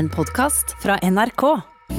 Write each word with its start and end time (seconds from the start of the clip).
En 0.00 0.08
podkast 0.08 0.76
fra 0.82 0.94
NRK. 1.02 1.42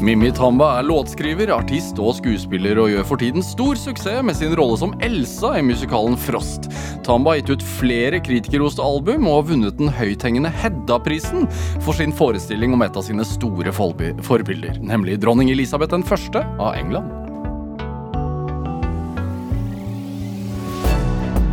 Mimmi 0.01 0.31
Tamba 0.33 0.71
er 0.79 0.87
låtskriver, 0.87 1.51
artist 1.53 1.99
og 2.01 2.15
skuespiller 2.17 2.79
og 2.81 2.87
gjør 2.89 3.03
for 3.05 3.21
tiden 3.21 3.43
stor 3.45 3.77
suksess 3.77 4.23
med 4.25 4.33
sin 4.39 4.55
rolle 4.57 4.79
som 4.81 4.95
Elsa 5.05 5.51
i 5.59 5.61
musikalen 5.61 6.15
Frost. 6.17 6.65
Tamba 7.05 7.35
har 7.35 7.43
gitt 7.43 7.51
ut 7.59 7.65
flere 7.75 8.17
kritikerroste 8.25 8.81
album 8.81 9.27
og 9.29 9.35
har 9.35 9.45
vunnet 9.51 9.77
den 9.77 9.93
høythengende 9.93 10.49
Hedda-prisen 10.63 11.45
for 11.83 11.93
sin 11.93 12.15
forestilling 12.17 12.73
om 12.73 12.81
et 12.81 12.97
av 12.97 13.05
sine 13.05 13.27
store 13.35 13.75
forbilder, 13.75 14.81
nemlig 14.81 15.19
dronning 15.21 15.53
Elisabeth 15.53 15.93
1. 16.01 16.41
av 16.57 16.73
England. 16.81 17.13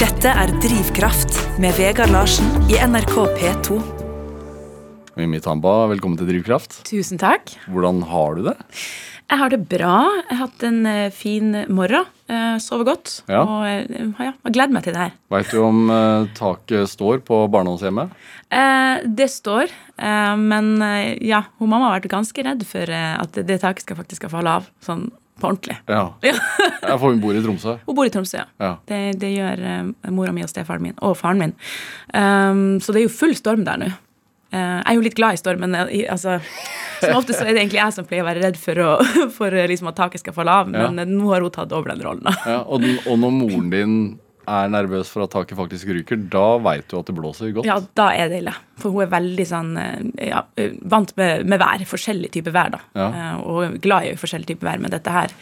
Dette 0.00 0.32
er 0.32 0.56
Drivkraft 0.64 1.44
med 1.60 1.76
Vegard 1.76 2.16
Larsen 2.16 2.48
i 2.72 2.80
NRK 2.88 3.16
P2. 3.36 3.97
Mimmi 5.18 5.40
Tamba, 5.42 5.88
velkommen 5.90 6.14
til 6.14 6.28
Drivkraft. 6.28 6.76
Tusen 6.86 7.18
takk. 7.18 7.50
Hvordan 7.66 8.04
har 8.06 8.36
du 8.38 8.44
det? 8.46 8.52
Jeg 9.28 9.40
har 9.40 9.50
det 9.50 9.58
bra. 9.66 9.96
Jeg 10.14 10.30
har 10.30 10.38
hatt 10.44 10.62
en 10.68 10.78
eh, 10.86 11.08
fin 11.10 11.56
morgen. 11.74 12.06
Sover 12.28 12.60
sovet 12.62 12.86
godt. 12.86 13.14
Ja. 13.26 13.40
Og 13.42 13.64
eh, 13.66 14.12
ja, 14.14 14.30
jeg 14.46 14.54
gleder 14.54 14.76
meg 14.76 14.86
til 14.86 14.94
det 14.94 15.02
her. 15.02 15.16
Veit 15.34 15.50
du 15.50 15.58
om 15.64 15.90
eh, 15.90 16.30
taket 16.38 16.86
står 16.94 17.24
på 17.26 17.40
barndomshjemmet? 17.50 18.14
Eh, 18.54 19.02
det 19.18 19.26
står, 19.34 19.74
eh, 19.98 20.38
men 20.38 20.70
eh, 20.86 21.18
ja, 21.26 21.42
hun 21.58 21.74
mamma 21.74 21.90
har 21.90 21.98
vært 21.98 22.12
ganske 22.14 22.46
redd 22.46 22.62
for 22.70 22.86
eh, 22.86 23.12
at 23.18 23.42
det 23.42 23.58
taket 23.66 23.88
skal 23.88 23.98
faktisk 23.98 24.22
skal 24.22 24.36
falle 24.38 24.54
av. 24.60 24.70
Sånn 24.86 25.08
på 25.42 25.50
ordentlig. 25.50 25.80
Ja. 25.90 26.12
Ja. 26.30 26.38
Jeg 26.88 27.02
hun 27.02 27.18
bor 27.20 27.34
i 27.34 27.42
Tromsø. 27.42 27.80
Hun 27.90 27.98
bor 27.98 28.06
i 28.06 28.14
Tromsø, 28.14 28.38
ja. 28.38 28.46
Ja. 28.62 28.74
Det, 28.86 29.02
det 29.18 29.34
gjør 29.34 29.66
eh, 29.66 30.12
mora 30.14 30.30
mi 30.32 30.46
og 30.46 30.54
stefaren 30.54 30.92
min. 30.92 31.00
Og 31.02 31.18
faren 31.18 31.42
min. 31.42 31.58
Um, 32.14 32.78
så 32.78 32.94
det 32.94 33.02
er 33.02 33.10
jo 33.10 33.18
full 33.18 33.34
storm 33.36 33.66
der 33.66 33.82
nå. 33.82 33.96
Eh, 34.48 34.58
jeg 34.78 34.88
er 34.88 34.96
jo 34.96 35.04
litt 35.04 35.18
glad 35.18 35.36
i 35.36 35.40
stormen. 35.40 35.74
eh, 35.74 36.06
altså, 36.12 36.38
som 37.02 37.18
ofte 37.18 37.36
så 37.36 37.44
er 37.44 37.52
det 37.52 37.64
egentlig 37.64 37.82
jeg 37.82 37.96
som 37.98 38.06
pleier 38.08 38.24
å 38.24 38.28
være 38.30 38.44
redd 38.46 38.60
for, 38.60 38.80
å, 38.80 38.94
for 39.38 39.52
eh, 39.54 39.68
liksom 39.68 39.90
at 39.90 39.98
taket 40.00 40.24
skal 40.24 40.36
falle 40.36 40.54
av, 40.62 40.70
men 40.72 41.02
ja. 41.02 41.08
nå 41.08 41.28
har 41.32 41.44
hun 41.44 41.54
tatt 41.54 41.74
over 41.76 41.92
den 41.92 42.04
rollen. 42.06 42.28
Ja, 42.46 42.62
og, 42.64 42.80
den, 42.84 42.96
og 43.04 43.20
når 43.20 43.36
moren 43.42 43.68
din 43.74 43.98
er 44.48 44.70
nervøs 44.72 45.10
for 45.12 45.24
at 45.26 45.32
taket 45.34 45.58
faktisk 45.58 45.90
ryker, 45.92 46.18
da 46.32 46.44
veit 46.64 46.86
du 46.90 46.96
at 46.98 47.08
det 47.10 47.14
blåser 47.16 47.52
godt. 47.56 47.68
Ja, 47.68 47.76
da 47.98 48.08
er 48.16 48.30
det 48.32 48.40
ille. 48.42 48.54
For 48.78 48.94
hun 48.94 49.04
er 49.04 49.10
veldig 49.12 49.46
sånn 49.50 49.70
eh, 49.80 50.28
ja, 50.30 50.42
eh, 50.58 50.74
vant 50.88 51.12
med, 51.18 51.44
med 51.50 51.60
vær. 51.62 51.82
Forskjellig 51.90 52.30
type 52.34 52.52
vær, 52.54 52.70
da. 52.76 52.80
Ja. 52.98 53.08
Eh, 53.08 53.40
Og 53.48 53.78
glad 53.84 54.08
i 54.08 54.12
forskjellig 54.20 54.50
type 54.52 54.66
vær, 54.68 54.80
men 54.82 54.92
dette 54.94 55.12
her, 55.14 55.34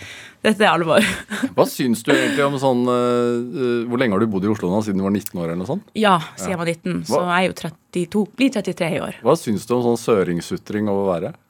dette 0.46 0.64
er 0.64 0.72
alvor. 0.72 1.04
Hva 1.56 1.66
syns 1.70 2.04
du 2.06 2.12
egentlig 2.14 2.44
om 2.46 2.56
sånn 2.62 2.84
øh, 2.92 3.82
Hvor 3.90 4.00
lenge 4.00 4.16
har 4.16 4.22
du 4.24 4.30
bodd 4.30 4.46
i 4.46 4.52
Oslo 4.52 4.70
nå? 4.72 4.82
Siden 4.86 5.02
du 5.02 5.06
var 5.08 5.14
19 5.16 5.34
år? 5.40 5.48
eller 5.50 5.60
noe 5.62 5.70
sånt? 5.72 5.90
Ja, 5.98 6.16
siden 6.36 6.54
jeg 6.56 6.62
var 6.62 6.72
19, 6.72 7.02
så 7.10 7.20
jeg 7.26 7.36
er 7.36 7.48
jo 7.50 7.58
32. 7.64 8.24
Blir 8.38 8.54
33 8.58 8.92
i 8.96 9.02
år. 9.10 9.20
Hva 9.26 9.36
syns 9.40 9.66
du 9.68 9.76
om 9.78 9.84
sånn 9.90 10.00
søringssutring 10.00 10.88
over 10.92 11.12
været? 11.14 11.42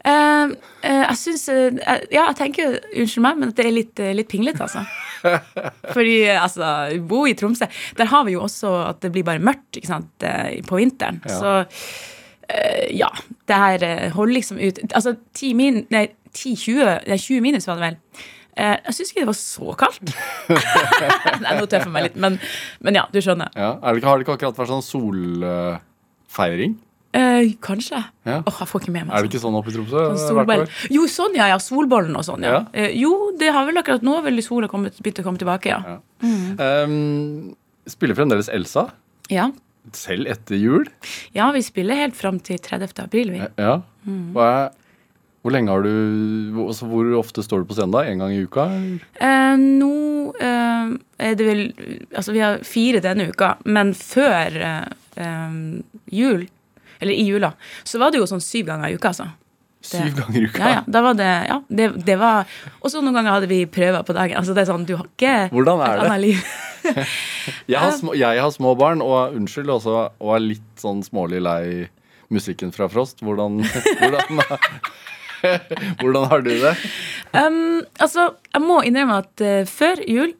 Eh, 0.00 0.52
eh, 0.80 1.02
jeg 1.02 1.16
syns 1.20 1.42
eh, 1.52 1.74
Ja, 2.08 2.24
jeg 2.30 2.36
tenker, 2.38 2.78
unnskyld 3.02 3.24
meg, 3.24 3.40
men 3.40 3.50
at 3.52 3.58
det 3.58 3.66
er 3.66 3.74
litt, 3.74 4.00
eh, 4.00 4.14
litt 4.16 4.30
pinglete, 4.32 4.64
altså. 4.64 4.84
Fordi 5.94 6.16
altså, 6.32 6.70
bo 7.04 7.26
i 7.28 7.34
Tromsø 7.36 7.68
Der 7.98 8.08
har 8.08 8.24
vi 8.24 8.38
jo 8.38 8.46
også 8.46 8.72
at 8.86 9.02
det 9.04 9.12
blir 9.12 9.26
bare 9.26 9.42
mørkt 9.44 9.76
ikke 9.76 9.90
sant, 9.90 10.24
på 10.68 10.80
vinteren. 10.80 11.20
Ja. 11.28 11.36
Så 11.36 11.52
ja. 12.96 13.10
Det 13.46 13.58
her 13.62 13.82
holder 14.16 14.34
liksom 14.34 14.58
ut 14.58 14.80
Altså 14.88 15.12
10 15.36 15.52
min... 15.54 15.84
Nei, 15.92 16.08
10-20 16.34 16.80
Nei, 17.06 17.18
20 17.18 17.44
minus 17.44 17.68
var 17.68 17.78
det 17.78 17.84
vel. 17.84 17.98
Jeg 18.60 18.96
syns 18.96 19.12
ikke 19.12 19.22
det 19.22 19.28
var 19.28 19.38
så 19.38 19.76
kaldt. 19.78 20.10
Nei, 21.44 21.54
nå 21.60 21.68
tøffer 21.70 21.86
jeg 21.86 21.94
meg 21.94 22.08
litt, 22.08 22.18
men, 22.20 22.40
men 22.82 22.98
ja, 22.98 23.04
du 23.12 23.20
skjønner. 23.22 23.52
Ja, 23.54 23.76
er 23.78 23.96
det 23.96 24.08
Har 24.08 24.18
det 24.18 24.26
ikke 24.26 24.40
akkurat 24.40 24.58
vært 24.58 24.72
sånn 24.72 24.86
solfeiring? 24.88 26.74
Eh, 27.16 27.54
kanskje. 27.64 27.98
Ja. 28.28 28.36
Åh, 28.46 28.58
jeg 28.62 28.70
får 28.70 28.84
ikke 28.84 28.92
med 28.94 29.08
meg 29.08 29.16
Er 29.16 29.24
det 29.24 29.32
ikke 29.32 29.42
sånn 29.42 29.56
oppe 29.58 29.72
i 29.72 29.74
Tromsø? 29.74 30.02
Sånn. 30.20 30.66
Jo, 30.94 31.06
sånn, 31.10 31.34
ja. 31.34 31.48
ja, 31.50 31.56
Solbollen 31.62 32.14
og 32.14 32.22
sånn, 32.26 32.44
ja. 32.46 32.52
Ja. 32.52 32.60
Eh, 32.70 32.92
jo, 33.00 33.32
det 33.40 33.50
har 33.56 33.66
vel 33.66 33.80
akkurat 33.82 34.04
nå 34.06 34.20
veldig 34.22 34.44
sola 34.46 34.70
begynt 34.70 35.18
å 35.18 35.26
komme 35.26 35.40
tilbake, 35.42 35.72
ja. 35.74 35.96
Ehm, 36.22 37.56
spiller 37.90 38.18
fremdeles 38.18 38.52
Elsa? 38.52 38.90
ja. 39.32 39.50
Selv 39.96 40.28
etter 40.28 40.58
jul? 40.60 40.84
Ja, 41.32 41.46
vi 41.56 41.62
spiller 41.64 41.96
helt 41.96 42.14
fram 42.14 42.36
til 42.44 42.58
30. 42.60 42.92
april, 43.00 43.30
vi. 43.32 43.40
Ja. 43.58 43.78
Mm. 44.04 44.36
Er, 44.36 44.68
hvor 45.40 45.54
lenge 45.54 45.72
har 45.72 45.82
du 45.84 46.60
altså, 46.66 46.86
Hvor 46.88 47.08
ofte 47.18 47.42
står 47.44 47.62
du 47.62 47.70
på 47.70 47.76
scenen 47.76 47.94
da? 47.94 48.04
En 48.04 48.20
gang 48.20 48.34
i 48.34 48.42
uka? 48.44 48.66
Eh, 49.24 49.56
nå 49.56 50.34
eh, 50.36 50.92
er 51.24 51.36
det 51.40 51.46
vel 51.48 51.62
Altså, 52.12 52.34
vi 52.36 52.42
har 52.44 52.60
fire 52.68 53.00
denne 53.04 53.30
uka, 53.32 53.54
men 53.64 53.94
før 53.96 54.60
eh, 54.68 54.90
eh, 55.16 55.56
jul, 56.12 56.44
eller 57.00 57.16
i 57.16 57.26
jula, 57.26 57.52
så 57.84 58.00
var 58.00 58.12
det 58.12 58.20
jo 58.20 58.28
sånn 58.30 58.42
syv 58.44 58.70
ganger 58.70 58.92
i 58.92 58.98
uka, 58.98 59.12
altså. 59.12 59.30
Syv 59.80 60.12
ganger 60.18 60.36
i 60.36 60.44
uka? 60.46 60.60
Ja, 60.60 60.72
ja. 60.74 60.80
Da 60.86 61.00
var 61.00 61.14
det 61.16 61.28
Ja, 61.48 61.54
det, 61.72 61.86
det 62.04 62.16
var 62.20 62.44
Og 62.82 62.90
så 62.92 63.00
noen 63.00 63.16
ganger 63.16 63.38
hadde 63.38 63.48
vi 63.48 63.62
prøver 63.64 64.02
på 64.04 64.12
dagen. 64.12 64.36
Altså, 64.36 64.52
det 64.52 64.66
er 64.66 64.68
sånn, 64.68 64.84
du 64.84 64.92
har 64.98 65.06
ikke 65.08 65.36
Hvordan 65.54 65.80
er 65.80 65.94
et 65.94 66.02
annet 66.04 66.24
liv. 66.26 66.50
Jeg 67.70 67.76
har, 67.76 67.90
små, 67.92 68.14
jeg 68.16 68.40
har 68.40 68.52
små 68.54 68.70
barn, 68.78 69.02
og 69.04 69.34
unnskyld 69.36 69.68
også, 69.68 69.96
og 70.16 70.30
er 70.32 70.40
litt 70.40 70.80
sånn 70.80 71.02
smålig 71.04 71.42
lei 71.44 71.64
musikken 72.32 72.72
fra 72.72 72.88
Frost. 72.88 73.20
Hvordan, 73.20 73.60
hvordan, 74.00 74.40
hvordan 76.00 76.28
har 76.32 76.44
du 76.46 76.50
det? 76.54 76.72
Um, 77.36 77.82
altså, 78.00 78.30
jeg 78.48 78.64
må 78.64 78.80
innrømme 78.88 79.20
at 79.20 79.44
uh, 79.44 79.68
før 79.68 80.00
jul 80.08 80.32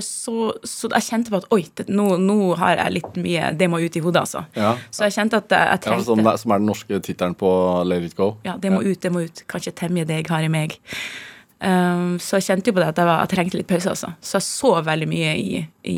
så, 0.00 0.34
så 0.64 0.88
jeg 0.94 1.04
kjente 1.04 1.32
på 1.32 1.38
at 1.42 1.48
oi, 1.52 1.60
nå, 1.92 2.04
nå 2.24 2.36
har 2.56 2.78
jeg 2.78 2.94
litt 2.94 3.18
mye 3.20 3.50
Det 3.52 3.66
må 3.68 3.82
ut 3.82 3.98
i 3.98 4.00
hodet, 4.00 4.22
altså. 4.24 4.46
Ja. 4.56 4.70
Så 4.88 5.04
jeg 5.04 5.18
kjente 5.18 5.42
at 5.42 5.52
jeg, 5.52 5.72
jeg 5.74 5.92
Ja, 5.92 5.98
som, 6.06 6.22
er, 6.24 6.38
som 6.40 6.54
er 6.54 6.62
den 6.62 6.70
norske 6.70 7.00
tittelen 7.04 7.36
på 7.36 7.50
Let 7.84 8.06
it 8.08 8.16
go. 8.16 8.30
Ja, 8.48 8.56
det 8.56 8.72
må 8.72 8.80
ut, 8.80 8.96
det 9.02 9.12
må 9.12 9.26
ut. 9.28 9.44
Kanskje 9.50 9.76
temje 9.76 10.06
det 10.08 10.22
jeg 10.22 10.30
har 10.32 10.46
i 10.46 10.52
meg. 10.52 10.78
Um, 11.58 12.18
så 12.22 12.38
jeg 12.38 12.46
kjente 12.52 12.70
jo 12.70 12.76
på 12.76 12.82
det 12.82 12.92
at 12.92 13.00
jeg, 13.00 13.08
var, 13.08 13.24
jeg 13.24 13.32
trengte 13.32 13.58
litt 13.58 13.70
pause, 13.70 13.90
altså. 13.90 14.12
Så 14.22 14.38
jeg 14.38 14.46
så 14.46 14.72
veldig 14.86 15.08
mye 15.10 15.32
i, 15.34 15.62
i, 15.90 15.96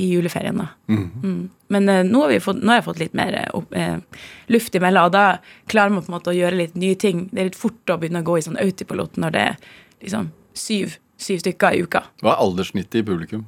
i 0.00 0.06
juleferien, 0.08 0.62
da. 0.62 0.70
Mm. 0.88 1.50
Men 1.74 1.90
uh, 1.90 2.00
nå, 2.06 2.22
har 2.24 2.32
vi 2.32 2.40
fått, 2.44 2.62
nå 2.62 2.72
har 2.72 2.80
jeg 2.80 2.88
fått 2.88 3.02
litt 3.02 3.18
mer 3.18 3.36
eh, 3.42 3.50
opp, 3.56 3.74
eh, 3.76 4.24
luft 4.52 4.76
imellom, 4.78 5.10
og 5.10 5.14
da 5.14 5.26
klarer 5.70 5.92
man 5.92 6.06
på 6.06 6.12
en 6.12 6.16
måte 6.16 6.32
å 6.32 6.36
gjøre 6.38 6.60
litt 6.62 6.78
nye 6.80 6.96
ting. 7.00 7.26
Det 7.32 7.42
er 7.42 7.50
litt 7.50 7.60
fort 7.60 7.92
å 7.92 7.98
begynne 8.00 8.24
å 8.24 8.28
gå 8.28 8.38
i 8.40 8.46
sånn 8.46 8.60
autopilot 8.60 9.20
når 9.20 9.36
det 9.36 9.44
er 9.50 9.58
liksom 10.04 10.30
syv, 10.56 10.98
syv 11.20 11.42
stykker 11.42 11.76
i 11.76 11.82
uka. 11.84 12.04
Hva 12.22 12.34
er 12.34 12.44
alderssnittet 12.44 13.02
i 13.02 13.06
publikum? 13.06 13.44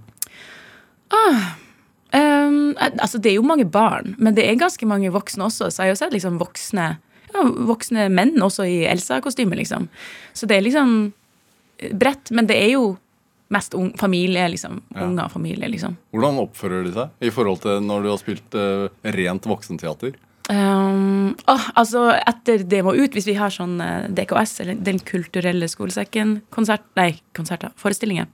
Um, 1.15 1.41
eh, 2.15 2.93
altså 2.99 3.19
Det 3.19 3.33
er 3.33 3.39
jo 3.39 3.47
mange 3.47 3.67
barn, 3.69 4.15
men 4.19 4.35
det 4.37 4.47
er 4.47 4.61
ganske 4.61 4.87
mange 4.87 5.11
voksne 5.15 5.49
også. 5.49 5.71
Så 5.71 5.83
jeg 5.83 5.91
har 5.91 5.95
jo 5.95 6.01
sett 6.05 6.17
liksom 6.17 6.39
voksne 6.43 6.97
ja, 7.35 7.43
voksne 7.69 8.09
menn 8.13 8.37
også 8.43 8.67
i 8.69 8.85
Elsa-kostyme, 8.89 9.59
liksom. 9.59 9.89
Så 10.33 10.49
det 10.49 10.59
er 10.59 10.67
liksom 10.67 10.95
eh, 11.79 11.93
bredt, 11.93 12.31
men 12.31 12.49
det 12.49 12.59
er 12.63 12.73
jo 12.77 12.95
mest 13.53 13.77
un 13.79 13.93
familie, 13.99 14.49
liksom. 14.51 14.81
Unger 14.95 15.29
og 15.29 15.35
familie, 15.37 15.69
liksom. 15.71 15.97
Hvordan 16.15 16.41
oppfører 16.43 16.87
de 16.87 16.95
seg 16.97 17.27
i 17.29 17.33
forhold 17.35 17.63
til 17.63 17.83
når 17.85 18.03
du 18.03 18.11
har 18.11 18.23
spilt 18.23 18.57
uh, 18.59 18.89
rent 19.17 19.47
voksenteater? 19.47 20.17
Um, 20.47 21.33
åh, 21.51 21.65
altså 21.75 22.05
Etter 22.15 22.63
Det 22.71 22.79
må 22.87 22.93
ut, 22.95 23.11
hvis 23.17 23.27
vi 23.27 23.35
har 23.35 23.51
sånn 23.51 23.81
eh, 23.83 24.05
DKS, 24.15 24.53
eller 24.63 24.77
Den 24.87 25.01
kulturelle 25.03 25.67
skolesekken-konsert 25.67 26.85
Nei, 26.95 27.17
konserter, 27.35 27.73
forestillinger, 27.81 28.29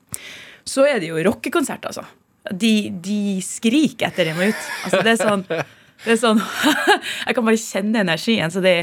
så 0.69 0.85
er 0.91 1.01
det 1.01 1.09
jo 1.09 1.23
rockekonsert, 1.25 1.87
altså. 1.89 2.05
De, 2.53 2.91
de 3.01 3.39
skriker 3.47 4.11
etter 4.11 4.29
Det 4.29 4.35
må 4.37 4.51
ut. 4.51 4.67
Altså, 4.85 5.01
det 5.07 5.15
er 5.15 5.23
sånn, 5.23 5.47
det 5.49 6.13
er 6.17 6.21
sånn 6.21 6.43
Jeg 7.27 7.39
kan 7.39 7.47
bare 7.49 7.63
kjenne 7.65 8.05
energien. 8.05 8.53
Så 8.53 8.61
det, 8.65 8.75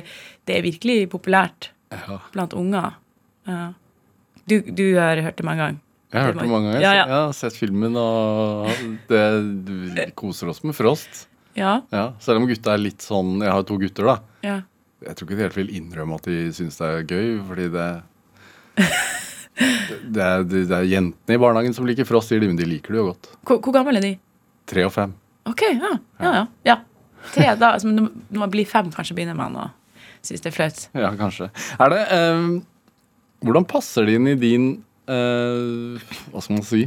det 0.50 0.58
er 0.58 0.66
virkelig 0.66 0.98
populært 1.14 1.70
blant 2.34 2.58
unger. 2.58 2.98
Uh, 3.50 3.70
Du, 4.50 4.58
du 4.66 4.86
har 4.98 5.22
hørt 5.22 5.38
det 5.38 5.46
mange 5.46 5.62
ganger? 5.68 5.82
Jeg 6.10 6.18
har 6.18 6.32
hørt 6.32 6.40
det 6.42 6.50
mange 6.50 6.72
ganger. 6.72 6.82
Ja, 6.82 6.94
ja. 6.98 7.06
Jeg 7.06 7.14
har 7.28 7.34
sett 7.38 7.54
filmen, 7.62 7.94
og 8.02 8.72
det, 9.12 10.08
koser 10.18 10.50
oss 10.50 10.64
med 10.66 10.74
Frost. 10.74 11.28
Ja. 11.60 11.76
Ja, 11.94 12.06
selv 12.24 12.42
om 12.42 12.48
gutta 12.50 12.74
er 12.74 12.82
litt 12.82 13.04
sånn 13.04 13.40
Jeg 13.44 13.52
har 13.52 13.66
to 13.68 13.80
gutter, 13.82 14.14
da. 14.14 14.18
ja. 14.46 14.60
Jeg 15.00 15.16
tror 15.16 15.30
ikke 15.30 15.38
de 15.38 15.46
helt 15.46 15.56
vil 15.56 15.70
innrømme 15.78 16.18
at 16.20 16.26
de 16.28 16.50
syns 16.52 16.76
det 16.76 16.88
er 16.90 17.06
gøy, 17.08 17.28
fordi 17.48 17.70
det 17.72 17.86
det 20.16 20.26
er, 20.26 20.44
det 20.44 20.66
er 20.76 20.90
jentene 20.90 21.38
i 21.38 21.40
barnehagen 21.40 21.76
som 21.76 21.88
liker 21.88 22.08
Frost, 22.08 22.32
sier 22.32 22.44
de, 22.44 22.50
men 22.52 22.60
de 22.60 22.68
liker 22.68 22.96
det 22.96 23.00
jo 23.00 23.06
godt. 23.14 23.30
Hvor, 23.48 23.62
hvor 23.64 23.76
gammel 23.76 24.00
er 24.00 24.04
de? 24.04 24.12
Tre 24.68 24.84
og 24.88 24.92
fem. 24.96 25.14
Ok, 25.48 25.64
ja. 25.72 25.94
Ja, 26.20 26.34
ja. 26.36 26.44
ja. 26.68 26.78
Tre, 27.32 27.48
da, 27.60 27.74
altså, 27.78 27.92
når 27.92 28.44
man 28.44 28.52
blir 28.52 28.68
fem, 28.68 28.92
kanskje 28.92 29.16
begynner 29.16 29.40
man 29.40 29.56
å 29.60 29.70
synes 30.26 30.44
det 30.44 30.52
er 30.52 30.56
flaut. 30.56 30.82
Ja, 30.98 31.12
kanskje. 31.20 31.50
Er 31.80 31.94
det 31.94 32.02
um, 32.12 32.50
Hvordan 33.46 33.68
passer 33.70 34.08
det 34.08 34.18
inn 34.20 34.28
i 34.28 34.36
din 34.40 34.66
uh, 35.08 35.96
Hva 36.32 36.44
skal 36.44 36.58
man 36.58 36.66
si 36.68 36.82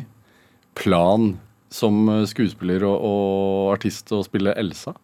plan 0.77 1.33
som 1.73 2.05
eh, 2.09 2.25
skuespiller 2.29 2.85
og, 2.87 3.03
og 3.03 3.73
artist 3.75 4.13
å 4.15 4.23
spille 4.27 4.55
Elsa? 4.61 4.95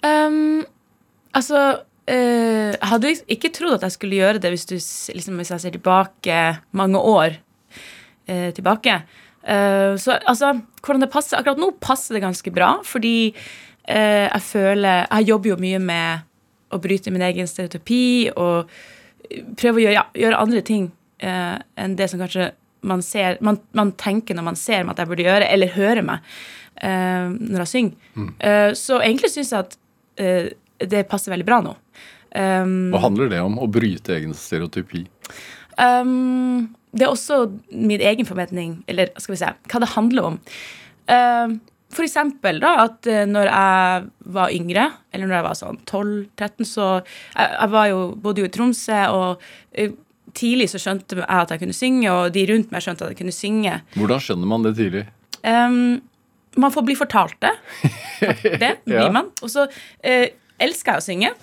Um, 0.00 0.62
altså 1.36 1.84
Jeg 2.10 2.88
hadde 2.90 3.10
ikke 3.30 3.52
trodd 3.54 3.76
at 3.76 3.84
jeg 3.84 3.94
skulle 3.94 4.16
gjøre 4.18 4.40
det 4.42 4.50
hvis, 4.50 4.64
du, 4.66 4.78
liksom, 5.14 5.36
hvis 5.38 5.52
jeg 5.52 5.62
ser 5.62 5.74
tilbake 5.76 6.38
mange 6.74 6.98
år 6.98 7.36
uh, 7.36 8.48
tilbake. 8.56 8.96
Uh, 9.44 9.94
så 10.00 10.16
altså, 10.18 10.56
hvordan 10.82 11.04
det 11.04 11.10
passer 11.12 11.38
Akkurat 11.38 11.60
nå 11.60 11.70
passer 11.80 12.16
det 12.16 12.24
ganske 12.24 12.50
bra, 12.52 12.78
fordi 12.84 13.34
jeg 13.90 14.42
føler 14.44 15.06
Jeg 15.08 15.26
jobber 15.26 15.48
jo 15.50 15.54
mye 15.58 15.78
med 15.82 16.26
å 16.70 16.78
bryte 16.78 17.10
min 17.10 17.24
egen 17.26 17.48
stereotypi 17.48 18.30
og 18.38 18.68
prøve 19.58 19.80
å 19.80 19.82
gjøre, 19.82 19.94
ja, 19.96 20.04
gjøre 20.14 20.42
andre 20.44 20.60
ting 20.62 20.84
enn 21.18 21.96
det 21.98 22.06
som 22.12 22.20
kanskje 22.20 22.50
man, 22.86 23.02
ser, 23.04 23.38
man, 23.44 23.58
man, 23.76 23.92
tenker 24.00 24.36
når 24.36 24.46
man 24.50 24.58
ser 24.58 24.84
meg 24.84 24.94
at 24.94 25.04
jeg 25.04 25.10
burde 25.10 25.26
gjøre, 25.26 25.48
eller 25.52 25.74
hører 25.74 26.06
meg 26.06 26.26
uh, 26.82 27.30
når 27.34 27.64
jeg 27.64 27.72
synger. 27.74 28.10
Mm. 28.14 28.32
Uh, 28.40 28.70
så 28.78 29.00
egentlig 29.04 29.32
syns 29.34 29.54
jeg 29.54 29.66
at 29.66 29.78
uh, 30.22 30.50
det 30.90 31.06
passer 31.10 31.34
veldig 31.34 31.48
bra 31.48 31.60
nå. 31.64 31.76
Um, 32.30 32.92
Hva 32.94 33.02
handler 33.08 33.32
det 33.32 33.40
om? 33.42 33.58
Å 33.60 33.66
bryte 33.70 34.14
egen 34.16 34.36
stereotypi? 34.38 35.04
Um, 35.80 36.70
det 36.94 37.06
er 37.06 37.10
også 37.10 37.42
min 37.70 38.02
egen 38.02 38.28
forventning, 38.28 38.78
eller 38.90 39.10
skal 39.18 39.34
vi 39.34 39.40
se, 39.42 39.50
hva 39.72 39.82
det 39.82 39.92
handler 39.96 40.30
om. 40.32 40.38
Uh, 41.10 41.58
for 41.90 42.06
eksempel 42.06 42.60
da, 42.62 42.84
at 42.84 43.06
når 43.26 43.48
jeg 43.50 44.02
var 44.30 44.52
yngre, 44.54 44.84
eller 45.10 45.26
når 45.26 45.36
jeg 45.36 45.46
var 45.48 45.56
sånn 45.58 45.80
12-13, 45.90 46.68
så 46.70 46.84
jeg, 47.00 47.48
jeg, 47.48 47.70
var 47.72 47.88
jo, 47.90 48.04
bodde 48.14 48.44
jo 48.44 48.46
i 48.46 48.52
Tromsø, 48.54 49.00
og 49.10 49.42
tidlig 50.36 50.70
så 50.72 50.80
skjønte 50.82 51.18
jeg 51.18 51.26
at 51.26 51.54
jeg 51.54 51.62
kunne 51.62 51.76
synge, 51.76 52.10
og 52.12 52.34
de 52.34 52.44
rundt 52.50 52.74
meg 52.74 52.84
skjønte 52.84 53.06
at 53.06 53.14
jeg 53.14 53.20
kunne 53.22 53.34
synge. 53.34 53.80
Hvordan 53.96 54.22
skjønner 54.24 54.50
man 54.50 54.66
det 54.66 54.74
tidlig? 54.78 55.06
Um, 55.40 56.00
man 56.60 56.74
får 56.74 56.86
bli 56.86 56.98
fortalt 56.98 57.38
det. 57.42 57.54
Det 58.60 58.74
blir 58.86 59.06
ja. 59.06 59.10
man. 59.14 59.30
Og 59.42 59.52
så 59.52 59.66
uh, 59.70 60.26
elsker 60.60 60.96
jeg 60.96 61.02
å 61.02 61.06
synge. 61.06 61.34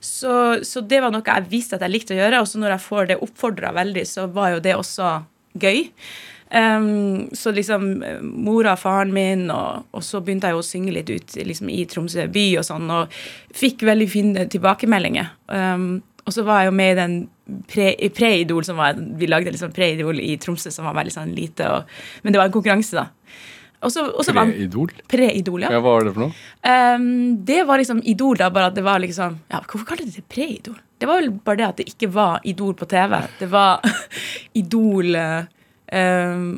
Så, 0.00 0.32
så, 0.64 0.80
det 0.80 1.02
var 1.04 1.12
noe 1.12 1.24
jeg 1.26 1.48
visste 1.50 1.76
at 1.76 1.84
jeg 1.84 1.92
likte 1.92 2.16
å 2.16 2.20
gjøre. 2.20 2.42
Og 2.42 2.48
så 2.48 2.60
når 2.60 2.76
jeg 2.76 2.86
får 2.86 3.08
det 3.12 3.20
oppfordra 3.24 3.72
veldig, 3.76 4.04
så 4.08 4.26
var 4.32 4.54
jo 4.54 4.62
det 4.64 4.76
også 4.78 5.14
gøy. 5.60 5.88
Um, 6.50 7.28
så 7.36 7.52
liksom 7.54 7.84
mora 8.20 8.72
og 8.74 8.80
faren 8.82 9.12
min, 9.14 9.44
og, 9.54 9.84
og, 9.94 10.02
så 10.02 10.18
begynte 10.24 10.48
jeg 10.50 10.56
jo 10.56 10.62
å 10.64 10.66
synge 10.66 10.94
litt 10.96 11.12
ut 11.12 11.36
liksom, 11.46 11.68
i 11.70 11.84
Tromsø 11.86 12.24
by 12.32 12.46
og 12.58 12.66
sånn, 12.66 12.88
og 12.90 13.20
fikk 13.54 13.84
veldig 13.86 14.08
fine 14.10 14.46
tilbakemeldinger. 14.50 15.30
Um, 15.46 16.00
og 16.26 16.34
så 16.34 16.44
var 16.46 16.62
jeg 16.62 16.72
jo 16.72 16.78
med 16.80 16.92
i 16.92 16.98
den 16.98 17.14
Pre-Idol, 17.70 18.62
pre 18.62 18.66
som 18.66 18.80
var, 18.80 18.98
vi 19.18 19.28
lagde 19.30 19.52
liksom 19.54 19.72
Pre-Idol 19.76 20.20
i 20.22 20.36
Tromsø 20.40 20.72
som 20.74 20.88
var 20.88 20.98
veldig 20.98 21.14
sånn 21.14 21.32
lite, 21.36 21.68
og, 21.70 21.96
men 22.22 22.34
det 22.34 22.40
var 22.40 22.50
en 22.50 22.54
konkurranse, 22.54 22.96
da. 22.96 23.08
Pre-Idol? 23.80 24.90
Pre-Idol, 25.08 25.62
ja. 25.64 25.70
ja. 25.72 25.80
Hva 25.80 25.80
var 25.86 26.04
det 26.04 26.12
for 26.12 26.26
noe? 26.26 26.34
Um, 26.62 27.36
det 27.48 27.62
var 27.68 27.80
liksom 27.80 28.02
Idol, 28.04 28.36
da, 28.36 28.50
bare 28.52 28.68
at 28.68 28.76
det 28.76 28.84
var 28.84 29.00
liksom 29.00 29.38
ja, 29.48 29.62
Hvorfor 29.64 29.86
kalte 29.88 30.04
de 30.04 30.12
det 30.18 30.26
Pre-Idol? 30.28 30.76
Det 31.00 31.08
var 31.08 31.22
vel 31.22 31.30
bare 31.32 31.60
det 31.62 31.68
at 31.68 31.78
det 31.80 31.86
ikke 31.88 32.10
var 32.12 32.44
Idol 32.44 32.74
på 32.76 32.88
TV. 32.90 33.16
Det 33.38 33.48
var 33.48 33.80
Idol 34.60 35.16
um, 35.16 36.50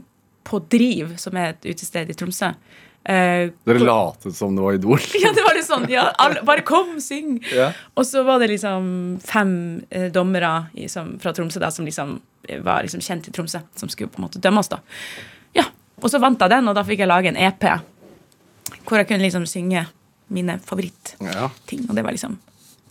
på 0.43 0.63
Driv, 0.75 1.15
som 1.23 1.39
er 1.39 1.53
et 1.53 1.71
utested 1.71 2.11
i 2.11 2.17
Tromsø. 2.19 2.51
Uh, 3.03 3.51
Dere 3.67 3.83
latet 3.83 4.37
som 4.37 4.55
det 4.57 4.63
var 4.63 4.77
Idol? 4.79 5.01
ja, 5.23 5.33
det 5.35 5.43
var 5.43 5.57
litt 5.59 5.67
sånn. 5.67 5.89
Ja, 5.91 6.09
alle, 6.23 6.45
bare 6.47 6.65
kom, 6.67 6.99
syng! 7.03 7.41
Yeah. 7.51 7.79
Og 7.99 8.07
så 8.07 8.23
var 8.27 8.43
det 8.43 8.53
liksom 8.53 8.85
fem 9.27 9.55
eh, 9.91 10.07
dommere 10.15 10.69
liksom, 10.77 11.17
fra 11.23 11.35
Tromsø 11.35 11.63
da, 11.63 11.73
som 11.75 11.89
liksom 11.89 12.21
var 12.63 12.87
liksom 12.87 13.03
kjent 13.03 13.27
i 13.31 13.35
Tromsø, 13.35 13.63
som 13.79 13.91
skulle 13.91 14.11
på 14.11 14.23
en 14.23 14.29
måte 14.29 14.43
dømme 14.43 14.63
oss. 14.63 14.71
da. 14.71 14.79
Ja, 15.59 15.67
og 16.03 16.11
så 16.11 16.23
vant 16.23 16.41
jeg 16.43 16.55
den, 16.55 16.71
og 16.71 16.79
da 16.79 16.87
fikk 16.87 17.03
jeg 17.03 17.11
lage 17.11 17.31
en 17.33 17.41
EP 17.41 17.67
hvor 18.83 18.99
jeg 18.99 19.09
kunne 19.09 19.23
liksom 19.23 19.45
synge 19.47 19.85
mine 20.33 20.57
favorittting. 20.65 21.29
Ja. 21.31 21.51
Og 21.89 21.95
det 21.95 22.03
var 22.05 22.15
liksom 22.15 22.39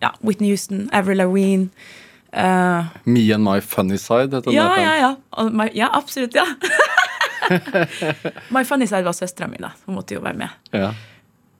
ja, 0.01 0.13
Whitney 0.21 0.49
Houston, 0.49 0.89
Avril 0.93 1.17
Lavigne 1.17 1.69
uh, 2.33 2.85
Me 3.05 3.33
and 3.33 3.43
My 3.43 3.61
Funny 3.61 3.97
Side 3.97 4.35
heter 4.35 4.51
ja, 4.51 4.63
den. 4.75 4.83
Ja, 4.83 4.95
ja, 4.95 5.49
my, 5.49 5.69
ja. 5.73 5.89
absolutt. 5.93 6.35
Ja. 6.35 6.45
my 8.55 8.63
Funny 8.67 8.87
Side 8.87 9.05
var 9.07 9.15
søstera 9.17 9.49
mi, 9.51 9.59
da. 9.61 9.73
Hun 9.85 9.97
måtte 9.99 10.17
jo 10.17 10.23
være 10.23 10.39
med. 10.41 10.71
Ja. 10.75 10.91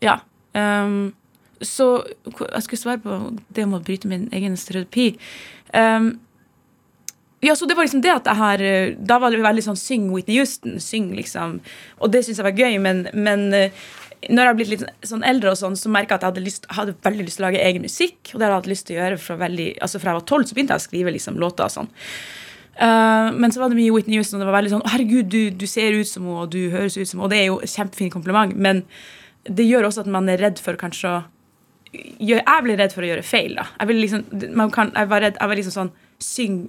ja. 0.04 0.18
Um, 0.54 1.14
så 1.62 2.04
jeg 2.26 2.66
skulle 2.66 2.82
svare 2.82 3.02
på 3.04 3.22
det 3.54 3.68
om 3.68 3.78
å 3.78 3.84
bryte 3.86 4.10
min 4.10 4.28
egen 4.34 4.58
stereotypi. 4.58 5.14
Um, 5.74 6.16
ja, 7.42 7.56
så 7.58 7.66
det 7.66 7.74
var 7.78 7.88
liksom 7.88 8.04
det 8.06 8.12
at 8.14 8.28
jeg 8.30 8.38
har 8.38 8.62
eh, 8.62 8.92
Da 9.02 9.16
var 9.18 9.34
det 9.34 9.42
veldig 9.42 9.64
sånn 9.66 9.80
syng 9.80 10.12
Whitney 10.14 10.38
Houston. 10.38 10.78
Syng, 10.84 11.10
liksom. 11.18 11.58
Og 11.98 12.14
det 12.14 12.22
syns 12.26 12.38
jeg 12.38 12.46
var 12.46 12.58
gøy, 12.58 12.78
men, 12.84 13.08
men 13.18 13.48
eh, 13.58 13.80
når 14.30 14.44
jeg 14.44 14.50
har 14.52 14.58
blitt 14.60 14.72
litt 14.76 14.84
sånn 15.10 15.26
eldre, 15.26 15.56
og 15.56 15.58
sånn, 15.58 15.78
så 15.80 15.90
merka 15.90 16.14
jeg 16.14 16.20
at 16.20 16.26
jeg 16.26 16.32
hadde, 16.32 16.44
lyst, 16.46 16.68
hadde, 16.78 16.94
veldig 17.02 17.26
lyst 17.26 17.40
til 17.40 17.46
å 17.46 17.48
lage 17.48 17.64
egen 17.66 17.88
musikk. 17.88 18.20
Og 18.30 18.36
det 18.36 18.46
hadde 18.46 18.52
jeg 18.52 18.60
hatt 18.60 18.70
lyst 18.70 18.88
til 18.88 18.98
å 18.98 19.00
gjøre 19.00 19.18
fra, 19.24 19.38
veldig, 19.42 19.68
altså 19.82 20.02
fra 20.04 20.14
jeg 20.14 20.20
var 20.20 20.28
tolv, 20.30 20.46
så 20.46 20.58
begynte 20.58 20.78
jeg 20.78 20.84
å 20.84 20.86
skrive 20.86 21.16
liksom, 21.18 21.42
låter 21.42 21.66
og 21.66 21.74
sånn. 21.74 21.90
Uh, 22.82 23.30
men 23.38 23.54
så 23.54 23.62
var 23.62 23.70
det 23.70 23.78
mye 23.78 23.94
Whitney 23.94 24.18
Houston, 24.18 24.40
og 24.40 24.42
det 24.42 24.50
var 24.50 24.56
veldig 24.58 24.72
sånn 24.72 24.88
Herregud, 24.90 25.28
du, 25.30 25.52
du 25.54 25.68
ser 25.70 25.94
ut 25.94 26.10
som 26.10 26.26
henne, 26.26 26.46
og 26.48 26.54
du 26.54 26.72
høres 26.74 26.98
ut 26.98 27.06
som 27.06 27.20
henne. 27.20 27.28
Og 27.28 27.34
det 27.34 27.42
er 27.42 27.50
jo 27.52 27.60
et 27.62 27.74
kjempefint 27.74 28.14
kompliment, 28.14 28.56
men 28.58 28.82
det 29.46 29.68
gjør 29.68 29.90
også 29.90 30.06
at 30.06 30.12
man 30.14 30.30
er 30.30 30.42
redd 30.42 30.62
for 30.62 30.78
kanskje 30.82 31.12
å 31.14 31.22
Jeg 31.92 32.64
blir 32.66 32.80
redd 32.80 32.94
for 32.96 33.06
å 33.06 33.10
gjøre 33.12 33.26
feil, 33.26 33.58
da. 33.60 33.68
Jeg, 33.82 33.98
liksom, 34.00 34.26
kan, 34.74 34.94
jeg 34.96 35.10
var 35.12 35.26
redd, 35.26 35.38
jeg 35.38 35.52
var 35.52 35.60
liksom 35.60 35.76
sånn 35.76 35.94
Syng 36.22 36.60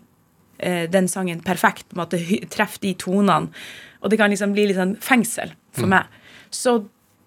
eh, 0.59 0.85
den 0.91 1.09
sangen 1.12 1.43
perfekt, 1.44 1.88
på 1.88 1.97
en 1.97 2.03
måte 2.05 2.20
Treff 2.53 2.79
de 2.82 2.94
tonene. 2.99 3.53
Og 4.00 4.12
det 4.12 4.19
kan 4.20 4.32
liksom 4.32 4.55
bli 4.56 4.69
litt 4.69 4.81
sånn 4.81 4.97
fengsel 5.05 5.53
for 5.76 5.88
mm. 5.88 5.93
meg. 5.93 6.32
Så, 6.53 6.79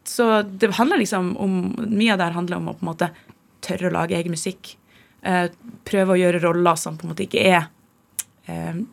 så, 0.06 0.42
det 0.46 0.74
handler 0.78 1.02
liksom 1.02 1.36
om 1.42 1.62
Mye 1.86 2.14
av 2.14 2.20
det 2.20 2.28
her 2.28 2.38
handler 2.38 2.60
om 2.60 2.74
å 2.74 2.76
på 2.78 2.86
en 2.86 2.92
måte 2.92 3.14
tørre 3.66 3.90
å 3.90 3.96
lage 3.96 4.18
egen 4.18 4.36
musikk. 4.36 4.76
Eh, 5.26 5.48
prøve 5.88 6.14
å 6.14 6.20
gjøre 6.20 6.44
roller 6.44 6.78
som 6.78 6.98
på 6.98 7.08
en 7.08 7.14
måte 7.14 7.26
ikke 7.26 7.46
er 7.50 7.70
eh, 8.48 8.84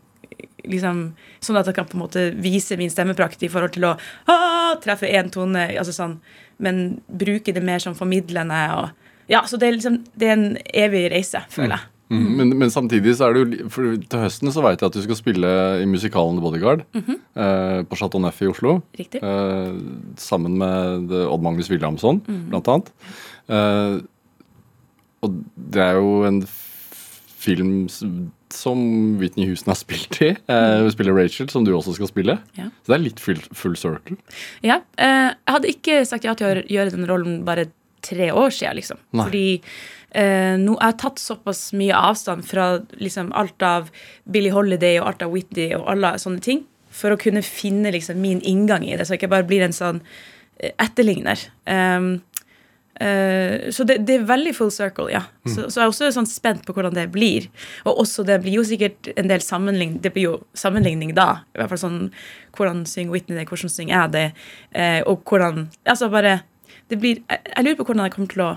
liksom, 0.64 1.04
Sånn 1.42 1.58
at 1.58 1.66
jeg 1.66 1.74
kan 1.74 1.88
på 1.90 1.98
en 1.98 2.04
måte 2.04 2.24
vise 2.38 2.78
min 2.78 2.90
stemmeprakt 2.92 3.42
i 3.42 3.50
forhold 3.50 3.74
til 3.74 3.88
å 3.88 3.96
ah, 4.30 4.74
treffe 4.82 5.10
én 5.10 5.30
tone, 5.32 5.66
altså 5.78 5.94
sånn, 5.96 6.20
men 6.62 7.00
bruke 7.08 7.54
det 7.54 7.64
mer 7.64 7.82
som 7.82 7.96
formidlende. 7.98 8.60
og 8.78 9.32
ja, 9.32 9.42
så 9.46 9.58
det 9.58 9.68
er 9.68 9.78
liksom, 9.78 10.02
det 10.18 10.28
er 10.28 10.36
en 10.36 10.60
evig 10.84 11.08
reise, 11.12 11.42
føler 11.50 11.76
jeg. 11.76 11.88
Mm. 12.12 12.24
Men, 12.36 12.50
men, 12.60 12.70
samtidig 12.70 13.14
så 13.16 13.30
er 13.30 13.32
det 13.34 13.40
jo 13.40 13.68
for 13.72 13.94
Til 13.96 14.20
høsten 14.20 14.50
så 14.52 14.60
vet 14.60 14.82
jeg 14.82 14.90
at 14.90 14.96
du 14.98 15.00
skal 15.00 15.16
spille 15.16 15.52
i 15.80 15.86
musikalen 15.88 16.36
The 16.36 16.44
Bodyguard 16.44 16.82
mm 16.92 17.02
-hmm. 17.06 17.18
eh, 17.40 17.84
på 17.88 17.96
Chateau 17.96 18.20
Neuf 18.20 18.42
i 18.42 18.46
Oslo. 18.46 18.82
Riktig. 18.98 19.22
Eh, 19.22 19.72
sammen 20.16 20.58
med 20.58 21.12
Odd 21.12 21.42
Magnus 21.42 21.70
Williamson, 21.70 22.20
mm. 22.28 22.48
blant 22.50 22.68
annet. 22.68 22.92
Eh, 23.48 24.02
og 25.22 25.44
det 25.56 25.82
er 25.82 25.92
jo 25.92 26.24
en 26.24 26.46
film 27.38 27.88
som 28.56 28.80
Whitney 29.20 29.48
Houston 29.50 29.72
har 29.72 29.78
spilt 29.80 30.18
i. 30.24 30.32
Hun 30.48 30.88
uh, 30.88 30.90
spiller 30.92 31.16
Rachel, 31.16 31.48
som 31.52 31.66
du 31.66 31.72
også 31.76 31.96
skal 31.98 32.10
spille. 32.10 32.38
Ja. 32.58 32.68
Så 32.82 32.92
det 32.92 32.98
er 32.98 33.04
litt 33.06 33.22
full, 33.22 33.40
full 33.56 33.78
circle. 33.78 34.18
Ja. 34.64 34.80
Uh, 34.98 35.32
jeg 35.32 35.56
hadde 35.56 35.72
ikke 35.72 36.02
sagt 36.08 36.28
ja 36.28 36.36
til 36.38 36.48
å 36.50 36.66
gjøre 36.70 36.94
den 36.94 37.08
rollen 37.10 37.42
bare 37.48 37.70
tre 38.02 38.32
år 38.34 38.50
siden, 38.54 38.80
liksom. 38.80 39.02
Nei. 39.14 39.26
Fordi 39.26 39.48
Uh, 40.12 40.58
nå, 40.60 40.74
Jeg 40.76 40.84
har 40.90 40.96
tatt 41.00 41.20
såpass 41.22 41.70
mye 41.72 41.96
avstand 41.96 42.44
fra 42.44 42.66
liksom, 43.00 43.30
alt 43.32 43.64
av 43.64 43.86
Billie 44.28 44.52
Holiday 44.52 44.98
og 45.00 45.06
alt 45.08 45.22
av 45.24 45.32
Whitney 45.32 45.70
og 45.72 45.86
alle 45.88 46.10
sånne 46.20 46.42
ting, 46.44 46.66
for 46.92 47.14
å 47.14 47.20
kunne 47.20 47.40
finne 47.40 47.94
liksom, 47.94 48.20
min 48.20 48.42
inngang 48.44 48.84
i 48.84 48.92
det, 48.92 49.06
så 49.08 49.14
jeg 49.14 49.22
ikke 49.22 49.32
bare 49.32 49.48
blir 49.48 49.64
en 49.64 49.72
sånn 49.72 50.02
eh, 50.60 50.74
etterligner. 50.76 51.40
Um, 51.64 52.18
så 53.72 53.86
det, 53.88 53.96
det, 54.06 54.18
er 54.18 54.26
veldig 54.28 54.52
full 54.54 54.70
circle, 54.70 55.08
ja. 55.10 55.24
Mm. 55.46 55.54
Så, 55.54 55.64
så, 55.70 55.80
jeg 55.80 55.84
er 55.84 55.92
også 55.92 56.10
sånn 56.14 56.28
spent 56.30 56.66
på 56.66 56.74
hvordan 56.76 56.94
det 56.94 57.08
blir. 57.14 57.48
Og 57.86 58.04
også 58.04 58.24
det 58.28 58.38
blir 58.44 58.60
jo 58.60 58.64
sikkert 58.66 59.10
en 59.16 59.30
del 59.30 59.42
sammenligning 59.42 59.98
Det 60.04 60.12
blir 60.14 60.28
jo 60.28 60.34
sammenligning 60.58 61.14
da. 61.16 61.42
I 61.54 61.62
hvert 61.62 61.72
fall 61.72 61.82
sånn 61.82 62.00
Hvordan 62.54 62.84
synger 62.86 63.16
Whitney 63.16 63.40
det, 63.40 63.48
hvordan 63.48 63.72
synger 63.72 63.94
jeg 63.96 64.12
det? 64.14 64.26
Uh, 64.76 65.00
og 65.10 65.24
hvordan 65.26 65.66
Altså 65.88 66.10
bare 66.12 66.40
det 66.92 66.98
blir, 67.00 67.22
jeg, 67.24 67.40
jeg, 67.56 67.64
lurer 67.64 67.76
på 67.78 67.84
hvordan 67.88 68.04
jeg 68.04 68.12
kommer 68.12 68.32
til 68.32 68.42
å, 68.44 68.50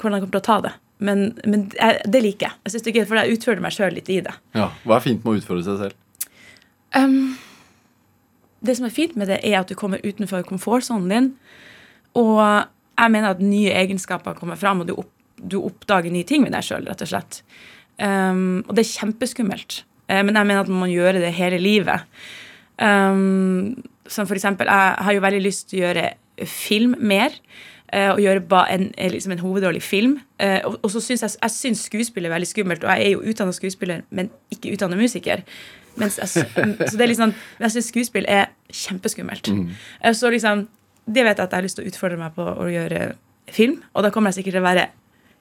hvordan 0.00 0.16
jeg 0.16 0.22
kommer 0.24 0.34
til 0.34 0.40
å 0.40 0.46
ta 0.48 0.56
det. 0.64 0.72
Men, 0.98 1.20
men 1.46 1.60
jeg, 1.76 2.00
det 2.10 2.22
liker 2.24 2.48
jeg. 2.48 2.58
Jeg 2.64 2.72
synes 2.72 2.84
det 2.84 2.90
er 2.90 2.96
gøy, 2.96 3.04
For 3.06 3.20
jeg 3.20 3.36
utfører 3.36 3.62
meg 3.62 3.74
sjøl 3.76 3.94
litt 3.94 4.10
i 4.10 4.16
det. 4.24 4.34
Ja, 4.58 4.70
Hva 4.82 4.96
er 4.96 5.04
fint 5.04 5.22
med 5.22 5.30
å 5.30 5.38
utfordre 5.38 5.66
seg 5.66 5.84
selv? 5.84 6.24
Um, 6.96 7.36
det 8.64 8.74
som 8.78 8.88
er 8.88 8.94
fint 8.94 9.14
med 9.20 9.30
det, 9.30 9.38
er 9.46 9.60
at 9.60 9.70
du 9.70 9.76
kommer 9.78 10.02
utenfor 10.02 10.42
komfortsonen 10.48 11.12
din. 11.12 11.30
Og 12.18 12.40
jeg 12.98 13.14
mener 13.14 13.32
at 13.32 13.42
nye 13.44 13.72
egenskaper 13.78 14.36
kommer 14.38 14.58
fram, 14.60 14.82
og 14.82 14.90
du, 14.90 14.94
opp, 14.98 15.12
du 15.38 15.60
oppdager 15.62 16.12
nye 16.14 16.26
ting 16.26 16.44
med 16.44 16.54
deg 16.56 16.66
sjøl, 16.66 16.88
rett 16.90 17.04
og 17.04 17.10
slett. 17.12 17.42
Um, 17.98 18.64
og 18.66 18.74
det 18.74 18.84
er 18.84 18.92
kjempeskummelt. 18.92 19.82
Uh, 20.10 20.22
men 20.22 20.34
jeg 20.34 20.50
mener 20.50 20.62
at 20.64 20.70
man 20.72 20.82
må 20.84 20.90
gjøre 20.90 21.22
det 21.22 21.32
hele 21.38 21.60
livet. 21.62 22.06
Um, 22.78 23.74
som 24.08 24.26
for 24.26 24.38
eksempel, 24.38 24.70
jeg 24.70 25.04
har 25.04 25.16
jo 25.16 25.24
veldig 25.24 25.42
lyst 25.42 25.70
til 25.70 25.80
å 25.80 25.88
gjøre 25.88 26.06
film 26.46 26.94
mer. 27.00 27.34
Uh, 27.88 28.10
og 28.12 28.18
gjøre 28.20 28.64
en, 28.68 28.90
eh, 28.98 29.10
liksom 29.10 29.32
en 29.32 29.38
hovedrolle 29.38 29.80
i 29.80 29.80
film. 29.80 30.18
Uh, 30.42 30.60
og, 30.64 30.78
og, 30.82 30.90
så 30.90 31.00
syns 31.00 31.22
jeg, 31.22 31.30
jeg 31.42 31.50
synes 31.50 31.84
skuespill 31.88 32.26
er 32.28 32.34
veldig 32.34 32.48
skummelt, 32.48 32.84
og 32.84 32.90
jeg 32.90 33.06
er 33.06 33.10
jo 33.14 33.22
utdannet 33.24 33.56
skuespiller, 33.56 34.02
men 34.10 34.28
ikke 34.52 34.74
utdannet 34.74 34.98
musiker. 34.98 35.40
Jeg, 35.98 36.10
så 36.12 36.44
det 36.92 37.00
er 37.00 37.06
liksom, 37.06 37.32
jeg 37.60 37.70
syns 37.70 37.88
skuespill 37.88 38.28
er 38.28 38.50
kjempeskummelt. 38.68 39.48
Mm. 39.48 39.70
Uh, 40.04 40.12
så 40.12 40.30
liksom, 40.30 40.66
det 41.08 41.24
vet 41.24 41.38
jeg 41.38 41.44
at 41.44 41.52
jeg 41.52 41.58
har 41.58 41.66
lyst 41.66 41.80
til 41.80 41.86
å 41.86 41.90
utfordre 41.90 42.20
meg 42.20 42.36
på 42.36 42.44
å 42.44 42.68
gjøre 42.70 43.02
film, 43.54 43.78
og 43.96 44.04
da 44.04 44.12
kommer 44.14 44.30
jeg 44.30 44.42
sikkert 44.42 44.58
til 44.58 44.62
å 44.62 44.68
være 44.68 44.86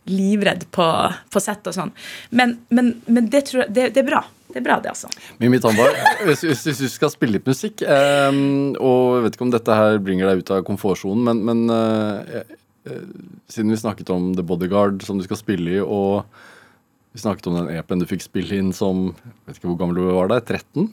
livredd 0.08 0.66
på, 0.72 0.88
på 1.34 1.44
sett 1.44 1.68
og 1.68 1.76
sånn. 1.76 1.94
Men, 2.32 2.58
men, 2.72 2.94
men 3.12 3.30
det, 3.32 3.44
jeg, 3.52 3.68
det, 3.68 3.90
det 3.96 4.04
er 4.04 4.08
bra. 4.08 4.24
Det 4.48 4.62
er 4.62 4.64
bra, 4.64 4.78
det, 4.80 4.94
altså. 4.94 5.10
Mimmi 5.42 5.60
Tandberg, 5.62 5.98
hvis, 6.24 6.46
hvis, 6.48 6.80
du 6.80 6.88
skal 6.90 7.12
spille 7.12 7.36
litt 7.36 7.50
musikk, 7.50 7.84
um, 7.84 8.78
og 8.80 9.18
jeg 9.18 9.26
vet 9.26 9.36
ikke 9.36 9.48
om 9.50 9.52
dette 9.52 9.76
her 9.76 10.00
bringer 10.04 10.32
deg 10.32 10.42
ut 10.42 10.54
av 10.56 10.64
komfortsonen, 10.70 11.26
men, 11.28 11.44
men 11.50 11.74
uh, 11.74 12.56
siden 13.52 13.74
vi 13.74 13.80
snakket 13.82 14.14
om 14.16 14.32
The 14.38 14.46
Bodyguard 14.48 15.04
som 15.04 15.20
du 15.20 15.26
skal 15.28 15.42
spille 15.42 15.76
i, 15.76 15.82
og 15.84 16.24
vi 17.12 17.22
snakket 17.22 17.50
om 17.52 17.60
den 17.60 17.74
EP-en 17.76 18.04
du 18.04 18.08
fikk 18.08 18.24
spille 18.24 18.62
inn 18.62 18.72
som 18.76 19.10
jeg 19.12 19.50
vet 19.50 19.60
ikke 19.60 19.72
hvor 19.74 19.80
gammel 19.82 20.00
du 20.00 20.08
var 20.16 20.32
der, 20.32 20.44
13? 20.46 20.88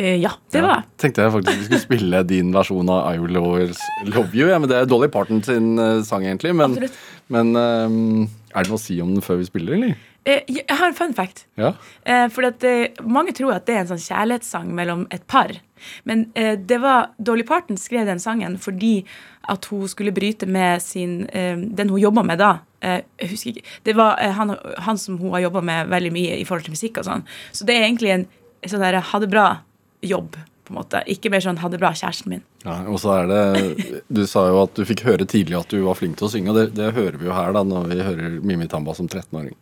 Eh, 0.00 0.16
ja, 0.16 0.30
det 0.50 0.62
var 0.64 0.68
det. 0.68 0.76
Ja, 0.80 0.98
tenkte 1.02 1.24
jeg 1.26 1.32
faktisk 1.34 1.58
vi 1.58 1.66
skulle 1.66 1.82
spille 1.82 2.20
din 2.24 2.52
versjon 2.54 2.88
av 2.88 3.02
I 3.10 3.18
Will 3.20 3.36
Always 3.36 3.80
Love 4.08 4.32
You. 4.32 4.48
Ja, 4.48 4.56
men 4.58 4.70
Det 4.70 4.78
er 4.78 4.86
Dolly 4.88 5.10
Parton 5.12 5.42
sin 5.44 5.74
eh, 5.78 6.00
sang, 6.08 6.24
egentlig. 6.24 6.54
Men, 6.56 6.78
men 7.28 7.50
eh, 7.60 7.98
er 8.54 8.64
det 8.64 8.72
noe 8.72 8.80
å 8.80 8.80
si 8.80 8.96
om 9.04 9.12
den 9.12 9.24
før 9.24 9.42
vi 9.42 9.50
spiller, 9.50 9.76
eller? 9.76 9.98
Eh, 10.24 10.40
jeg 10.48 10.64
har 10.72 10.86
en 10.88 10.96
fun 10.96 11.12
fact. 11.16 11.44
Ja. 11.60 11.74
Eh, 12.08 12.28
for 12.32 12.48
at, 12.48 12.64
mange 13.04 13.36
tror 13.36 13.58
at 13.58 13.68
det 13.68 13.76
er 13.76 13.84
en 13.84 13.92
sånn 13.92 14.02
kjærlighetssang 14.06 14.72
mellom 14.76 15.04
et 15.12 15.26
par. 15.28 15.52
Men 16.08 16.26
det 16.36 16.76
var 16.80 17.14
Dolly 17.16 17.44
Parton 17.48 17.78
skrev 17.80 18.04
den 18.04 18.20
sangen 18.20 18.58
fordi 18.60 18.98
at 19.48 19.64
hun 19.72 19.88
skulle 19.88 20.12
bryte 20.12 20.44
med 20.44 20.82
sin 20.84 21.22
den 21.24 21.88
hun 21.88 21.96
jobba 22.02 22.24
med 22.28 22.36
da. 22.40 22.50
Eh, 22.84 23.00
jeg 23.20 23.30
husker 23.32 23.54
ikke. 23.54 23.78
Det 23.88 23.94
var 23.96 24.20
han, 24.36 24.52
han 24.84 25.00
som 25.00 25.16
hun 25.20 25.32
har 25.32 25.46
jobba 25.46 25.64
med 25.64 25.88
veldig 25.92 26.12
mye 26.12 26.36
i 26.36 26.44
forhold 26.48 26.68
til 26.68 26.76
musikk 26.76 27.00
og 27.00 27.08
sånn. 27.08 27.24
Så 27.56 27.68
det 27.68 27.78
er 27.78 27.88
egentlig 27.88 28.12
en 28.12 28.28
sånn 28.68 28.84
der 28.84 29.00
ha 29.00 29.20
det 29.24 29.32
bra-jobb, 30.00 30.36
på 30.64 30.72
en 30.72 30.74
måte. 30.74 31.02
Ikke 31.06 31.30
mer 31.30 31.40
sånn 31.40 31.58
ha 31.58 31.68
det 31.68 31.78
bra, 31.80 31.92
kjæresten 31.92 32.30
min. 32.30 32.42
Ja, 32.64 32.82
og 32.88 33.00
så 33.00 33.22
er 33.22 33.26
det 33.30 34.02
Du 34.08 34.26
sa 34.26 34.46
jo 34.48 34.62
at 34.62 34.74
du 34.74 34.84
fikk 34.84 35.04
høre 35.04 35.26
tidlig 35.26 35.58
at 35.58 35.68
du 35.70 35.82
var 35.84 35.94
flink 35.98 36.18
til 36.18 36.26
å 36.26 36.30
synge, 36.30 36.50
og 36.50 36.56
det, 36.56 36.74
det 36.76 36.92
hører 36.94 37.18
vi 37.18 37.26
jo 37.26 37.32
her 37.34 37.52
da 37.52 37.62
når 37.64 37.88
vi 37.90 38.00
hører 38.02 38.40
Mimi 38.42 38.68
Tamba 38.68 38.94
som 38.94 39.08
13-åring. 39.08 39.56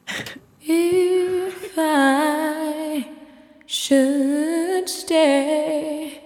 If 0.62 1.78
I 1.78 3.06
should 3.66 4.88
stay, 4.88 6.20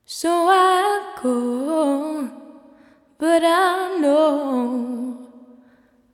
So 0.07 0.29
I 0.29 1.17
go, 1.23 2.00
but 3.21 3.43
I 3.45 3.99
know 4.01 5.29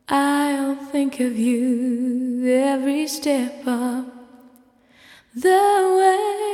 I'll 0.09 0.75
think 0.75 1.21
of 1.21 1.39
you 1.39 2.45
every 2.49 3.07
step 3.07 3.65
of 3.65 4.07
the 5.33 5.97
way. 6.01 6.47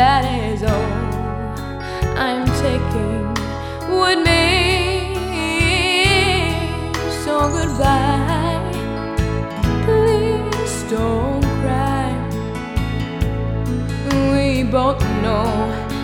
That 0.00 0.24
is 0.24 0.62
all 0.62 0.92
I'm 2.16 2.46
taking 2.64 3.20
with 4.00 4.20
me. 4.24 5.12
So 7.22 7.34
goodbye. 7.56 8.64
Please 9.84 10.76
don't 10.88 11.44
cry. 11.60 12.08
We 14.32 14.62
both 14.62 15.02
know 15.20 15.44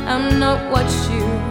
I'm 0.06 0.38
not 0.38 0.70
what 0.70 0.88
you 1.10 1.45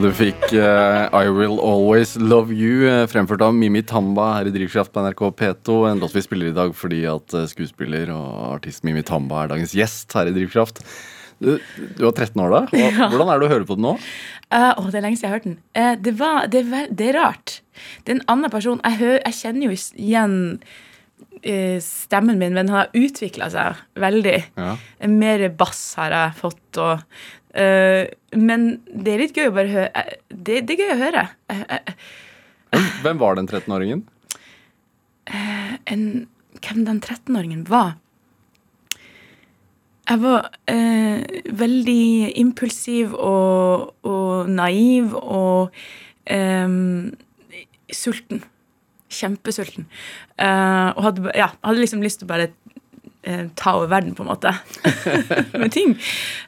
du 0.00 0.08
fikk 0.16 0.52
uh, 0.56 1.10
I 1.12 1.28
Will 1.28 1.58
Always 1.60 2.14
Love 2.16 2.54
You, 2.54 2.86
eh, 2.88 3.02
fremført 3.10 3.42
av 3.44 3.52
Mimi 3.52 3.82
Tamba 3.84 4.30
her 4.38 4.48
i 4.48 4.52
Drivkraft 4.54 4.92
på 4.94 5.02
NRK 5.04 5.20
P2. 5.36 5.74
En 5.90 6.00
låt 6.00 6.14
vi 6.16 6.22
spiller 6.24 6.48
i 6.48 6.56
dag 6.56 6.72
fordi 6.76 7.02
at 7.10 7.34
eh, 7.36 7.48
skuespiller 7.50 8.08
og 8.14 8.54
artist 8.54 8.86
Mimi 8.86 9.02
Tamba 9.04 9.42
er 9.42 9.50
dagens 9.52 9.74
gjest 9.76 10.14
her 10.16 10.30
i 10.30 10.32
Drivkraft. 10.32 10.80
Du, 11.40 11.58
du 11.98 12.04
var 12.06 12.14
13 12.14 12.40
år 12.40 12.54
da. 12.54 12.60
Hvordan 13.10 13.32
er 13.32 13.42
det 13.42 13.48
å 13.48 13.52
høre 13.52 13.68
på 13.68 13.76
den 13.76 13.88
nå? 13.90 13.92
Uh, 14.48 14.70
å, 14.72 14.86
det 14.88 15.02
er 15.02 15.04
lenge 15.04 15.20
siden 15.20 15.26
jeg 15.26 15.32
har 15.32 15.36
hørt 15.36 15.48
den. 15.50 15.58
Uh, 15.76 15.92
det, 16.06 16.14
var, 16.20 16.48
det, 16.54 16.62
det 16.96 17.10
er 17.10 17.18
rart. 17.18 17.58
Det 18.00 18.14
er 18.14 18.20
en 18.20 18.28
annen 18.36 18.52
person. 18.52 18.80
Jeg, 18.86 19.00
hø, 19.02 19.10
jeg 19.18 19.36
kjenner 19.42 19.68
jo 19.68 19.82
igjen 20.00 20.38
stemmen 21.80 22.36
min, 22.36 22.52
men 22.52 22.68
han 22.68 22.82
har 22.82 22.96
utvikla 22.96 23.46
seg 23.48 23.78
veldig. 24.00 24.34
Ja. 24.60 24.74
Mer 25.08 25.46
bass 25.56 25.94
har 25.96 26.12
jeg 26.12 26.34
fått. 26.36 26.80
Og, 26.80 27.04
eh, 27.54 28.08
men 28.36 28.66
det 28.86 29.14
er 29.14 29.22
litt 29.24 29.36
gøy 29.36 29.48
å 29.50 29.54
bare 29.56 29.72
høre. 29.72 29.90
eh, 29.94 30.18
Det, 30.30 30.60
det 30.68 30.76
er 30.76 30.82
gøy 30.84 30.92
å 30.94 31.00
høre. 31.04 31.24
Eh, 31.48 31.94
Hvem, 33.02 33.18
var 33.18 33.34
den 33.38 33.48
13-åringen? 33.50 34.04
en, 35.90 36.04
hvem 36.62 36.84
den 36.86 37.00
13-åringen 37.02 37.64
var. 37.68 37.92
Jeg 40.10 40.18
var 40.24 40.48
eh, 40.70 41.22
veldig 41.54 42.32
impulsiv 42.40 43.12
og, 43.14 43.92
og 44.02 44.48
naiv 44.50 45.12
og 45.14 45.70
eh, 46.26 46.66
sulten. 47.94 48.42
Kjempesulten. 49.10 49.86
Eh, 50.38 50.88
og 50.96 51.02
hadde, 51.06 51.30
ja, 51.38 51.50
hadde 51.62 51.82
liksom 51.82 52.02
lyst 52.02 52.22
til 52.22 52.26
å 52.28 52.32
bare 52.32 52.48
eh, 53.26 53.46
ta 53.58 53.76
over 53.78 53.90
verden, 53.90 54.14
på 54.18 54.22
en 54.26 54.30
måte. 54.32 54.52
Med 55.62 55.70
ting. 55.74 55.94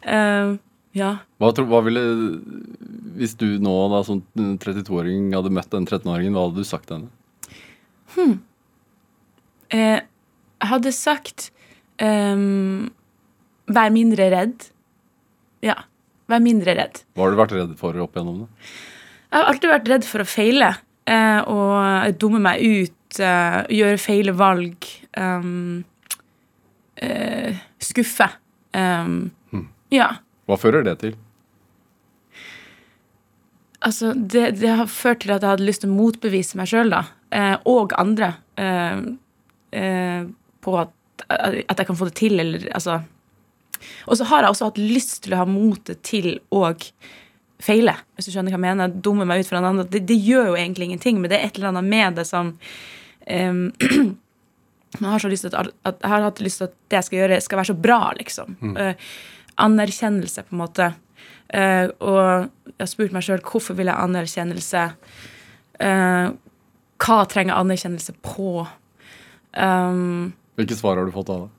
Eh, 0.06 0.54
ja. 0.96 1.12
Hva, 1.40 1.50
tro, 1.56 1.64
hva 1.70 1.80
ville 1.86 2.02
Hvis 3.16 3.34
du 3.40 3.46
nå 3.62 3.72
da 3.92 4.02
som 4.06 4.20
32-åring 4.36 5.30
hadde 5.34 5.52
møtt 5.54 5.70
den 5.72 5.86
13-åringen, 5.88 6.34
hva 6.36 6.46
hadde 6.48 6.60
du 6.64 6.68
sagt 6.68 6.90
til 6.90 7.02
henne? 7.02 8.38
Eh, 9.72 10.00
jeg 10.02 10.68
hadde 10.68 10.92
sagt 10.92 11.46
um, 12.02 12.90
Vær 13.72 13.92
mindre 13.94 14.26
redd. 14.34 14.66
Ja. 15.64 15.78
Vær 16.28 16.42
mindre 16.44 16.74
redd. 16.76 17.02
Hva 17.16 17.24
har 17.24 17.32
du 17.32 17.40
vært 17.40 17.54
redd 17.56 17.76
for 17.80 17.96
opp 18.04 18.16
igjennom 18.18 18.42
det? 18.42 18.50
Jeg 19.32 19.38
har 19.40 19.48
alltid 19.48 19.72
vært 19.72 19.88
redd 19.94 20.04
for 20.08 20.24
å 20.24 20.28
feile 20.28 20.68
eh, 21.08 21.40
og 21.48 22.18
dumme 22.20 22.40
meg 22.44 22.60
ut, 22.60 23.20
eh, 23.20 23.62
gjøre 23.80 24.02
feile 24.02 24.36
valg, 24.36 24.90
Um, 25.12 25.84
skuffe. 27.82 28.28
Ehm, 28.72 29.30
Ja. 29.90 30.06
Hva 30.52 30.60
fører 30.60 30.84
det 30.84 30.98
til? 31.00 31.14
Altså, 33.82 34.12
det, 34.14 34.60
det 34.60 34.74
har 34.78 34.90
ført 34.90 35.24
til 35.24 35.32
at 35.34 35.42
jeg 35.42 35.56
hadde 35.56 35.66
lyst 35.66 35.82
til 35.82 35.90
å 35.90 35.96
motbevise 35.96 36.58
meg 36.58 36.68
sjøl, 36.70 36.92
da, 36.92 37.00
eh, 37.34 37.54
og 37.66 37.94
andre, 37.98 38.28
eh, 38.60 39.00
eh, 39.80 40.20
på 40.62 40.76
at, 40.78 40.92
at 41.32 41.80
jeg 41.80 41.88
kan 41.88 41.98
få 41.98 42.06
det 42.10 42.14
til, 42.20 42.38
eller 42.42 42.68
altså 42.76 43.00
Og 44.06 44.14
så 44.14 44.28
har 44.30 44.44
jeg 44.44 44.52
også 44.52 44.68
hatt 44.68 44.78
lyst 44.78 45.24
til 45.24 45.34
å 45.34 45.40
ha 45.40 45.46
motet 45.48 46.04
til 46.06 46.36
å 46.54 46.68
feile, 47.62 47.96
hvis 48.14 48.28
du 48.28 48.34
skjønner 48.34 48.54
hva 48.54 48.60
jeg 48.60 48.66
mener. 48.68 48.94
Dumme 49.02 49.26
meg 49.26 49.42
ut 49.42 49.48
for 49.48 49.58
en 49.58 49.66
annen. 49.66 49.88
Det, 49.90 50.04
det 50.06 50.18
gjør 50.22 50.52
jo 50.52 50.58
egentlig 50.60 50.86
ingenting, 50.86 51.18
men 51.18 51.32
det 51.32 51.40
er 51.40 51.48
et 51.48 51.58
eller 51.58 51.72
annet 51.72 51.88
med 51.90 52.20
det 52.20 52.26
som 52.28 52.52
jeg 55.00 55.08
har, 55.08 55.18
så 55.22 55.30
lyst 55.30 55.48
til 55.48 55.56
at, 55.56 55.72
at, 55.88 55.98
jeg 55.98 56.12
har 56.12 56.26
hatt 56.28 56.42
lyst 56.44 56.60
til 56.60 56.68
at 56.68 56.74
det 56.90 56.98
jeg 57.00 57.08
skal 57.08 57.20
gjøre, 57.22 57.40
skal 57.42 57.60
være 57.60 57.70
så 57.72 57.78
bra, 57.88 58.00
liksom. 58.18 58.56
Eh, 58.76 59.10
anerkjennelse, 59.60 60.44
på 60.48 60.54
en 60.56 60.62
måte. 60.62 60.92
Uh, 61.52 61.88
og 62.00 62.20
jeg 62.72 62.80
har 62.80 62.90
spurt 62.90 63.12
meg 63.12 63.24
sjøl 63.26 63.42
hvorfor 63.44 63.76
vil 63.76 63.90
jeg 63.90 64.04
anerkjennelse. 64.06 64.84
Uh, 65.82 66.32
hva 67.02 67.18
trenger 67.28 67.58
anerkjennelse 67.58 68.14
på? 68.24 68.66
Um, 69.52 70.32
Hvilke 70.56 70.78
svar 70.78 70.96
har 70.96 71.04
du 71.04 71.12
fått 71.12 71.32
av 71.32 71.44
det? 71.44 71.50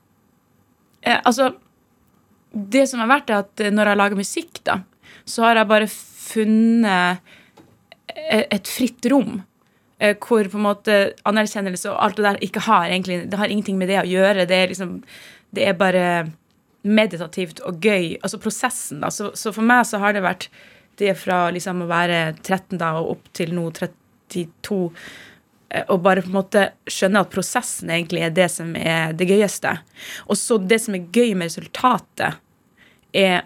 Uh, 1.06 1.20
altså 1.20 1.52
Det 2.54 2.84
som 2.90 3.02
har 3.02 3.10
vært, 3.10 3.30
er 3.30 3.42
at 3.44 3.64
når 3.74 3.90
jeg 3.90 4.00
lager 4.00 4.18
musikk, 4.18 4.60
da, 4.66 4.80
så 5.26 5.42
har 5.46 5.58
jeg 5.58 5.70
bare 5.70 5.88
funnet 5.90 7.18
et 8.14 8.68
fritt 8.70 9.06
rom. 9.10 9.42
eh, 9.98 10.14
Hvor 10.16 10.46
på 10.48 10.58
en 10.58 10.66
måte 10.66 11.14
anerkjennelse 11.26 11.90
og 11.90 11.98
alt 12.02 12.16
det 12.16 12.24
der 12.24 12.38
ikke 12.46 12.60
har 12.60 12.86
egentlig 12.88 13.30
Det 13.30 13.38
har 13.38 13.48
ingenting 13.48 13.78
med 13.78 13.88
det 13.88 13.98
å 14.00 14.06
gjøre. 14.08 14.46
Det 14.46 14.56
er 14.56 14.68
liksom 14.68 15.02
Det 15.54 15.66
er 15.68 15.72
bare 15.74 16.32
meditativt 16.84 17.62
og 17.64 17.80
gøy. 17.82 18.14
Altså 18.22 18.40
prosessen, 18.42 19.02
da. 19.04 19.10
Så, 19.12 19.30
så 19.38 19.52
for 19.54 19.66
meg 19.66 19.86
så 19.88 20.00
har 20.02 20.14
det 20.14 20.24
vært 20.24 20.48
det 21.00 21.14
fra 21.18 21.48
liksom 21.54 21.82
å 21.82 21.90
være 21.90 22.36
13 22.42 22.78
da 22.78 22.94
og 23.00 23.16
opp 23.16 23.30
til 23.34 23.54
nå 23.56 23.66
32 23.74 24.76
eh, 25.70 25.86
og 25.88 26.04
bare 26.04 26.22
på 26.22 26.30
en 26.30 26.36
måte 26.36 26.68
skjønne 26.90 27.24
at 27.24 27.32
prosessen 27.32 27.90
egentlig 27.90 28.22
er 28.26 28.36
det 28.36 28.50
som 28.52 28.76
er 28.78 29.16
det 29.16 29.28
gøyeste. 29.30 29.74
Og 30.28 30.38
så 30.38 30.60
det 30.60 30.80
som 30.84 30.96
er 30.96 31.08
gøy 31.08 31.34
med 31.34 31.50
resultatet, 31.50 32.38
er 33.14 33.44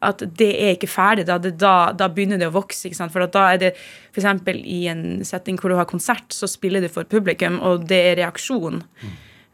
at 0.00 0.22
det 0.40 0.50
er 0.56 0.74
ikke 0.74 0.88
ferdig. 0.88 1.26
Da, 1.28 1.36
det, 1.40 1.54
da, 1.60 1.92
da 1.96 2.08
begynner 2.12 2.40
det 2.40 2.48
å 2.48 2.56
vokse. 2.56 2.88
ikke 2.88 2.98
sant? 2.98 3.12
For 3.12 3.24
da 3.28 3.46
er 3.52 3.60
det 3.60 3.72
f.eks. 3.76 4.28
i 4.64 4.82
en 4.90 5.24
setting 5.28 5.60
hvor 5.60 5.72
du 5.72 5.78
har 5.78 5.88
konsert, 5.88 6.32
så 6.32 6.48
spiller 6.48 6.82
du 6.82 6.88
for 6.92 7.08
publikum, 7.08 7.60
og 7.64 7.86
det 7.90 8.00
er 8.10 8.20
reaksjon 8.22 8.80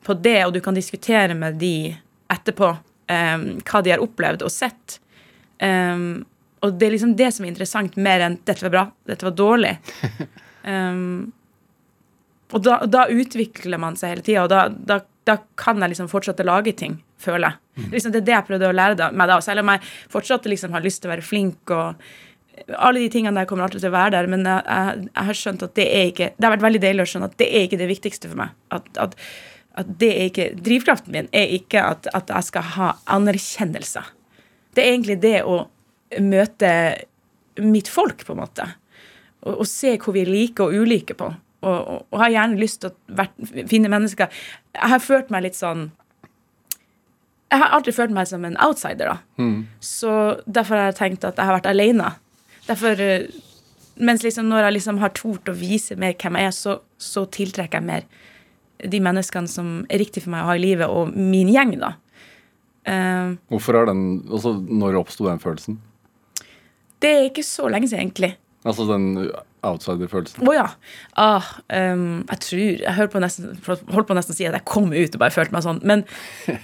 på 0.07 0.19
det, 0.23 0.39
og 0.47 0.55
du 0.55 0.61
kan 0.63 0.77
diskutere 0.77 1.35
med 1.35 1.59
de 1.59 1.97
etterpå 2.31 2.77
eh, 3.13 3.37
hva 3.63 3.83
de 3.85 3.95
har 3.95 4.05
opplevd 4.05 4.45
og 4.47 4.53
sett. 4.53 4.99
Um, 5.63 6.25
og 6.65 6.77
det 6.77 6.89
er 6.89 6.95
liksom 6.97 7.15
det 7.17 7.31
som 7.35 7.47
er 7.47 7.53
interessant, 7.53 7.97
mer 7.97 8.25
enn 8.25 8.39
'dette 8.45 8.65
var 8.67 8.75
bra', 8.75 8.91
'dette 9.07 9.29
var 9.29 9.39
dårlig'. 9.39 9.79
Um, 10.67 11.31
og 12.51 12.63
da, 12.67 12.81
da 12.91 13.05
utvikler 13.07 13.79
man 13.79 13.95
seg 13.95 14.17
hele 14.17 14.25
tida, 14.27 14.43
og 14.43 14.51
da, 14.51 14.65
da, 14.67 14.97
da 15.23 15.37
kan 15.55 15.79
jeg 15.79 15.93
liksom 15.93 16.09
fortsette 16.11 16.43
å 16.43 16.49
lage 16.49 16.73
ting, 16.75 16.97
føler 17.23 17.53
jeg. 17.53 17.87
Liksom, 17.93 18.11
det 18.11 18.23
er 18.23 18.27
det 18.27 18.35
jeg 18.35 18.47
prøvde 18.49 18.71
å 18.71 18.75
lære 18.75 19.11
meg 19.15 19.31
da, 19.31 19.37
selv 19.45 19.63
om 19.63 19.71
jeg 19.71 19.85
fortsatt 20.11 20.49
liksom 20.51 20.75
har 20.75 20.83
lyst 20.83 21.05
til 21.05 21.11
å 21.11 21.15
være 21.15 21.27
flink 21.27 21.71
og 21.71 22.03
alle 22.79 23.03
de 23.03 23.11
tingene 23.13 23.37
der 23.37 23.49
kommer 23.49 23.67
alltid 23.67 23.83
til 23.85 23.93
å 23.93 23.97
være 23.97 24.15
der, 24.15 24.29
men 24.33 24.47
jeg, 24.49 24.63
jeg, 24.65 25.09
jeg 25.11 25.29
har 25.29 25.39
skjønt 25.41 25.65
at 25.67 25.75
det 25.77 25.87
er 25.93 26.07
ikke 26.11 26.31
Det 26.37 26.47
har 26.47 26.55
vært 26.55 26.65
veldig 26.65 26.83
deilig 26.87 27.05
å 27.05 27.11
skjønne 27.11 27.29
at 27.31 27.37
det 27.43 27.49
er 27.51 27.67
ikke 27.67 27.81
det 27.81 27.91
viktigste 27.91 28.31
for 28.31 28.41
meg. 28.41 28.55
At, 28.73 28.89
at, 29.03 29.17
at 29.77 29.89
det 30.01 30.11
er 30.13 30.31
ikke 30.31 30.49
Drivkraften 30.65 31.13
min 31.15 31.29
er 31.37 31.51
ikke 31.59 31.83
at, 31.85 32.09
at 32.17 32.31
jeg 32.33 32.49
skal 32.49 32.71
ha 32.77 32.93
anerkjennelse. 33.13 34.03
Det 34.77 34.85
er 34.85 34.95
egentlig 34.95 35.19
det 35.23 35.39
å 35.45 35.67
møte 36.23 36.71
mitt 37.61 37.89
folk, 37.89 38.25
på 38.25 38.35
en 38.35 38.43
måte. 38.43 38.67
Og, 39.45 39.63
og 39.63 39.69
se 39.69 39.97
hvor 40.01 40.17
vi 40.17 40.25
er 40.25 40.33
like 40.33 40.65
og 40.65 40.75
ulike 40.77 41.17
på. 41.17 41.29
Og, 41.67 41.77
og, 41.77 42.03
og 42.13 42.21
har 42.21 42.35
gjerne 42.35 42.61
lyst 42.61 42.83
til 42.83 42.93
å 42.93 43.25
finne 43.67 43.89
mennesker 43.91 44.29
Jeg 44.77 44.91
har 44.93 45.01
følt 45.01 45.31
meg 45.33 45.47
litt 45.47 45.57
sånn 45.57 45.87
Jeg 47.49 47.63
har 47.63 47.73
alltid 47.73 47.97
følt 47.97 48.13
meg 48.13 48.29
som 48.29 48.45
en 48.45 48.59
outsider, 48.61 49.09
da. 49.09 49.17
Så 49.81 50.13
derfor 50.45 50.77
har 50.77 50.91
jeg 50.91 50.99
tenkt 51.01 51.25
at 51.25 51.41
jeg 51.41 51.49
har 51.49 51.57
vært 51.57 51.71
alene. 51.73 52.13
Derfor 52.69 53.01
eh, 53.01 53.27
Mens 53.97 54.23
liksom 54.23 54.51
når 54.53 54.67
jeg 54.67 54.77
liksom 54.77 54.99
har 55.01 55.15
tort 55.17 55.49
å 55.49 55.57
vise 55.57 55.97
mer 55.97 56.13
hvem 56.21 56.37
jeg 56.37 56.51
er, 56.51 56.53
så, 56.53 56.79
så 57.01 57.25
tiltrekker 57.33 57.81
jeg 57.81 57.89
mer 57.89 58.05
de 58.85 59.01
menneskene 59.01 59.49
som 59.49 59.85
er 59.91 60.03
riktig 60.03 60.23
for 60.25 60.35
meg 60.35 60.45
å 60.45 60.51
ha 60.51 60.57
i 60.59 60.63
livet, 60.63 60.89
og 60.89 61.15
min 61.17 61.49
gjeng, 61.53 61.77
da. 61.81 61.95
Uh, 62.87 63.35
Hvorfor 63.51 63.75
er 63.81 63.89
den, 63.89 64.03
altså 64.31 64.53
Når 64.63 64.95
oppsto 65.01 65.27
den 65.27 65.41
følelsen? 65.43 65.81
det 67.03 67.11
er 67.13 67.25
ikke 67.29 67.43
så 67.45 67.67
lenge 67.69 67.89
siden, 67.91 68.07
egentlig. 68.09 68.37
Altså 68.67 68.87
den 68.89 69.31
outsider-følelsen? 69.67 70.47
Å 70.49 70.55
ja. 70.55 70.67
Ah, 71.21 71.49
um, 71.93 72.23
jeg 72.31 72.41
tror 72.43 72.63
Jeg 72.87 73.11
på, 73.13 73.21
nesten, 73.23 73.51
holdt 73.67 74.09
på 74.09 74.17
nesten 74.17 74.35
å 74.35 74.37
si 74.39 74.47
at 74.49 74.57
jeg 74.57 74.65
kom 74.67 74.89
ut 74.95 75.15
og 75.15 75.21
bare 75.23 75.35
følte 75.35 75.55
meg 75.55 75.67
sånn, 75.67 75.83
men 75.87 76.05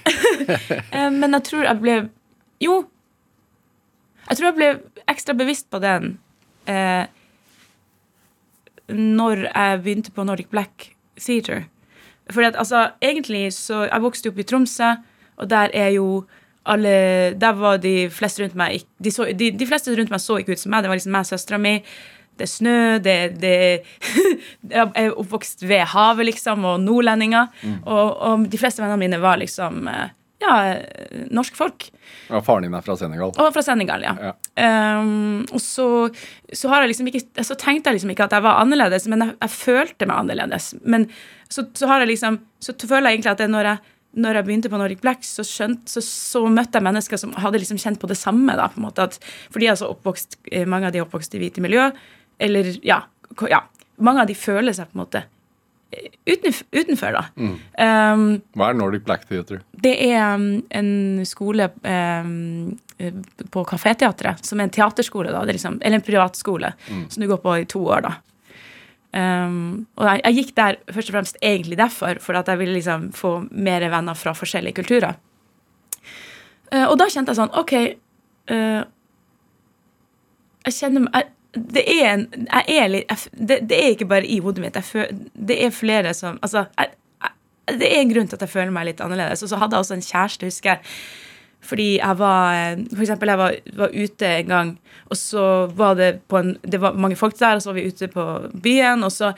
Eh, 0.90 1.10
Men 1.12 1.36
jeg 1.36 1.44
tror 1.46 1.66
jeg 1.68 1.78
ble 1.82 1.96
Jo. 2.64 2.78
Jeg 4.28 4.38
tror 4.38 4.48
jeg 4.48 4.56
ble 4.58 4.70
ekstra 5.12 5.34
bevisst 5.38 5.68
på 5.70 5.78
den 5.82 6.16
eh, 6.70 7.04
når 8.92 9.44
jeg 9.48 9.82
begynte 9.84 10.12
på 10.14 10.24
Nordic 10.26 10.48
Black 10.50 10.88
Theatre. 11.20 11.66
Fordi 12.32 12.50
at 12.50 12.56
altså, 12.60 12.86
egentlig 13.02 13.52
så 13.56 13.84
Jeg 13.86 14.02
vokste 14.02 14.32
opp 14.32 14.38
i 14.38 14.46
Tromsø, 14.48 14.94
og 15.36 15.50
der 15.50 15.72
er 15.74 15.92
jo 15.96 16.24
alle 16.66 17.34
Der 17.34 17.52
var 17.58 17.76
de 17.82 18.10
fleste 18.10 18.44
rundt 18.44 18.54
meg 18.54 18.84
de, 19.02 19.10
så, 19.10 19.26
de, 19.34 19.50
de 19.50 19.66
fleste 19.66 19.94
rundt 19.98 20.12
meg 20.12 20.22
så 20.22 20.38
ikke 20.38 20.54
ut 20.54 20.62
som 20.62 20.70
meg. 20.70 20.84
Det 20.84 20.92
var 20.92 21.00
liksom 21.00 21.12
meg 21.16 21.26
og 21.26 21.32
søstera 21.32 21.58
mi. 21.58 21.76
Det 22.38 22.46
er 22.46 22.50
snø, 22.50 22.76
det, 23.02 23.16
det 23.42 23.56
Jeg 24.72 24.92
er 24.94 25.18
oppvokst 25.18 25.66
ved 25.68 25.84
havet, 25.92 26.30
liksom, 26.30 26.64
og 26.64 26.80
nordlendinger. 26.80 27.50
Og, 27.82 28.16
og 28.16 28.46
de 28.50 28.60
fleste 28.60 28.82
vennene 28.82 29.00
mine 29.02 29.20
var 29.20 29.40
liksom 29.42 29.88
eh, 29.90 30.14
ja, 30.42 30.54
eh, 30.72 31.26
norske 31.30 31.56
folk. 31.56 31.90
Ja, 32.28 32.40
faren 32.42 32.66
din 32.66 32.74
er 32.74 32.84
fra 32.84 32.96
Senegal. 32.98 33.34
Og 33.36 33.52
fra 33.54 33.62
Senegal, 33.64 34.06
ja. 34.06 34.14
Ja. 34.30 34.32
Um, 35.00 35.44
og 35.52 35.60
så, 35.62 35.86
så, 36.52 36.70
har 36.72 36.82
jeg 36.82 36.92
liksom 36.92 37.12
ikke, 37.12 37.22
så 37.44 37.56
tenkte 37.58 37.90
jeg 37.90 38.00
liksom 38.00 38.14
ikke 38.14 38.26
at 38.26 38.36
jeg 38.36 38.46
var 38.46 38.62
annerledes, 38.62 39.06
men 39.10 39.26
jeg, 39.26 39.36
jeg 39.44 39.54
følte 39.54 40.08
meg 40.08 40.24
annerledes. 40.24 40.72
Men 40.82 41.08
så, 41.52 41.66
så 41.76 41.88
har 41.90 42.02
jeg 42.02 42.14
liksom, 42.14 42.38
så 42.62 42.74
føler 42.80 43.10
jeg 43.10 43.18
egentlig 43.18 43.34
at 43.34 43.42
det 43.42 43.50
når 43.52 43.68
jeg, 43.68 43.92
når 44.24 44.38
jeg 44.38 44.46
begynte 44.48 44.72
på 44.72 44.80
Nordic 44.80 45.02
Black, 45.04 45.24
så, 45.24 45.44
skjønt, 45.46 45.84
så, 45.88 46.02
så 46.04 46.44
møtte 46.52 46.80
jeg 46.80 46.86
mennesker 46.88 47.20
som 47.20 47.34
hadde 47.40 47.60
liksom 47.62 47.80
kjent 47.80 48.00
på 48.00 48.10
det 48.10 48.18
samme. 48.20 48.56
da, 48.58 48.68
på 48.72 48.80
en 48.80 48.88
måte, 48.88 49.08
at, 49.08 49.18
For 49.52 49.62
de 49.62 49.70
altså 49.72 49.90
oppvokst, 49.92 50.40
eh, 50.50 50.66
mange 50.68 50.88
av 50.88 50.94
de 50.94 51.00
er 51.00 51.06
oppvokst 51.06 51.36
i 51.36 51.42
hvite 51.42 51.64
miljø. 51.64 51.90
Eller 52.42 52.74
ja, 52.84 53.02
ja. 53.48 53.62
Mange 54.02 54.24
av 54.24 54.28
de 54.28 54.36
føler 54.36 54.74
seg 54.76 54.90
på 54.90 54.98
en 54.98 55.04
måte 55.04 55.24
utenfor, 56.26 56.66
utenfor, 56.72 57.16
da. 57.16 57.24
Um, 57.36 58.24
Hva 58.56 58.70
er 58.70 58.78
Nordic 58.78 59.04
Black 59.06 59.26
Theater? 59.28 59.62
det 59.82 59.92
er 60.06 60.34
um, 60.38 60.62
en 60.72 61.22
skole 61.28 61.68
um, 61.82 62.78
eh, 62.98 63.14
på 63.52 63.64
Kaféteatret, 63.68 64.44
som 64.46 64.60
er 64.60 64.68
en 64.68 64.74
teaterskole, 64.74 65.32
da. 65.34 65.42
Liksom, 65.48 65.80
eller 65.82 66.00
en 66.00 66.06
privatskole, 66.06 66.72
som 67.08 67.22
du 67.22 67.28
går 67.30 67.42
på 67.42 67.56
i 67.60 67.66
to 67.68 67.84
år, 67.84 68.06
da. 68.06 68.14
Um, 69.12 69.86
og 70.00 70.06
jeg, 70.08 70.20
jeg 70.24 70.36
gikk 70.38 70.54
der 70.56 70.78
først 70.88 71.10
og 71.10 71.16
fremst 71.18 71.36
egentlig 71.44 71.76
derfor, 71.76 72.16
for 72.24 72.38
at 72.38 72.48
jeg 72.48 72.58
ville 72.62 72.78
liksom 72.78 73.10
få 73.12 73.34
mer 73.50 73.84
venner 73.92 74.16
fra 74.16 74.32
forskjellige 74.32 74.78
kulturer. 74.80 75.18
Uh, 76.72 76.86
og 76.86 76.96
da 77.00 77.10
kjente 77.12 77.34
jeg 77.34 77.36
sånn 77.36 77.52
OK 77.60 77.72
uh, 77.76 78.80
Jeg 80.64 80.76
kjenner 80.78 81.04
meg 81.04 81.28
det 81.52 81.82
er 81.84 82.06
en 82.08 82.22
Jeg 82.46 82.78
er 82.80 82.86
litt 82.88 83.10
jeg, 83.12 83.32
det, 83.36 83.58
det 83.68 83.76
er 83.76 83.90
ikke 83.92 84.08
bare 84.08 84.24
i 84.24 84.38
hodet 84.40 84.64
mitt. 84.64 84.78
Føl, 84.88 85.10
det 85.36 85.58
er 85.60 85.74
flere 85.76 86.14
som 86.16 86.38
Altså, 86.40 86.64
det 87.68 87.90
er 87.90 88.00
en 88.00 88.14
grunn 88.14 88.30
til 88.30 88.38
at 88.38 88.46
jeg 88.46 88.54
føler 88.54 88.72
meg 88.72 88.88
litt 88.88 89.02
annerledes. 89.04 89.44
Og 89.44 89.52
så 89.52 89.58
hadde 89.60 89.76
jeg 89.76 89.84
også 89.84 89.98
en 89.98 90.06
kjæreste, 90.06 90.48
husker 90.48 90.72
jeg. 90.72 90.94
Fordi 91.62 91.88
jeg 91.98 92.18
var 92.18 92.54
eh, 92.58 92.80
For 92.90 93.04
eksempel, 93.04 93.30
jeg 93.32 93.38
var, 93.38 93.58
var 93.78 93.94
ute 93.94 94.30
en 94.38 94.48
gang, 94.48 94.72
og 95.10 95.18
så 95.18 95.44
var 95.78 95.94
det 95.98 96.12
på 96.28 96.40
en 96.40 96.56
Det 96.62 96.80
var 96.82 96.98
mange 96.98 97.16
folk 97.16 97.38
der, 97.38 97.56
og 97.56 97.62
så 97.62 97.70
var 97.70 97.80
vi 97.80 97.88
ute 97.88 98.08
på 98.10 98.26
byen, 98.62 99.04
og 99.06 99.12
så 99.12 99.32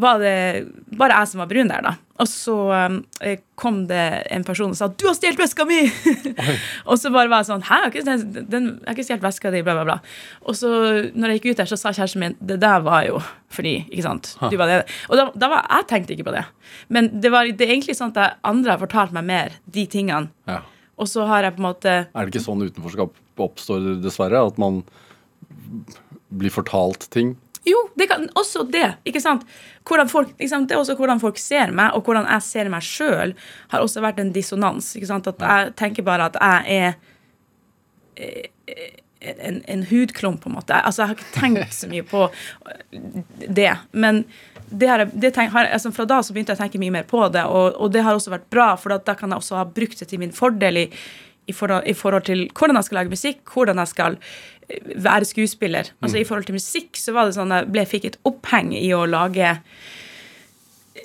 var 0.00 0.20
det 0.22 0.68
bare 0.98 1.18
jeg 1.18 1.28
som 1.28 1.40
var 1.42 1.48
brun 1.50 1.70
der, 1.70 1.82
da. 1.82 1.92
Og 2.22 2.28
så 2.28 2.54
eh, 3.26 3.40
kom 3.58 3.82
det 3.88 4.04
en 4.30 4.44
person 4.44 4.70
og 4.70 4.76
sa 4.78 4.86
'Du 4.86 5.06
har 5.06 5.14
stjålet 5.14 5.40
veska 5.40 5.64
mi!' 5.64 5.90
og 6.88 6.98
så 6.98 7.10
bare 7.10 7.28
var 7.28 7.42
jeg 7.42 7.50
sånn 7.50 7.64
'Hæ, 7.64 7.74
jeg 7.74 7.82
har 7.82 7.90
ikke, 7.90 8.04
den, 8.06 8.46
den, 8.50 8.64
jeg 8.80 8.86
har 8.86 8.94
ikke 8.94 9.06
stjålet 9.08 9.26
veska 9.26 9.50
di', 9.50 9.62
bla, 9.66 9.74
bla, 9.74 9.84
bla. 9.84 9.98
Og 10.46 10.54
så 10.54 10.70
når 11.14 11.34
jeg 11.34 11.40
gikk 11.40 11.50
ut 11.50 11.62
der, 11.62 11.70
så 11.70 11.76
sa 11.76 11.90
kjæresten 11.90 12.20
min 12.20 12.36
'Det 12.40 12.60
der 12.60 12.80
var 12.86 13.04
jo 13.04 13.20
fordi', 13.50 13.88
ikke 13.90 14.02
sant? 14.02 14.36
Du 14.50 14.56
var 14.56 14.66
det. 14.66 14.84
Og 15.08 15.16
da, 15.16 15.30
da 15.34 15.48
var, 15.48 15.66
jeg 15.70 15.88
tenkte 15.88 16.14
ikke 16.14 16.28
på 16.30 16.36
det. 16.36 16.44
Men 16.88 17.20
det, 17.20 17.30
var, 17.32 17.44
det 17.50 17.66
er 17.66 17.74
egentlig 17.74 17.96
sånn 17.96 18.14
at 18.16 18.38
andre 18.44 18.76
har 18.76 18.78
fortalt 18.78 19.12
meg 19.12 19.24
mer 19.24 19.48
de 19.66 19.86
tingene. 19.86 20.30
Ja. 20.46 20.62
Og 21.00 21.08
så 21.08 21.24
har 21.28 21.46
jeg 21.46 21.56
på 21.56 21.62
en 21.62 21.68
måte 21.70 21.92
Er 22.04 22.26
det 22.26 22.34
ikke 22.34 22.44
sånn 22.44 22.66
utenforskap 22.66 23.14
oppstår, 23.40 23.94
dessverre? 24.04 24.42
At 24.50 24.58
man 24.60 24.82
blir 26.30 26.52
fortalt 26.52 27.08
ting? 27.14 27.34
Jo, 27.68 27.80
det 27.98 28.06
kan 28.08 28.24
også 28.38 28.64
det. 28.72 28.86
ikke 29.08 29.20
sant? 29.20 29.44
Folk, 29.84 30.32
ikke 30.38 30.48
sant? 30.48 30.68
Det 30.68 30.76
er 30.76 30.80
også 30.80 30.96
hvordan 30.96 31.20
folk 31.20 31.40
ser 31.40 31.72
meg, 31.76 31.92
og 31.96 32.06
hvordan 32.06 32.28
jeg 32.28 32.44
ser 32.46 32.70
meg 32.72 32.84
sjøl, 32.84 33.34
har 33.72 33.84
også 33.84 34.00
vært 34.04 34.20
en 34.22 34.32
dissonans. 34.32 34.94
ikke 34.96 35.10
sant? 35.10 35.28
At 35.28 35.44
jeg 35.44 35.74
tenker 35.80 36.06
bare 36.06 36.30
at 36.30 36.38
jeg 36.40 36.80
er 36.80 36.96
eh, 38.16 38.99
en, 39.20 39.62
en 39.66 39.82
hudklump, 39.86 40.42
på 40.42 40.48
en 40.48 40.56
måte. 40.58 40.74
Altså, 40.74 41.02
Jeg 41.02 41.08
har 41.08 41.18
ikke 41.18 41.40
tenkt 41.40 41.74
så 41.76 41.88
mye 41.90 42.06
på 42.08 42.28
det. 43.46 43.72
Men 43.92 44.24
det 44.70 44.86
har, 44.86 45.04
det 45.12 45.32
tenk, 45.34 45.52
har, 45.52 45.66
altså, 45.66 45.90
fra 45.92 46.06
da 46.08 46.20
så 46.22 46.34
begynte 46.34 46.54
jeg 46.54 46.60
å 46.60 46.62
tenke 46.62 46.80
mye 46.82 46.94
mer 46.94 47.08
på 47.08 47.24
det, 47.34 47.42
og, 47.44 47.74
og 47.80 47.90
det 47.92 48.04
har 48.06 48.16
også 48.16 48.32
vært 48.32 48.46
bra, 48.52 48.68
for 48.78 48.94
da, 48.94 49.00
da 49.02 49.16
kan 49.18 49.32
jeg 49.32 49.42
også 49.42 49.58
ha 49.58 49.66
brukt 49.66 49.98
det 49.98 50.08
til 50.12 50.22
min 50.22 50.34
fordel 50.34 50.84
i, 50.84 50.86
i, 51.50 51.54
forhold, 51.56 51.88
i 51.90 51.96
forhold 51.96 52.26
til 52.28 52.46
hvordan 52.54 52.78
jeg 52.78 52.88
skal 52.88 53.00
lage 53.00 53.14
musikk, 53.14 53.42
hvordan 53.54 53.82
jeg 53.82 53.92
skal 53.92 54.18
eh, 54.20 54.92
være 54.94 55.28
skuespiller. 55.28 55.90
Altså 56.00 56.20
I 56.20 56.26
forhold 56.28 56.46
til 56.48 56.58
musikk 56.58 57.00
så 57.00 57.16
var 57.16 57.26
det 57.26 57.36
sånn 57.38 57.56
jeg 57.56 57.72
ble, 57.74 57.86
fikk 57.88 58.06
et 58.12 58.20
oppheng 58.30 58.72
i 58.78 58.92
å 58.94 59.02
lage 59.10 59.56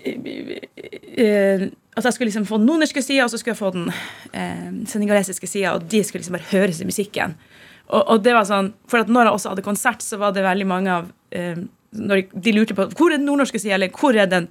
eh, 0.06 1.66
At 1.96 2.06
jeg 2.06 2.14
skulle 2.14 2.30
liksom 2.30 2.48
få 2.50 2.62
den 2.62 2.70
nonerske 2.70 3.02
sida, 3.02 3.26
og 3.26 3.34
så 3.34 3.42
skulle 3.42 3.56
jeg 3.56 3.64
få 3.64 3.74
den 3.74 3.90
eh, 3.90 4.72
senegalesiske 4.92 5.50
sida, 5.50 5.74
og 5.74 5.90
de 5.90 6.04
skulle 6.06 6.22
liksom 6.22 6.38
bare 6.38 6.52
høres 6.54 6.84
i 6.84 6.90
musikken. 6.90 7.38
Og, 7.86 8.02
og 8.02 8.24
det 8.26 8.34
var 8.34 8.48
sånn, 8.50 8.72
for 8.90 9.04
at 9.04 9.12
når 9.12 9.30
jeg 9.30 9.38
også 9.38 9.54
hadde 9.54 9.66
konsert, 9.66 10.06
så 10.06 10.20
var 10.22 10.34
det 10.36 10.46
veldig 10.46 10.68
mange 10.70 10.94
av 10.94 11.10
eh, 11.36 11.60
når 11.96 12.22
de, 12.22 12.42
de 12.48 12.54
lurte 12.56 12.76
på 12.78 12.88
hvor 12.98 13.14
er 13.14 13.20
den 13.20 13.28
nordnorske 13.30 13.62
sida, 13.62 13.78
eller 13.78 13.94
hvor 13.96 14.18
er 14.18 14.30
den 14.30 14.50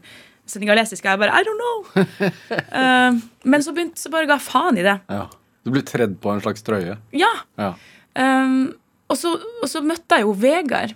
senegalesiske. 0.50 1.08
Jeg 1.08 1.20
bare 1.20 1.40
I 1.40 1.46
don't 1.46 1.60
know. 1.60 2.04
uh, 2.72 3.20
men 3.50 3.64
så 3.64 3.74
begynte 3.76 4.00
så 4.00 4.12
bare 4.12 4.28
ga 4.30 4.38
faen 4.42 4.80
i 4.80 4.86
det. 4.86 4.98
Ja. 5.12 5.26
Du 5.64 5.72
ble 5.72 5.80
tredd 5.86 6.18
på 6.20 6.32
en 6.32 6.42
slags 6.44 6.64
trøye. 6.64 6.98
Ja. 7.16 7.30
Ja. 7.60 7.72
Um, 8.14 8.74
og, 9.08 9.16
så, 9.16 9.32
og 9.62 9.70
så 9.70 9.80
møtte 9.84 10.18
jeg 10.18 10.26
jo 10.26 10.34
Vegard, 10.36 10.92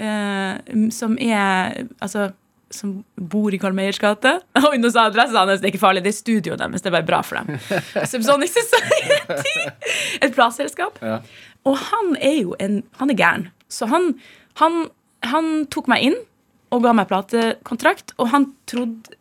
uh, 0.00 0.60
som 0.94 1.16
er 1.20 1.88
Altså 2.00 2.30
som 2.70 2.92
bor 3.18 3.50
i 3.50 3.58
Karl 3.58 3.74
Meyers 3.74 3.98
gate. 3.98 4.36
Og 4.68 4.76
nå 4.78 4.90
sa 4.94 5.08
adressen 5.10 5.36
hans, 5.36 5.58
det 5.60 5.68
er 5.68 5.72
ikke 5.72 5.82
farlig, 5.82 6.04
det 6.04 6.12
er 6.12 6.18
studioet 6.18 6.60
deres. 6.62 6.84
Det 6.84 6.90
er 6.90 6.96
bare 7.00 7.08
bra 7.08 7.18
for 7.26 7.40
dem. 7.40 7.58
Society. 8.10 9.54
Et 10.22 10.34
plateselskap. 10.34 11.00
Ja. 11.02 11.18
Og 11.68 11.76
han 11.76 12.14
er 12.20 12.38
jo 12.42 12.54
en 12.58 12.82
Han 13.00 13.10
er 13.12 13.18
gæren. 13.18 13.48
Så 13.68 13.86
han, 13.90 14.14
han, 14.60 14.86
han 15.28 15.50
tok 15.70 15.88
meg 15.92 16.02
inn 16.10 16.16
og 16.70 16.84
ga 16.84 16.92
meg 16.94 17.08
platekontrakt, 17.10 18.12
og 18.18 18.28
han 18.30 18.44
trodde 18.70 19.16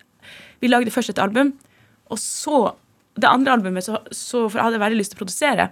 Vi 0.61 0.67
lagde 0.69 0.91
først 0.93 1.09
et 1.15 1.19
album, 1.23 1.53
og 2.09 2.17
så 2.21 2.75
Det 3.19 3.27
andre 3.29 3.53
albumet, 3.57 3.83
så, 3.83 3.99
så 4.13 4.45
For 4.49 4.59
jeg 4.59 4.67
hadde 4.69 4.79
veldig 4.85 4.99
lyst 5.01 5.11
til 5.15 5.19
å 5.19 5.23
produsere. 5.25 5.69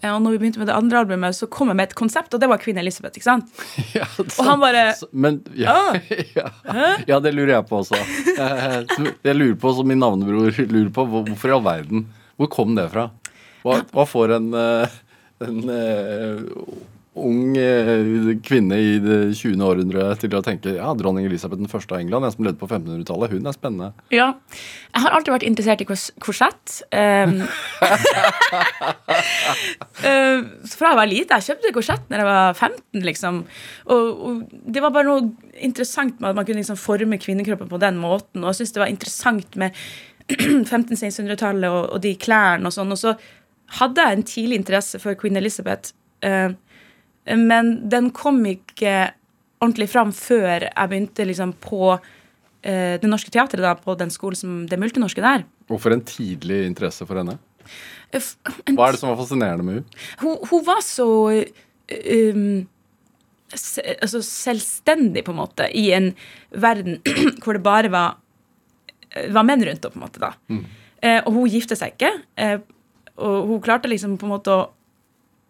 Eh, 0.00 0.12
Og 0.14 0.22
når 0.22 0.36
vi 0.36 0.38
begynte 0.44 0.60
med 0.62 0.68
det 0.70 0.76
andre 0.78 1.00
albumet, 1.02 1.34
så 1.36 1.48
kom 1.50 1.68
jeg 1.72 1.76
med 1.80 1.88
et 1.90 1.94
konsept, 1.98 2.32
og 2.34 2.40
det 2.40 2.48
var 2.48 2.58
Queen 2.62 2.78
Elizabeth. 2.78 3.18
ikke 3.18 3.26
sant? 3.28 3.50
Ja, 3.98 4.06
Og 4.24 4.44
han 4.46 4.60
bare 4.62 4.84
Men 5.12 5.40
ja, 5.58 5.74
Ah. 5.74 5.98
ja, 6.38 6.48
ja, 7.10 7.18
det 7.20 7.34
lurer 7.34 7.56
jeg 7.58 7.66
på 7.68 7.82
også. 7.82 7.98
Eh, 8.38 8.78
Jeg 9.26 9.34
lurer 9.36 9.58
på, 9.60 9.74
som 9.76 9.86
min 9.90 9.98
navnebror 10.00 10.54
lurer 10.70 10.90
på, 10.94 11.04
hvorfor 11.10 11.50
i 11.52 11.56
all 11.58 11.66
verden 11.66 12.06
Hvor 12.38 12.48
kom 12.54 12.74
det 12.78 12.88
fra? 12.94 13.08
Hva, 13.66 13.80
hva 13.92 14.04
får 14.06 14.36
en, 14.38 14.48
eh, 14.54 14.98
en 15.44 15.70
uh, 15.70 16.40
ung 17.18 17.56
uh, 17.58 18.30
kvinne 18.46 18.78
i 18.78 18.98
det 19.02 19.18
20. 19.38 19.58
århundre 19.64 20.06
til 20.20 20.34
å 20.38 20.42
tenke 20.44 20.76
ja, 20.76 20.90
dronning 20.98 21.26
Elisabeth 21.28 21.60
den 21.60 21.70
første 21.70 21.94
av 21.94 22.02
England, 22.02 22.26
jeg 22.26 22.36
som 22.36 22.46
levde 22.46 22.60
på 22.60 22.68
1500-tallet, 22.68 23.34
hun 23.34 23.50
er 23.50 23.56
spennende. 23.56 23.88
Ja. 24.14 24.28
Jeg 24.92 25.04
har 25.04 25.16
alltid 25.16 25.34
vært 25.34 25.46
interessert 25.48 25.84
i 25.84 25.88
kors 25.88 26.08
korsett. 26.24 26.78
Um, 26.90 27.40
uh, 30.02 30.40
fra 30.74 30.92
jeg 30.92 31.00
var 31.00 31.10
lite. 31.10 31.38
Jeg 31.38 31.48
kjøpte 31.52 31.74
korsett 31.76 32.04
når 32.10 32.22
jeg 32.22 32.30
var 32.30 32.44
15, 32.54 33.06
liksom. 33.08 33.40
Og, 33.94 34.04
og 34.28 34.60
det 34.74 34.84
var 34.84 34.94
bare 34.94 35.10
noe 35.10 35.54
interessant 35.58 36.20
med 36.20 36.32
at 36.32 36.38
man 36.38 36.46
kunne 36.48 36.62
liksom 36.62 36.78
forme 36.80 37.20
kvinnekroppen 37.20 37.70
på 37.70 37.82
den 37.82 37.98
måten. 38.00 38.42
Og 38.42 38.52
jeg 38.52 38.62
syns 38.62 38.76
det 38.76 38.84
var 38.84 38.94
interessant 38.94 39.58
med 39.60 39.76
1500-1600-tallet 40.28 41.70
og, 41.72 41.84
og 41.96 42.02
de 42.04 42.14
klærne 42.20 42.68
og 42.68 42.74
sånn. 42.74 42.92
Og 42.94 43.00
så 43.00 43.14
hadde 43.78 44.04
jeg 44.04 44.16
en 44.16 44.26
tidlig 44.26 44.58
interesse 44.62 45.00
for 45.02 45.18
Queen 45.18 45.36
Elizabeth. 45.36 45.92
Uh, 46.24 46.54
men 47.36 47.74
den 47.90 48.10
kom 48.16 48.40
ikke 48.48 49.10
ordentlig 49.58 49.88
fram 49.92 50.12
før 50.14 50.68
jeg 50.68 50.90
begynte 50.90 51.26
liksom 51.26 51.52
på 51.60 51.82
eh, 52.62 52.94
Det 53.02 53.10
Norske 53.10 53.32
Teatret, 53.34 53.62
da, 53.64 53.74
på 53.74 53.96
den 53.98 54.12
skolen 54.14 54.38
som 54.38 54.56
det 54.70 54.78
multinorske 54.80 55.24
der. 55.24 55.44
Hvorfor 55.68 55.94
en 55.94 56.04
tidlig 56.06 56.62
interesse 56.68 57.06
for 57.08 57.20
henne? 57.20 57.36
Hva 58.14 58.86
er 58.86 58.94
det 58.94 59.00
som 59.02 59.10
var 59.10 59.18
fascinerende 59.18 59.66
med 59.66 59.80
henne? 59.80 60.02
hun, 60.22 60.38
hun 60.48 60.64
var 60.64 60.80
så 60.86 61.08
um, 61.42 62.46
se, 63.52 63.84
altså 63.98 64.22
selvstendig, 64.24 65.26
på 65.26 65.34
en 65.34 65.40
måte, 65.42 65.68
i 65.76 65.90
en 65.96 66.12
verden 66.54 67.02
hvor 67.42 67.58
det 67.58 67.66
bare 67.66 67.92
var, 67.92 68.18
var 69.34 69.46
menn 69.46 69.66
rundt 69.66 69.84
henne, 69.84 69.92
på 69.92 70.00
en 70.00 70.06
måte. 70.06 70.22
da. 70.22 70.32
Eh, 71.02 71.20
og 71.24 71.34
hun 71.34 71.50
gifte 71.50 71.76
seg 71.78 71.94
ikke. 71.94 72.14
Og 73.18 73.52
hun 73.52 73.62
klarte 73.64 73.90
liksom 73.90 74.16
på 74.18 74.28
en 74.28 74.36
måte 74.36 74.54
å 74.54 74.66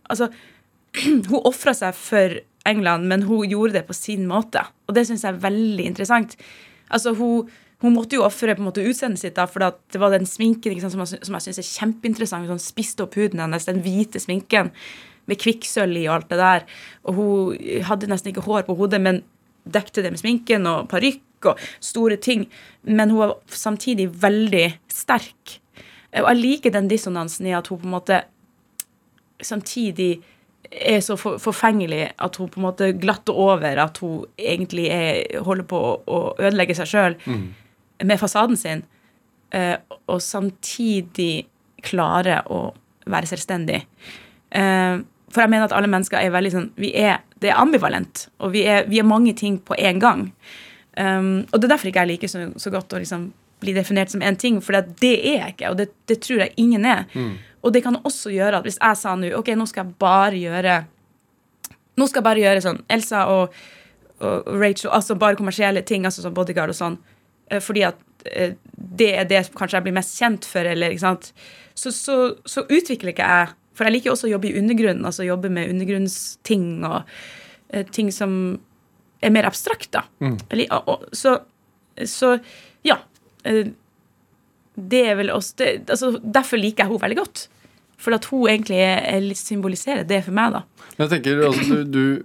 Altså, 0.09 0.31
hun 1.05 1.43
ofra 1.45 1.75
seg 1.77 1.93
for 1.93 2.39
England, 2.65 3.11
men 3.11 3.27
hun 3.29 3.43
gjorde 3.45 3.75
det 3.75 3.83
på 3.85 3.93
sin 3.93 4.23
måte. 4.25 4.63
Og 4.89 4.95
det 4.97 5.03
syns 5.05 5.25
jeg 5.27 5.35
er 5.35 5.43
veldig 5.43 5.85
interessant. 5.85 6.33
Altså, 6.89 7.13
hun, 7.19 7.51
hun 7.85 7.93
måtte 7.93 8.17
jo 8.17 8.25
ofre 8.25 8.55
utseendet 8.57 9.21
sitt, 9.21 9.37
da, 9.37 9.45
for 9.45 9.61
det 9.69 10.01
var 10.01 10.15
den 10.15 10.25
sminken 10.25 10.81
sant, 10.81 10.97
som 10.97 11.05
jeg, 11.05 11.21
som 11.29 11.37
syns 11.45 11.61
er 11.61 11.69
kjempeinteressant. 11.69 12.49
Sånn, 12.49 12.63
spiste 12.63 13.05
opp 13.05 13.19
huden 13.21 13.45
hennes, 13.45 13.69
den 13.69 13.83
hvite 13.85 14.23
sminken 14.25 14.73
med 15.29 15.41
kvikksølv 15.43 16.01
i 16.01 16.07
og 16.09 16.15
alt 16.17 16.33
det 16.33 16.41
der. 16.41 16.67
Og 17.05 17.21
hun 17.21 17.85
hadde 17.89 18.11
nesten 18.11 18.33
ikke 18.33 18.47
hår 18.49 18.65
på 18.69 18.77
hodet, 18.79 19.03
men 19.05 19.23
dekte 19.69 20.03
det 20.05 20.15
med 20.15 20.23
sminken 20.23 20.67
og 20.71 20.89
parykk 20.91 21.53
og 21.53 21.61
store 21.85 22.17
ting. 22.17 22.47
Men 22.89 23.13
hun 23.13 23.27
var 23.27 23.37
samtidig 23.53 24.09
veldig 24.23 24.67
sterk. 24.93 25.59
Og 26.17 26.29
jeg 26.31 26.41
liker 26.41 26.73
den 26.73 26.89
dissonansen 26.89 27.49
i 27.51 27.55
at 27.57 27.69
hun 27.69 27.81
på 27.83 27.89
en 27.89 27.97
måte 27.99 28.23
samtidig 29.45 30.19
er 30.69 31.01
så 31.05 31.17
for, 31.17 31.39
forfengelig 31.41 32.09
at 32.19 32.37
hun 32.41 32.49
på 32.53 32.61
en 32.61 32.67
måte 32.67 32.91
glatter 33.01 33.37
over 33.37 33.81
at 33.85 33.99
hun 34.03 34.25
egentlig 34.39 34.89
er, 34.93 35.39
holder 35.45 35.67
på 35.69 35.79
å, 35.79 35.93
å 36.05 36.19
ødelegge 36.39 36.77
seg 36.79 36.91
sjøl 36.91 37.19
med 38.05 38.21
fasaden 38.21 38.59
sin, 38.59 38.83
eh, 39.55 39.77
og 40.07 40.21
samtidig 40.23 41.47
klare 41.87 42.43
å 42.53 42.61
være 43.09 43.31
selvstendig. 43.31 43.81
Eh, 44.51 44.99
for 45.29 45.45
jeg 45.45 45.53
mener 45.53 45.69
at 45.69 45.75
alle 45.77 45.91
mennesker 45.91 46.21
er 46.21 46.33
veldig 46.33 46.53
sånn 46.55 46.71
vi 46.81 46.93
er, 46.97 47.21
Det 47.39 47.53
er 47.53 47.61
ambivalent, 47.61 48.29
og 48.43 48.51
vi 48.57 48.65
er, 48.67 48.89
vi 48.89 48.99
er 48.99 49.07
mange 49.07 49.35
ting 49.39 49.61
på 49.63 49.77
én 49.79 50.01
gang. 50.03 50.33
Um, 50.99 51.45
og 51.53 51.61
det 51.61 51.69
er 51.69 51.71
derfor 51.71 51.87
ikke 51.87 52.03
jeg 52.03 52.11
liker 52.11 52.31
så, 52.33 52.41
så 52.59 52.73
godt 52.75 52.97
å 52.97 52.99
liksom 52.99 53.29
bli 53.61 53.75
definert 53.77 54.13
som 54.13 54.23
én 54.23 54.39
ting, 54.39 54.61
for 54.65 54.77
det 54.79 55.15
er 55.17 55.41
jeg 55.41 55.55
ikke, 55.57 55.73
og 55.73 55.79
det, 55.81 55.89
det 56.11 56.21
tror 56.23 56.45
jeg 56.45 56.55
ingen 56.57 56.87
er. 56.87 57.09
Og 57.63 57.75
det 57.75 57.83
kan 57.83 57.99
også 58.07 58.31
gjøre 58.31 58.61
at 58.61 58.67
hvis 58.67 58.79
jeg 58.79 59.01
sa 59.01 59.17
nå 59.19 59.33
ok, 59.39 59.53
nå 59.59 59.67
skal 59.67 59.87
jeg 59.87 59.99
bare 60.01 60.39
gjøre 60.39 60.79
nå 61.99 62.07
skal 62.07 62.21
jeg 62.21 62.29
bare 62.29 62.43
gjøre 62.45 62.65
sånn 62.65 62.83
Elsa 62.95 63.25
og, 63.33 63.57
og 64.23 64.51
Rachel, 64.61 64.93
altså 64.95 65.17
bare 65.19 65.39
kommersielle 65.39 65.83
ting, 65.87 66.07
altså 66.07 66.23
sånn 66.25 66.37
bodyguard 66.37 66.71
og 66.71 66.79
sånn, 66.79 66.99
eh, 67.51 67.63
fordi 67.63 67.83
at 67.89 67.99
eh, 68.31 68.55
det 68.75 69.11
er 69.19 69.27
det 69.31 69.43
kanskje 69.59 69.81
jeg 69.81 69.89
blir 69.89 69.97
mest 69.99 70.15
kjent 70.19 70.47
for, 70.47 70.69
eller 70.69 70.95
ikke 70.95 71.07
sant, 71.07 71.33
så, 71.79 71.91
så, 71.95 72.19
så 72.47 72.67
utvikler 72.67 73.15
ikke 73.15 73.27
jeg 73.31 73.57
For 73.79 73.87
jeg 73.87 73.95
liker 73.95 74.11
også 74.11 74.27
å 74.27 74.31
jobbe 74.33 74.49
i 74.49 74.57
undergrunnen, 74.59 75.05
altså 75.07 75.23
jobbe 75.23 75.53
med 75.55 75.71
undergrunnsting 75.71 76.81
og 76.83 76.97
eh, 77.71 77.85
ting 77.95 78.09
som 78.11 78.33
er 79.23 79.31
mer 79.31 79.47
abstrakt, 79.47 79.93
da. 79.95 80.01
Og, 80.81 81.05
så, 81.15 81.37
så 82.03 82.33
ja. 82.87 82.97
Eh, 83.45 83.71
det 84.79 85.05
er 85.11 85.17
vel 85.19 85.33
også 85.35 85.55
det, 85.59 85.71
altså, 85.91 86.13
Derfor 86.23 86.61
liker 86.61 86.85
jeg 86.85 86.93
henne 86.93 87.03
veldig 87.03 87.19
godt. 87.19 87.49
For 87.99 88.15
at 88.15 88.29
hun 88.31 88.47
egentlig 88.47 88.79
er, 88.79 89.01
er 89.11 89.31
symboliserer 89.35 90.05
det 90.07 90.23
for 90.29 90.37
meg, 90.39 90.55
da. 90.55 90.61
Jeg 91.01 91.11
tenker, 91.11 91.41
altså, 91.49 91.81
du, 91.83 92.21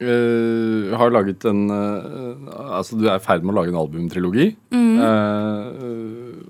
du 0.00 0.06
eh, 0.06 0.96
har 0.98 1.14
laget 1.14 1.46
en 1.46 1.70
eh, 1.70 2.48
Altså, 2.78 2.98
du 2.98 3.06
er 3.06 3.20
i 3.20 3.22
ferd 3.22 3.46
med 3.46 3.54
å 3.54 3.58
lage 3.60 3.70
en 3.70 3.78
albumtrilogi. 3.84 4.48
Eh, 4.74 5.68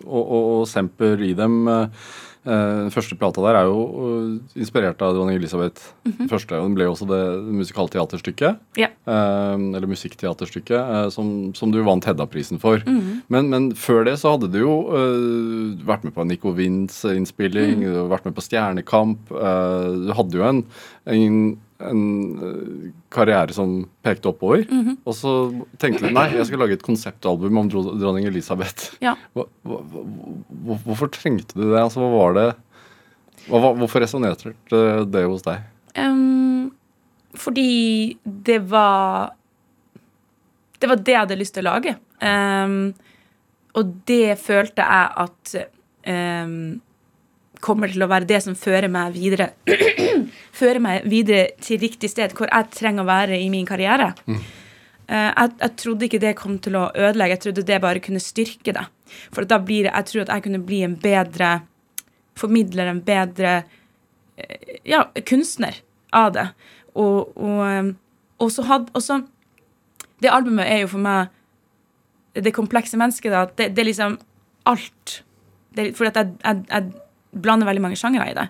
og, 0.07 0.23
og, 0.23 0.49
og 0.55 0.65
Semper 0.71 1.21
i 1.27 1.35
dem 1.37 1.59
Den 2.47 2.93
første 2.95 3.17
plata 3.19 3.43
der 3.43 3.59
er 3.59 3.69
jo 3.69 3.81
eh, 4.07 4.61
inspirert 4.63 5.01
av 5.03 5.17
dronning 5.17 5.39
Elisabeth. 5.41 5.91
Den 6.07 6.31
første, 6.31 6.55
og 6.55 6.69
Den 6.69 6.77
ble 6.79 6.87
jo 6.87 6.95
også 6.95 7.09
det 7.11 7.21
musikalteaterstykket. 7.59 8.61
Ja. 8.79 8.91
eh, 8.93 9.55
eller 9.57 9.91
musikkteaterstykket, 9.91 10.79
eh, 10.79 11.09
som, 11.15 11.33
som 11.59 11.75
du 11.75 11.81
vant 11.87 12.07
Hedda-prisen 12.07 12.63
for. 12.63 12.83
Men, 13.33 13.51
men 13.51 13.71
før 13.79 14.05
det 14.07 14.17
så 14.21 14.35
hadde 14.35 14.51
du 14.53 14.61
jo 14.61 14.75
uh, 14.93 15.75
vært 15.87 16.07
med 16.07 16.15
på 16.15 16.25
Nico 16.29 16.53
Winds 16.55 17.03
innspilling, 17.09 17.83
du 17.83 18.07
vært 18.11 18.27
med 18.29 18.37
på 18.37 18.45
Stjernekamp. 18.45 19.33
Uh, 19.33 20.07
du 20.07 20.13
hadde 20.17 20.39
jo 20.39 20.47
en, 20.47 20.63
en, 21.11 21.41
en 21.85 22.03
eh, 22.41 22.93
karriere 23.13 23.55
som 23.57 23.79
pekte 24.05 24.31
oppover. 24.31 24.65
Og 25.05 25.17
så 25.17 25.33
tenkte 25.83 26.07
du 26.07 26.15
nei, 26.17 26.29
jeg 26.37 26.49
skal 26.49 26.63
lage 26.65 26.79
et 26.79 26.87
konseptalbum 26.87 27.63
om 27.63 27.71
dronning 27.71 28.29
Elisabeth. 28.29 28.95
Ja. 29.05 29.17
Hva, 29.37 29.47
hva, 29.67 29.81
hva, 29.83 30.79
hvorfor 30.87 31.13
trengte 31.13 31.59
du 31.59 31.67
det? 31.69 31.81
Altså, 31.83 32.03
hva 32.03 32.13
var 32.15 32.39
det 32.39 32.49
Hvorfor 33.47 34.03
resonnerte 34.03 34.57
det 35.07 35.21
hos 35.23 35.45
deg? 35.47 35.61
Um, 35.95 36.73
fordi 37.39 38.17
det 38.25 38.59
var 38.73 39.37
Det 40.81 40.91
var 40.91 40.97
det 40.99 41.15
jeg 41.15 41.21
hadde 41.21 41.39
lyst 41.39 41.55
til 41.55 41.63
å 41.63 41.71
lage. 41.71 41.95
Um, 42.21 42.91
og 43.77 43.93
det 44.09 44.35
følte 44.41 44.83
jeg 44.83 45.13
at 45.23 45.55
um, 46.11 46.81
kommer 47.65 47.93
til 47.93 48.05
å 48.05 48.11
være 48.11 48.29
det 48.29 48.43
som 48.45 48.57
fører 48.59 48.91
meg 48.93 49.15
videre 49.15 49.53
Fører 50.57 50.81
meg 50.83 51.07
videre 51.11 51.51
til 51.61 51.81
riktig 51.83 52.11
sted, 52.13 52.33
hvor 52.37 52.49
jeg 52.49 52.73
trenger 52.73 53.05
å 53.05 53.11
være 53.11 53.39
i 53.41 53.49
min 53.53 53.67
karriere. 53.69 54.13
Mm. 54.27 54.43
jeg, 55.07 55.51
jeg 55.61 55.73
trodde 55.83 56.07
ikke 56.07 56.21
det 56.23 56.37
kom 56.39 56.57
til 56.65 56.79
å 56.81 56.89
ødelegge, 56.91 57.37
jeg 57.37 57.43
trodde 57.45 57.67
det 57.69 57.81
bare 57.85 58.03
kunne 58.03 58.23
styrke 58.23 58.73
det. 58.75 58.87
For 59.35 59.47
da 59.49 59.61
blir 59.63 59.87
det, 59.87 59.93
jeg 59.93 60.09
tror 60.11 60.25
at 60.25 60.33
jeg 60.35 60.47
kunne 60.47 60.63
bli 60.67 60.81
en 60.87 60.97
bedre 61.01 61.51
formidler, 62.37 62.91
en 62.91 63.03
bedre 63.05 63.53
eh, 64.37 64.81
ja, 64.85 65.05
kunstner 65.29 65.81
av 66.17 66.35
det. 66.37 66.47
Og, 66.97 67.33
og, 67.37 67.63
um, 67.63 67.91
og 68.41 68.53
så 68.53 68.65
hadde 68.65 68.93
også 68.97 69.23
Det 70.17 70.31
albumet 70.33 70.65
er 70.65 70.79
jo 70.81 70.89
for 70.95 71.05
meg 71.05 71.33
det 72.33 72.55
komplekse 72.57 72.97
mennesket. 72.97 73.33
da, 73.33 73.45
Det, 73.45 73.69
det 73.77 73.83
er 73.83 73.89
liksom 73.91 74.15
alt. 74.65 75.23
Det, 75.77 75.91
for 75.97 76.09
at 76.09 76.17
jeg, 76.17 76.33
jeg, 76.45 76.63
jeg 76.71 77.43
blander 77.43 77.69
veldig 77.69 77.83
mange 77.85 77.99
sjangere 78.01 78.31
i 78.31 78.37
det. 78.37 78.47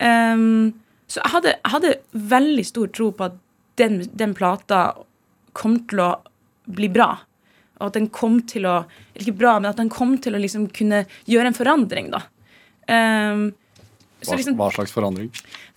Um, 0.00 0.74
Så 1.10 1.18
jeg 1.18 1.32
hadde, 1.32 1.54
jeg 1.56 1.74
hadde 1.74 1.94
veldig 2.30 2.64
stor 2.68 2.90
tro 2.94 3.10
på 3.16 3.26
at 3.26 3.38
den, 3.80 4.02
den 4.14 4.34
plata 4.36 4.82
kom 5.58 5.80
til 5.90 6.04
å 6.04 6.10
bli 6.70 6.90
bra. 6.92 7.12
Og 7.80 7.88
at 7.88 7.96
den 7.96 8.10
kom 8.12 8.42
til 8.48 8.68
å 8.68 8.82
Ikke 9.16 9.34
bra, 9.36 9.56
men 9.58 9.70
at 9.72 9.80
den 9.80 9.90
kom 9.92 10.14
til 10.22 10.36
å 10.36 10.40
liksom 10.40 10.68
kunne 10.76 11.04
gjøre 11.28 11.50
en 11.50 11.56
forandring, 11.56 12.12
da. 12.12 12.22
Um, 12.90 13.50
så 14.20 14.34
Hva, 14.34 14.38
liksom, 14.40 14.56
hva 14.58 14.68
slags 14.74 14.92
forandring? 14.92 15.28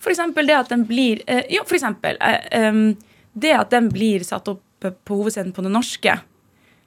for 0.02 0.10
eksempel 0.12 0.48
det 0.48 0.56
at 0.56 0.70
den 0.72 0.82
blir 0.88 1.20
uh, 1.30 1.44
Ja, 1.52 1.62
for 1.64 1.76
eksempel 1.78 2.18
uh, 2.18 2.40
um, 2.68 2.96
det 3.32 3.52
at 3.56 3.70
den 3.72 3.88
blir 3.92 4.24
satt 4.26 4.48
opp 4.50 4.62
på 4.84 5.16
hovedscenen 5.16 5.54
på 5.56 5.62
det 5.64 5.72
norske, 5.72 6.16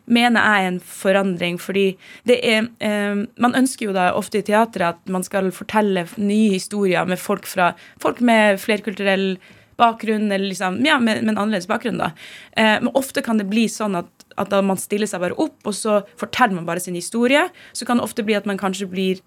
mener 0.08 0.44
jeg 0.44 0.64
er 0.64 0.72
en 0.72 0.80
forandring, 0.80 1.60
fordi 1.62 1.86
det 2.28 2.40
er 2.48 2.68
eh, 2.84 3.24
Man 3.38 3.56
ønsker 3.60 3.90
jo 3.90 3.96
da 3.96 4.10
ofte 4.16 4.40
i 4.40 4.46
teatret 4.48 4.96
at 4.96 5.12
man 5.12 5.26
skal 5.26 5.52
fortelle 5.52 6.08
nye 6.18 6.52
historier 6.56 7.08
med 7.08 7.20
folk 7.20 7.48
fra 7.48 7.74
Folk 8.02 8.22
med 8.24 8.62
flerkulturell 8.64 9.36
bakgrunn, 9.78 10.32
eller 10.32 10.48
liksom 10.50 10.80
Ja, 10.86 11.00
med, 11.00 11.24
med 11.24 11.36
en 11.36 11.42
annerledes 11.44 11.70
bakgrunn, 11.70 12.00
da. 12.02 12.12
Eh, 12.58 12.78
men 12.82 12.94
ofte 12.96 13.22
kan 13.26 13.38
det 13.38 13.50
bli 13.52 13.68
sånn 13.72 14.00
at 14.00 14.14
at 14.38 14.52
da 14.54 14.62
man 14.62 14.78
stiller 14.78 15.10
seg 15.10 15.24
bare 15.24 15.38
opp, 15.42 15.58
og 15.66 15.74
så 15.76 16.02
forteller 16.20 16.60
man 16.60 16.68
bare 16.68 16.82
sin 16.84 16.98
historie. 16.98 17.48
Så 17.74 17.88
kan 17.90 17.98
det 17.98 18.06
ofte 18.06 18.26
bli 18.26 18.38
at 18.38 18.46
man 18.46 18.60
kanskje 18.62 18.86
blir 18.90 19.24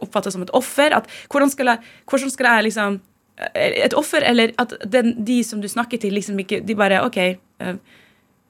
oppfattet 0.00 0.34
som 0.34 0.44
et 0.44 0.52
offer. 0.56 0.94
At 0.96 1.10
hvordan 1.32 1.52
skal 1.52 1.74
jeg, 1.74 1.92
hvordan 2.08 2.34
skal 2.34 2.50
jeg 2.52 2.68
liksom 2.70 3.00
Et 3.54 3.94
offer, 3.94 4.18
eller 4.26 4.50
at 4.58 4.72
den, 4.82 5.12
de 5.22 5.44
som 5.46 5.60
du 5.62 5.68
snakker 5.70 6.00
til, 6.02 6.10
liksom 6.10 6.40
ikke 6.42 6.58
De 6.66 6.74
bare 6.74 7.04
OK. 7.06 7.18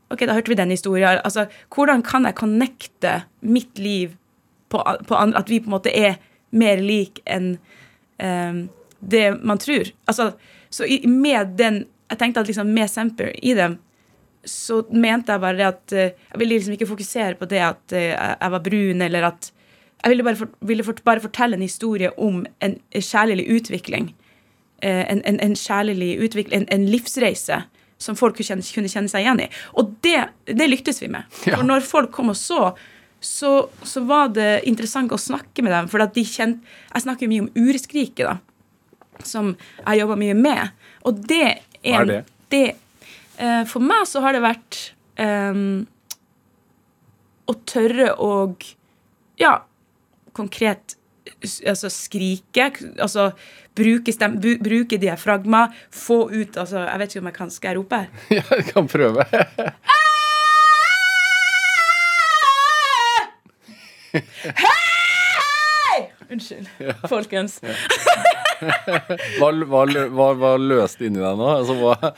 Ok, 0.08 0.24
da 0.24 0.36
hørte 0.36 0.52
vi 0.52 0.56
den 0.56 0.72
historien. 0.72 1.20
Altså, 1.24 1.46
hvordan 1.74 2.02
kan 2.02 2.24
jeg 2.24 2.38
connecte 2.38 3.22
mitt 3.40 3.78
liv 3.78 4.16
på, 4.68 4.80
på 5.08 5.14
andre, 5.14 5.38
At 5.38 5.50
vi 5.50 5.60
på 5.60 5.68
en 5.68 5.76
måte 5.76 5.92
er 5.92 6.16
mer 6.50 6.80
lik 6.80 7.20
enn 7.28 7.58
um, 8.22 8.68
det 9.00 9.44
man 9.44 9.60
tror. 9.60 9.90
Altså, 10.08 10.32
så 10.70 10.84
i, 10.84 11.06
med 11.06 11.56
den 11.58 11.86
Jeg 12.08 12.18
tenkte 12.18 12.40
at 12.40 12.48
liksom 12.48 12.66
med 12.72 12.88
Semper 12.88 13.34
i 13.42 13.52
dem 13.54 13.76
så 14.48 14.80
mente 14.90 15.32
jeg 15.32 15.40
bare 15.42 15.56
det 15.58 15.66
at 15.66 15.92
eh, 15.92 16.14
Jeg 16.32 16.38
ville 16.38 16.54
liksom 16.54 16.72
ikke 16.72 16.86
fokusere 16.86 17.34
på 17.34 17.44
det 17.44 17.58
at 17.60 17.92
eh, 17.92 18.14
jeg 18.14 18.50
var 18.50 18.62
brun, 18.64 19.02
eller 19.02 19.26
at 19.28 19.52
Jeg 20.04 20.10
ville 20.10 20.24
bare, 20.24 20.36
for, 20.36 20.48
ville 20.60 20.84
for, 20.84 20.94
bare 21.04 21.20
fortelle 21.20 21.56
en 21.56 21.62
historie 21.62 22.18
om 22.18 22.46
en 22.62 22.78
kjærlig 22.94 23.44
utvikling. 23.50 24.14
En, 24.82 25.22
en, 25.24 25.40
en 25.40 25.56
kjærlig 25.56 26.18
utvikling, 26.22 26.62
en, 26.62 26.68
en 26.70 26.86
livsreise 26.86 27.62
som 27.98 28.16
folk 28.18 28.38
kunne 28.38 28.88
kjenne, 28.88 29.10
seg 29.10 29.24
igjen 29.24 29.42
i. 29.42 29.48
Og 29.80 29.94
det, 30.06 30.20
det 30.46 30.68
lyktes 30.70 31.02
vi 31.02 31.10
med. 31.12 31.26
For 31.42 31.66
når 31.66 31.86
folk 31.86 32.12
kom 32.14 32.30
og 32.32 32.38
så, 32.38 32.72
så, 33.20 33.52
så 33.82 34.02
var 34.06 34.30
det 34.34 34.62
interessant 34.70 35.12
å 35.12 35.18
snakke 35.20 35.64
med 35.66 35.74
dem. 35.74 35.88
For 35.90 36.02
de 36.02 36.24
kjent, 36.24 36.62
Jeg 36.94 37.04
snakker 37.04 37.26
jo 37.26 37.32
mye 37.32 37.46
om 37.46 37.68
urskriket, 37.68 38.26
da. 38.28 39.24
Som 39.26 39.56
jeg 39.82 39.98
jobber 39.98 40.20
mye 40.20 40.36
med. 40.38 40.76
Og 41.10 41.24
det 41.26 41.46
er 41.48 41.58
Hva 41.82 42.02
er 42.04 42.10
det? 42.10 42.20
det 42.54 42.66
uh, 43.40 43.64
For 43.66 43.82
meg 43.82 44.06
så 44.06 44.22
har 44.22 44.36
det 44.36 44.44
vært 44.46 44.78
um, 45.18 45.82
å 47.48 47.56
tørre 47.66 48.12
å 48.14 48.30
Ja, 49.38 49.56
konkret 50.38 50.97
altså 51.42 51.90
skrike. 51.92 52.70
Altså 52.98 53.30
bruke, 53.78 54.12
stem, 54.12 54.38
bu, 54.42 54.56
bruke 54.64 54.98
diafragma. 55.00 55.68
Få 55.94 56.24
ut 56.30 56.56
altså, 56.56 56.84
Jeg 56.86 56.98
vet 56.98 57.14
ikke 57.14 57.20
om 57.24 57.30
jeg 57.30 57.38
kan 57.38 57.50
Skal 57.54 57.68
jeg 57.68 57.78
rope? 57.78 58.02
Ja, 58.38 58.42
jeg 58.56 58.64
kan 58.72 58.88
prøve. 58.88 59.24
Unnskyld, 66.28 66.66
folkens. 67.08 67.60
Hva, 69.38 69.52
hva, 69.70 69.84
hva, 69.86 70.24
hva 70.34 70.48
løste 70.58 71.06
inni 71.06 71.20
deg 71.22 71.36
nå? 71.38 71.46
Altså, 71.60 71.76
hva, 71.78 72.10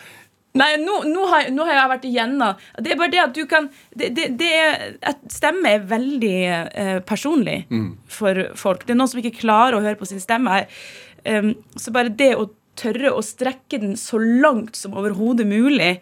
Nei, 0.59 0.71
nå, 0.83 0.97
nå, 1.07 1.27
har, 1.31 1.51
nå 1.55 1.63
har 1.69 1.77
jeg 1.77 1.91
vært 1.93 2.07
igjennom 2.09 2.63
Det 2.83 2.91
er 2.91 2.99
bare 2.99 3.13
det 3.13 3.21
at 3.23 3.35
du 3.37 3.45
kan 3.47 3.69
det, 3.95 4.09
det, 4.17 4.25
det 4.41 4.49
er, 4.51 4.81
Stemme 5.31 5.77
er 5.77 5.85
veldig 5.87 6.39
eh, 6.51 6.97
personlig 7.07 7.61
for 8.11 8.49
folk. 8.59 8.83
Det 8.83 8.97
er 8.97 8.99
noen 8.99 9.13
som 9.13 9.21
ikke 9.23 9.39
klarer 9.45 9.79
å 9.79 9.85
høre 9.85 9.99
på 10.01 10.09
sin 10.11 10.23
stemme. 10.23 10.65
Um, 11.23 11.53
så 11.79 11.93
bare 11.95 12.11
det 12.11 12.33
å 12.35 12.49
tørre 12.81 13.13
å 13.15 13.23
strekke 13.25 13.81
den 13.83 13.97
så 14.01 14.19
langt 14.19 14.79
som 14.79 14.97
overhodet 14.99 15.47
mulig 15.49 15.93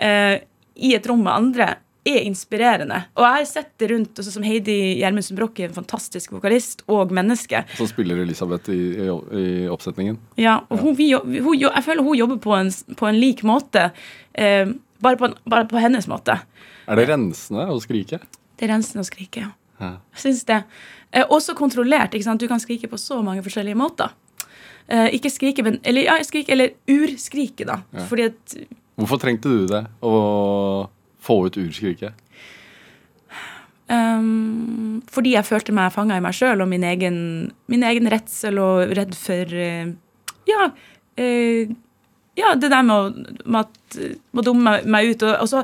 eh, 0.00 0.36
i 0.74 0.94
et 0.96 1.06
rom 1.06 1.22
med 1.22 1.34
andre, 1.34 1.68
er 2.04 2.20
inspirerende. 2.28 2.98
Og 3.16 3.24
jeg 3.24 3.36
har 3.38 3.46
sett 3.48 3.72
det 3.80 3.88
rundt, 3.90 4.18
også 4.20 4.34
som 4.34 4.44
Heidi 4.44 4.76
Gjermundsen 5.00 5.38
Broch 5.38 5.60
er 5.60 5.70
en 5.70 5.76
fantastisk 5.76 6.34
vokalist 6.36 6.84
og 6.92 7.12
menneske. 7.16 7.64
så 7.78 7.86
spiller 7.88 8.20
Elisabeth 8.22 8.72
i, 8.72 8.80
i, 9.06 9.08
i 9.40 9.46
oppsetningen. 9.72 10.18
Ja, 10.40 10.58
og 10.68 10.82
hun, 10.84 10.96
vi, 10.98 11.10
hun, 11.14 11.54
jeg 11.60 11.84
føler 11.86 12.04
hun 12.04 12.18
jobber 12.18 12.40
på 12.44 12.56
en, 12.58 12.72
på 13.00 13.08
en 13.08 13.20
lik 13.20 13.44
måte, 13.48 13.88
eh, 14.34 14.68
bare, 15.00 15.20
på 15.20 15.30
en, 15.30 15.36
bare 15.48 15.68
på 15.70 15.80
hennes 15.80 16.08
måte. 16.10 16.38
Er 16.84 17.00
det 17.00 17.08
rensende 17.08 17.68
å 17.72 17.78
skrike? 17.80 18.20
Det 18.54 18.68
er 18.68 18.74
rensende 18.76 19.04
å 19.04 19.08
skrike, 19.08 19.46
ja. 19.46 19.54
Ja. 19.80 19.96
Jeg 20.14 20.20
synes 20.22 20.44
det. 20.46 20.60
Eh, 21.10 21.24
også 21.24 21.56
kontrollert. 21.58 22.14
ikke 22.14 22.26
sant? 22.28 22.40
Du 22.40 22.48
kan 22.50 22.62
skrike 22.62 22.88
på 22.90 23.00
så 23.00 23.18
mange 23.24 23.42
forskjellige 23.42 23.78
måter. 23.78 24.12
Eh, 24.86 25.14
ikke 25.16 25.32
skrike, 25.32 25.64
men 25.64 25.80
Eller 25.82 26.06
ja, 26.06 26.18
skrike, 26.22 26.52
eller 26.52 26.76
urskrike, 26.86 27.64
da. 27.64 27.80
Fordi 28.10 28.28
at 28.28 28.56
Hvorfor 28.94 29.18
trengte 29.18 29.50
du 29.50 29.64
det? 29.66 29.80
Å 30.06 30.12
få 31.24 31.38
ut 31.48 31.58
urskriket? 31.60 32.20
Um, 33.84 35.02
Fordi 35.12 35.34
jeg 35.34 35.44
følte 35.44 35.74
meg 35.76 35.92
fanga 35.92 36.16
i 36.16 36.22
meg 36.24 36.36
sjøl 36.36 36.64
og 36.64 36.70
min 36.70 36.86
egen, 36.88 37.16
min 37.68 37.84
egen 37.84 38.08
redsel 38.12 38.56
og 38.62 38.94
redd 38.96 39.12
for 39.18 39.50
uh, 39.52 39.90
Ja. 40.48 40.70
uh, 41.20 41.74
ja, 42.34 42.54
det 42.58 42.70
der 42.72 42.86
med 42.86 42.94
å, 42.94 43.34
med 43.44 43.60
at, 43.60 43.98
må 44.34 44.42
dumme 44.42 44.78
meg, 44.88 45.12
ut. 45.12 45.22
Og, 45.22 45.36
og 45.44 45.50
så 45.52 45.62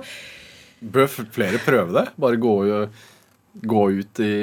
Bør 0.81 1.09
flere 1.33 1.59
prøve 1.61 1.97
det? 1.97 2.05
Bare 2.21 2.39
gå, 2.41 2.53
gå 3.73 3.81
ut 3.99 4.21
i, 4.25 4.35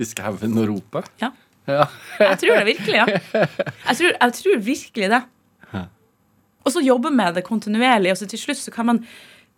i 0.00 0.08
skauen 0.08 0.58
og 0.58 0.66
rope? 0.72 1.04
Ja. 1.22 1.30
Ja. 1.68 1.86
Jeg 2.18 2.40
tror 2.40 2.58
det 2.58 2.66
virkelig, 2.66 2.96
ja. 2.96 3.06
Jeg 3.06 3.96
tror, 4.00 4.10
jeg 4.16 4.34
tror 4.40 4.64
virkelig 4.66 5.10
det. 5.12 5.20
Og 6.60 6.74
så 6.74 6.82
jobbe 6.84 7.12
med 7.14 7.38
det 7.38 7.46
kontinuerlig, 7.46 8.12
og 8.12 8.18
så 8.20 8.28
til 8.28 8.40
slutt 8.40 8.60
så 8.60 8.72
kan 8.74 8.88
man, 8.90 8.98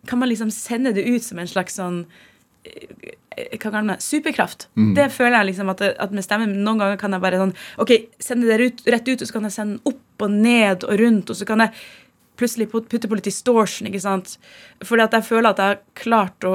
kan 0.07 0.19
man 0.19 0.29
liksom 0.31 0.51
sende 0.51 0.93
det 0.95 1.05
ut 1.07 1.23
som 1.23 1.39
en 1.39 1.49
slags 1.49 1.77
sånn 1.79 2.03
eh, 2.67 3.15
hva 3.33 3.57
kaller 3.57 3.81
man 3.81 3.95
det? 3.95 4.03
Superkraft. 4.05 4.67
Det 4.93 5.07
føler 5.09 5.39
jeg 5.39 5.51
liksom 5.51 5.71
at, 5.73 5.81
at 5.81 6.11
med 6.13 6.25
stemmen 6.25 6.51
Noen 6.61 6.81
ganger 6.83 6.99
kan 7.01 7.15
jeg 7.15 7.23
bare 7.23 7.39
sånn 7.41 7.55
Ok, 7.81 7.93
sende 8.21 8.45
det 8.45 8.67
ut, 8.67 8.83
rett 8.93 9.09
ut, 9.09 9.23
og 9.23 9.29
så 9.29 9.35
kan 9.35 9.47
jeg 9.47 9.55
sende 9.55 9.79
den 9.79 9.93
opp 9.93 10.25
og 10.27 10.35
ned 10.35 10.85
og 10.85 10.99
rundt, 11.01 11.31
og 11.33 11.39
så 11.39 11.47
kan 11.49 11.65
jeg 11.65 11.73
plutselig 12.39 12.69
putte 12.71 13.09
på 13.09 13.17
litt 13.17 13.27
distortion, 13.27 13.89
ikke 13.89 14.01
sant? 14.03 14.37
Fordi 14.85 15.05
at 15.05 15.17
jeg 15.17 15.27
føler 15.27 15.49
at 15.49 15.61
jeg 15.61 15.73
har 15.73 15.81
klart 15.97 16.47
å 16.47 16.53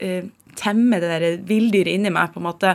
eh, 0.00 0.26
temme 0.58 0.98
det 1.00 1.12
der 1.12 1.38
villdyret 1.48 1.94
inni 1.94 2.12
meg, 2.12 2.32
på 2.34 2.42
en 2.42 2.48
måte. 2.48 2.74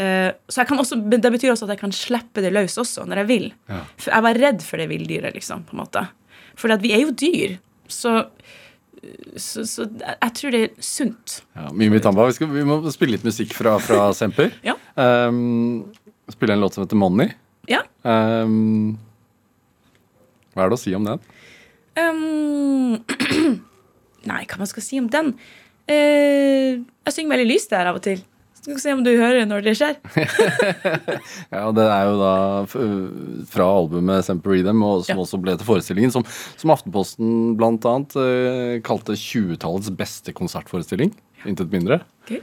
Eh, 0.00 0.30
så 0.48 0.62
jeg 0.62 0.70
kan 0.70 0.80
også, 0.80 1.00
det 1.10 1.32
betyr 1.34 1.52
også 1.52 1.68
at 1.68 1.74
jeg 1.74 1.82
kan 1.82 1.94
slippe 1.94 2.44
det 2.44 2.52
løs 2.54 2.78
også, 2.80 3.04
når 3.08 3.22
jeg 3.22 3.30
vil. 3.30 3.50
Ja. 3.70 3.82
For 4.00 4.14
jeg 4.14 4.26
var 4.28 4.42
redd 4.46 4.64
for 4.64 4.80
det 4.80 4.88
villdyret, 4.92 5.36
liksom, 5.36 5.66
på 5.68 5.76
en 5.76 5.82
måte. 5.82 6.06
Fordi 6.60 6.76
at 6.76 6.84
vi 6.84 6.94
er 6.96 7.04
jo 7.04 7.16
dyr. 7.16 7.58
Så, 7.90 8.14
så, 9.36 9.64
så 9.64 9.86
jeg 9.88 10.32
tror 10.36 10.54
det 10.54 10.60
er 10.66 10.72
sunt. 10.84 11.40
Ja, 11.56 11.70
Mimi 11.72 12.00
Tamba, 12.04 12.26
vi, 12.28 12.36
skal, 12.36 12.50
vi 12.52 12.64
må 12.68 12.80
spille 12.92 13.16
litt 13.16 13.24
musikk 13.24 13.54
fra, 13.56 13.78
fra 13.82 14.10
Semper. 14.18 14.52
Ja. 14.66 14.76
Um, 14.94 15.86
spille 16.30 16.56
en 16.56 16.62
låt 16.64 16.76
som 16.76 16.84
heter 16.84 17.00
Money. 17.00 17.32
Ja. 17.70 17.82
Um, 18.04 18.98
hva 20.54 20.66
er 20.66 20.72
det 20.72 20.78
å 20.78 20.82
si 20.82 20.94
om 20.96 21.06
den? 21.06 21.22
Um, 22.00 22.98
nei, 24.30 24.42
hva 24.44 24.60
man 24.60 24.70
skal 24.70 24.84
si 24.84 25.00
om 25.00 25.08
den? 25.12 25.32
Uh, 25.90 26.82
jeg 27.08 27.16
synger 27.16 27.36
veldig 27.36 27.48
lyst 27.48 27.72
der 27.72 27.90
av 27.90 28.00
og 28.00 28.04
til. 28.04 28.20
Skal 28.60 28.74
vi 28.76 28.80
se 28.82 28.92
om 28.92 29.00
du 29.04 29.10
hører 29.16 29.46
når 29.48 29.62
det 29.64 29.72
skjer. 29.78 29.94
Ja, 31.54 31.70
Det 31.72 31.86
er 31.86 32.02
jo 32.10 32.16
da 32.20 32.32
fra 33.48 33.68
albumet 33.78 34.24
Semper 34.26 34.52
Rhythm, 34.52 34.82
og 34.84 35.04
som 35.06 35.16
Ja. 35.16 35.22
også 35.24 35.40
ble 35.40 35.54
til 35.56 35.66
forestillingen, 35.66 36.12
som, 36.12 36.26
som 36.60 36.70
Aftenposten 36.74 37.56
blant 37.56 37.86
annet 37.88 38.16
eh, 38.20 38.74
kalte 38.84 39.16
20-tallets 39.16 39.88
beste 39.96 40.32
konsertforestilling. 40.36 41.14
Intet 41.48 41.72
mindre. 41.72 42.02
Okay. 42.26 42.42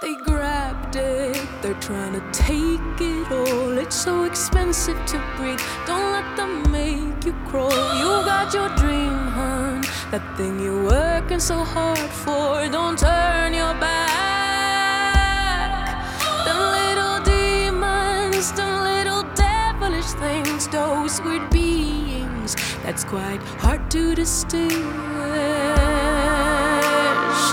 They 0.00 0.14
grabbed 0.24 0.94
it, 0.96 1.36
they're 1.62 1.74
trying 1.80 2.12
to 2.14 2.22
take 2.32 3.00
it 3.00 3.32
all. 3.32 3.78
It's 3.78 3.96
so 3.96 4.24
expensive 4.24 4.98
to 5.06 5.18
breathe. 5.36 5.58
Don't 5.86 6.12
let 6.12 6.36
them 6.36 6.70
make 6.70 7.24
you 7.26 7.32
crawl. 7.50 7.70
You 7.70 8.24
got 8.24 8.54
your 8.54 8.68
dream, 8.76 9.10
hun. 9.10 9.27
That 10.10 10.24
thing 10.38 10.58
you're 10.58 10.84
working 10.84 11.38
so 11.38 11.64
hard 11.64 11.98
for. 11.98 12.66
Don't 12.68 12.98
turn 12.98 13.52
your 13.52 13.74
back. 13.74 13.98
Them 16.46 16.60
little 16.80 17.20
demons, 17.24 18.50
them 18.52 18.84
little 18.84 19.24
devilish 19.34 20.12
things, 20.12 20.66
those 20.68 21.20
weird 21.20 21.50
beings. 21.50 22.56
That's 22.84 23.04
quite 23.04 23.42
hard 23.60 23.90
to 23.90 24.14
distinguish. 24.14 24.78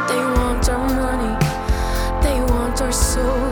They 0.07 0.23
want 0.39 0.69
our 0.69 0.87
money. 0.95 1.35
They 2.23 2.39
want 2.53 2.81
our 2.81 2.93
soul, 2.93 3.51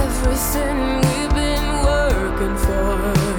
everything 0.00 0.96
we've 0.96 1.34
been 1.34 1.84
working 1.84 2.56
for. 2.56 3.31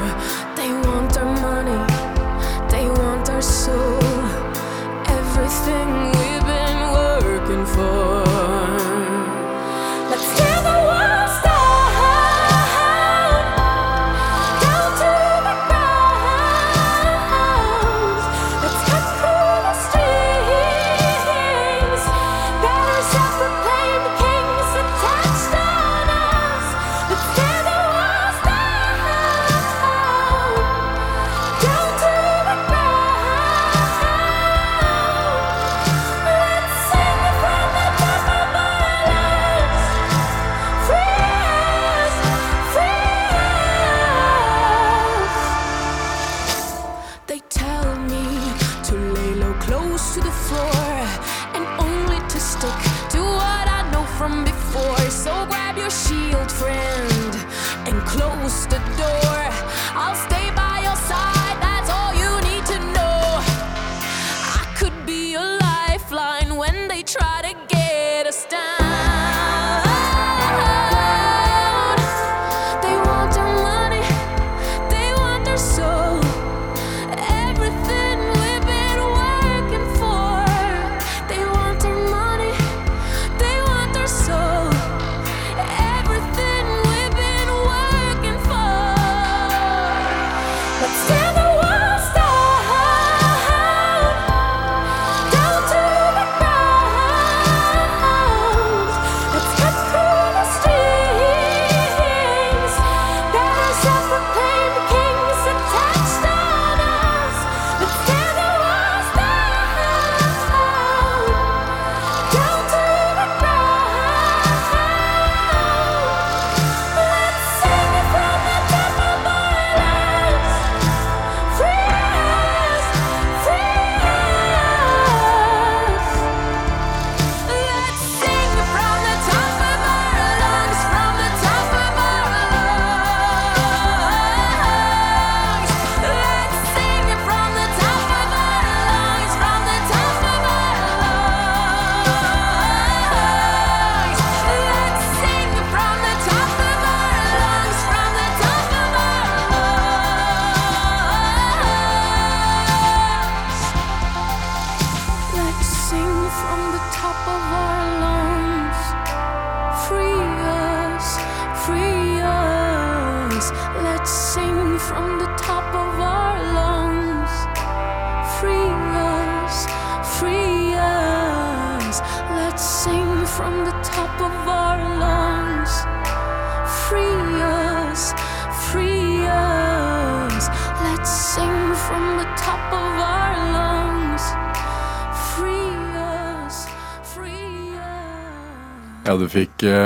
for 7.74 8.13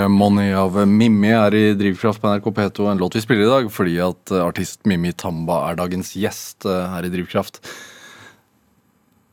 Money 0.09 0.53
av 0.57 0.75
Mimmi 0.87 1.29
er 1.35 1.55
i 1.57 1.63
Drivkraft 1.77 2.21
på 2.21 2.31
NRK 2.31 2.47
P2, 2.55 2.87
en 2.91 3.01
låt 3.01 3.17
vi 3.17 3.21
spiller 3.21 3.45
i 3.45 3.51
dag 3.51 3.69
fordi 3.73 3.97
at 4.01 4.33
eh, 4.33 4.43
artist 4.43 4.87
Mimmi 4.89 5.11
Tamba 5.13 5.59
er 5.67 5.77
dagens 5.79 6.13
gjest 6.17 6.65
eh, 6.65 6.87
her 6.93 7.05
i 7.05 7.11
Drivkraft. 7.13 7.61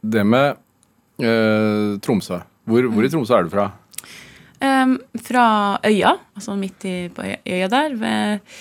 Det 0.05 0.25
med 0.29 0.59
eh, 1.25 1.97
Tromsø. 2.05 2.43
Hvor, 2.69 2.91
hvor 2.93 3.07
i 3.07 3.13
Tromsø 3.13 3.39
er 3.39 3.49
du 3.49 3.53
fra? 3.55 3.71
Um, 4.65 4.97
fra 5.21 5.47
Øya, 5.85 6.15
altså 6.37 6.57
midt 6.57 6.87
i, 6.89 6.97
på 7.13 7.25
øya 7.25 7.69
der. 7.69 7.97
Ved 8.01 8.55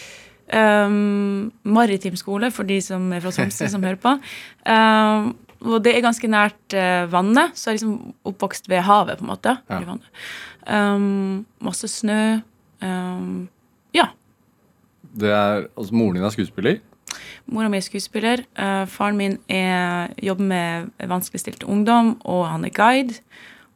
um, 0.56 1.52
maritim 1.64 2.16
skole, 2.20 2.52
for 2.52 2.68
de 2.68 2.82
som 2.84 3.12
er 3.14 3.24
fra 3.24 3.32
Tromsø, 3.32 3.70
som 3.72 3.84
hører 3.84 4.02
på. 4.04 4.18
Um, 4.64 5.34
og 5.64 5.84
det 5.84 5.94
er 5.96 6.04
ganske 6.04 6.28
nært 6.28 6.76
eh, 6.76 7.06
vannet, 7.12 7.56
så 7.56 7.70
jeg 7.70 7.74
er 7.74 7.78
liksom 7.78 8.14
oppvokst 8.28 8.68
ved 8.72 8.84
havet, 8.84 9.20
på 9.20 9.26
en 9.26 9.32
måte. 9.32 9.56
Ja. 9.72 9.96
Um, 10.68 11.46
masse 11.64 11.88
snø. 11.92 12.40
Um, 12.82 13.48
ja. 13.96 14.08
Det 15.14 15.30
er, 15.30 15.68
altså 15.78 15.94
Moren 15.96 16.16
din 16.18 16.24
er 16.26 16.34
skuespiller. 16.34 16.80
Mora 17.46 17.68
mi 17.70 17.78
er 17.78 17.84
skuespiller. 17.86 18.46
Uh, 18.58 18.86
faren 18.90 19.18
min 19.20 19.36
er, 19.52 20.14
jobber 20.24 20.48
med 20.48 21.10
vanskeligstilt 21.12 21.64
ungdom, 21.68 22.16
og 22.24 22.48
han 22.48 22.66
er 22.66 22.74
guide. 22.74 23.20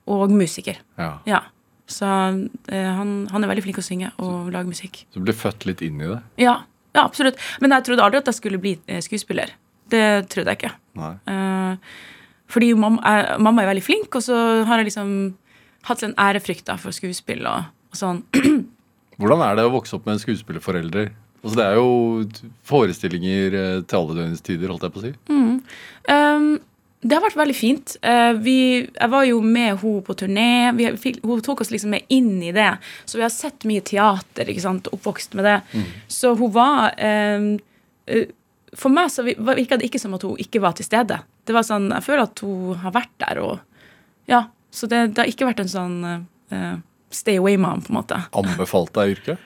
Og 0.07 0.31
musiker. 0.31 0.79
Ja. 0.97 1.17
Ja. 1.27 1.41
Så 1.87 2.07
uh, 2.07 2.91
han, 2.97 3.11
han 3.31 3.43
er 3.43 3.51
veldig 3.51 3.65
flink 3.67 3.79
å 3.81 3.85
synge 3.85 4.13
og 4.23 4.49
lage 4.55 4.71
musikk. 4.71 5.03
Så 5.11 5.19
du 5.19 5.27
ble 5.27 5.35
født 5.35 5.67
litt 5.67 5.83
inn 5.85 5.99
i 6.01 6.07
det? 6.09 6.21
Ja, 6.41 6.61
ja, 6.95 7.03
absolutt. 7.03 7.37
Men 7.61 7.75
jeg 7.75 7.85
trodde 7.89 8.03
aldri 8.07 8.21
at 8.23 8.31
jeg 8.31 8.39
skulle 8.39 8.57
bli 8.63 8.71
eh, 8.89 9.03
skuespiller. 9.05 9.51
Det 9.91 10.01
trodde 10.31 10.49
jeg 10.55 10.57
ikke. 10.63 10.71
Eh, 11.29 11.99
fordi 12.49 12.71
mamma, 12.79 13.03
er- 13.05 13.37
mamma 13.43 13.61
er 13.61 13.69
veldig 13.69 13.83
flink, 13.85 14.15
og 14.17 14.23
så 14.25 14.39
har 14.65 14.81
jeg 14.81 14.87
liksom 14.89 15.11
hatt 15.87 16.03
en 16.03 16.15
ærefrykt 16.19 16.69
for 16.81 16.95
skuespill 16.95 17.45
og, 17.49 17.69
og 17.91 17.97
sånn. 17.99 18.23
Hvordan 19.17 19.41
er 19.47 19.55
det 19.57 19.65
å 19.65 19.73
vokse 19.73 19.95
opp 19.97 20.05
med 20.05 20.17
en 20.17 20.21
skuespillerforelder? 20.21 21.11
Altså, 21.43 21.55
det 21.57 21.65
er 21.65 21.77
jo 21.77 22.47
forestillinger 22.67 23.53
eh, 23.57 23.75
til 23.87 23.99
alle 23.99 24.15
døgnets 24.17 24.43
tider, 24.45 24.71
holdt 24.73 24.87
jeg 24.87 24.93
på 24.95 25.01
å 25.01 25.05
si. 25.05 25.11
Um, 26.11 26.47
det 27.05 27.13
har 27.13 27.23
vært 27.23 27.37
veldig 27.39 27.55
fint. 27.55 27.93
Uh, 28.03 28.33
vi, 28.41 28.55
jeg 28.89 29.11
var 29.13 29.25
jo 29.29 29.37
med 29.45 29.77
henne 29.77 30.01
på 30.07 30.15
turné. 30.17 30.47
Vi, 30.77 30.89
hun 31.23 31.43
tok 31.45 31.61
oss 31.63 31.71
liksom 31.73 31.93
med 31.93 32.09
inn 32.13 32.41
i 32.43 32.51
det. 32.55 32.71
Så 33.05 33.19
vi 33.19 33.25
har 33.25 33.33
sett 33.33 33.67
mye 33.69 33.85
teater, 33.85 34.49
ikke 34.49 34.65
sant, 34.65 34.89
oppvokst 34.93 35.37
med 35.37 35.47
det. 35.47 35.85
Så 36.11 36.33
hun 36.39 36.51
var 36.57 36.93
um, 37.37 37.51
uh, 38.11 38.25
For 38.77 38.91
meg 38.93 39.13
så 39.13 39.23
vi- 39.25 39.37
virka 39.39 39.77
det 39.79 39.87
ikke 39.91 40.01
som 40.01 40.17
at 40.17 40.25
hun 40.27 40.41
ikke 40.41 40.61
var 40.61 40.75
til 40.77 40.89
stede. 40.89 41.21
Det 41.47 41.55
var 41.55 41.63
sånn, 41.63 41.87
Jeg 41.95 42.03
føler 42.09 42.25
at 42.27 42.43
hun 42.43 42.81
har 42.83 42.93
vært 42.97 43.13
der. 43.23 43.39
og 43.45 43.59
ja, 44.27 44.41
Så 44.77 44.89
det, 44.91 45.07
det 45.15 45.23
har 45.23 45.31
ikke 45.31 45.49
vært 45.49 45.63
en 45.63 45.71
sånn 45.71 45.97
uh, 46.05 46.73
stay 47.13 47.39
away-mom, 47.41 47.81
på 47.81 47.93
en 47.93 47.99
måte. 47.99 48.19
Anbefalt 48.37 48.93
deg 48.97 49.15
yrket? 49.17 49.45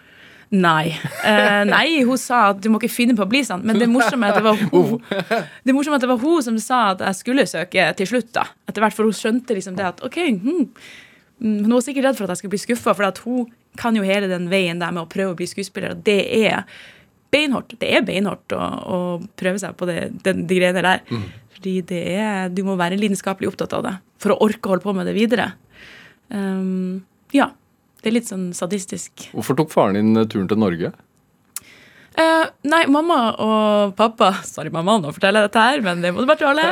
Nei. 0.52 0.92
Eh, 1.24 1.62
nei, 1.64 2.02
hun 2.04 2.20
sa 2.20 2.50
at 2.50 2.60
du 2.60 2.68
må 2.68 2.82
ikke 2.82 2.92
finne 2.92 3.16
på 3.16 3.24
å 3.24 3.30
bli 3.32 3.40
sånn. 3.48 3.64
Men 3.64 3.80
det 3.80 3.88
morsomme 3.88 4.28
er 4.28 4.36
at 4.36 4.42
det 4.42 4.44
var 4.44 4.60
hun 4.60 4.98
Det 5.68 5.76
morsomme 5.76 5.96
at 5.96 6.04
det 6.04 6.10
var 6.12 6.20
hun 6.20 6.44
som 6.44 6.58
sa 6.60 6.82
at 6.92 7.04
jeg 7.06 7.20
skulle 7.22 7.46
søke 7.48 7.86
til 7.96 8.10
slutt. 8.10 8.34
da 8.36 8.44
Etter 8.68 8.84
hvert, 8.84 8.98
For 8.98 9.08
hun 9.08 9.16
skjønte 9.16 9.56
liksom 9.56 9.78
det 9.80 9.86
at 9.94 10.04
ok 10.04 10.18
hmm, 10.28 10.66
mm, 11.40 11.56
Hun 11.64 11.78
var 11.78 11.86
sikkert 11.86 12.10
redd 12.10 12.20
for 12.20 12.28
at 12.28 12.36
jeg 12.36 12.42
skulle 12.42 12.56
bli 12.58 12.64
skuffa, 12.66 12.98
for 12.98 13.08
at 13.08 13.24
hun 13.24 13.48
kan 13.80 13.96
jo 13.96 14.04
hele 14.04 14.28
den 14.28 14.50
veien 14.52 14.84
der 14.84 14.92
med 14.92 15.06
å 15.06 15.12
prøve 15.12 15.32
å 15.32 15.40
bli 15.40 15.48
skuespiller. 15.48 15.96
Og 15.96 16.04
det 16.04 16.20
er 16.42 16.66
beinhardt. 17.32 17.78
Det 17.80 17.88
er 17.88 18.04
beinhardt 18.04 18.52
å, 18.52 18.60
å 18.60 19.00
prøve 19.40 19.62
seg 19.64 19.80
på 19.80 19.88
det, 19.88 20.02
den, 20.28 20.44
de 20.52 20.60
greiene 20.60 20.84
der. 20.84 21.06
Fordi 21.56 21.78
det 21.88 22.02
er, 22.20 22.52
du 22.52 22.66
må 22.68 22.76
være 22.76 23.00
lidenskapelig 23.00 23.54
opptatt 23.54 23.80
av 23.80 23.88
det 23.88 23.96
for 24.22 24.36
å 24.36 24.42
orke 24.48 24.70
å 24.70 24.76
holde 24.76 24.86
på 24.86 24.96
med 24.98 25.10
det 25.10 25.18
videre. 25.18 25.52
Um, 26.30 27.02
ja. 27.36 27.52
Det 28.02 28.10
er 28.10 28.16
litt 28.16 28.30
sånn 28.32 28.50
sadistisk. 28.58 29.28
Hvorfor 29.30 29.58
tok 29.60 29.70
faren 29.70 29.98
din 30.00 30.18
eh, 30.18 30.26
turen 30.26 30.48
til 30.50 30.58
Norge? 30.58 30.90
Uh, 32.12 32.48
nei, 32.68 32.82
mamma 32.92 33.18
og 33.40 33.94
pappa 33.96 34.34
Sorry, 34.44 34.68
mamma, 34.74 34.98
nå 35.00 35.14
forteller 35.16 35.46
jeg 35.46 35.52
dette 35.52 35.62
her, 35.64 35.84
men 35.86 36.02
det 36.04 36.10
må 36.12 36.24
du 36.24 36.28
bare 36.28 36.42
tåle. 36.42 36.66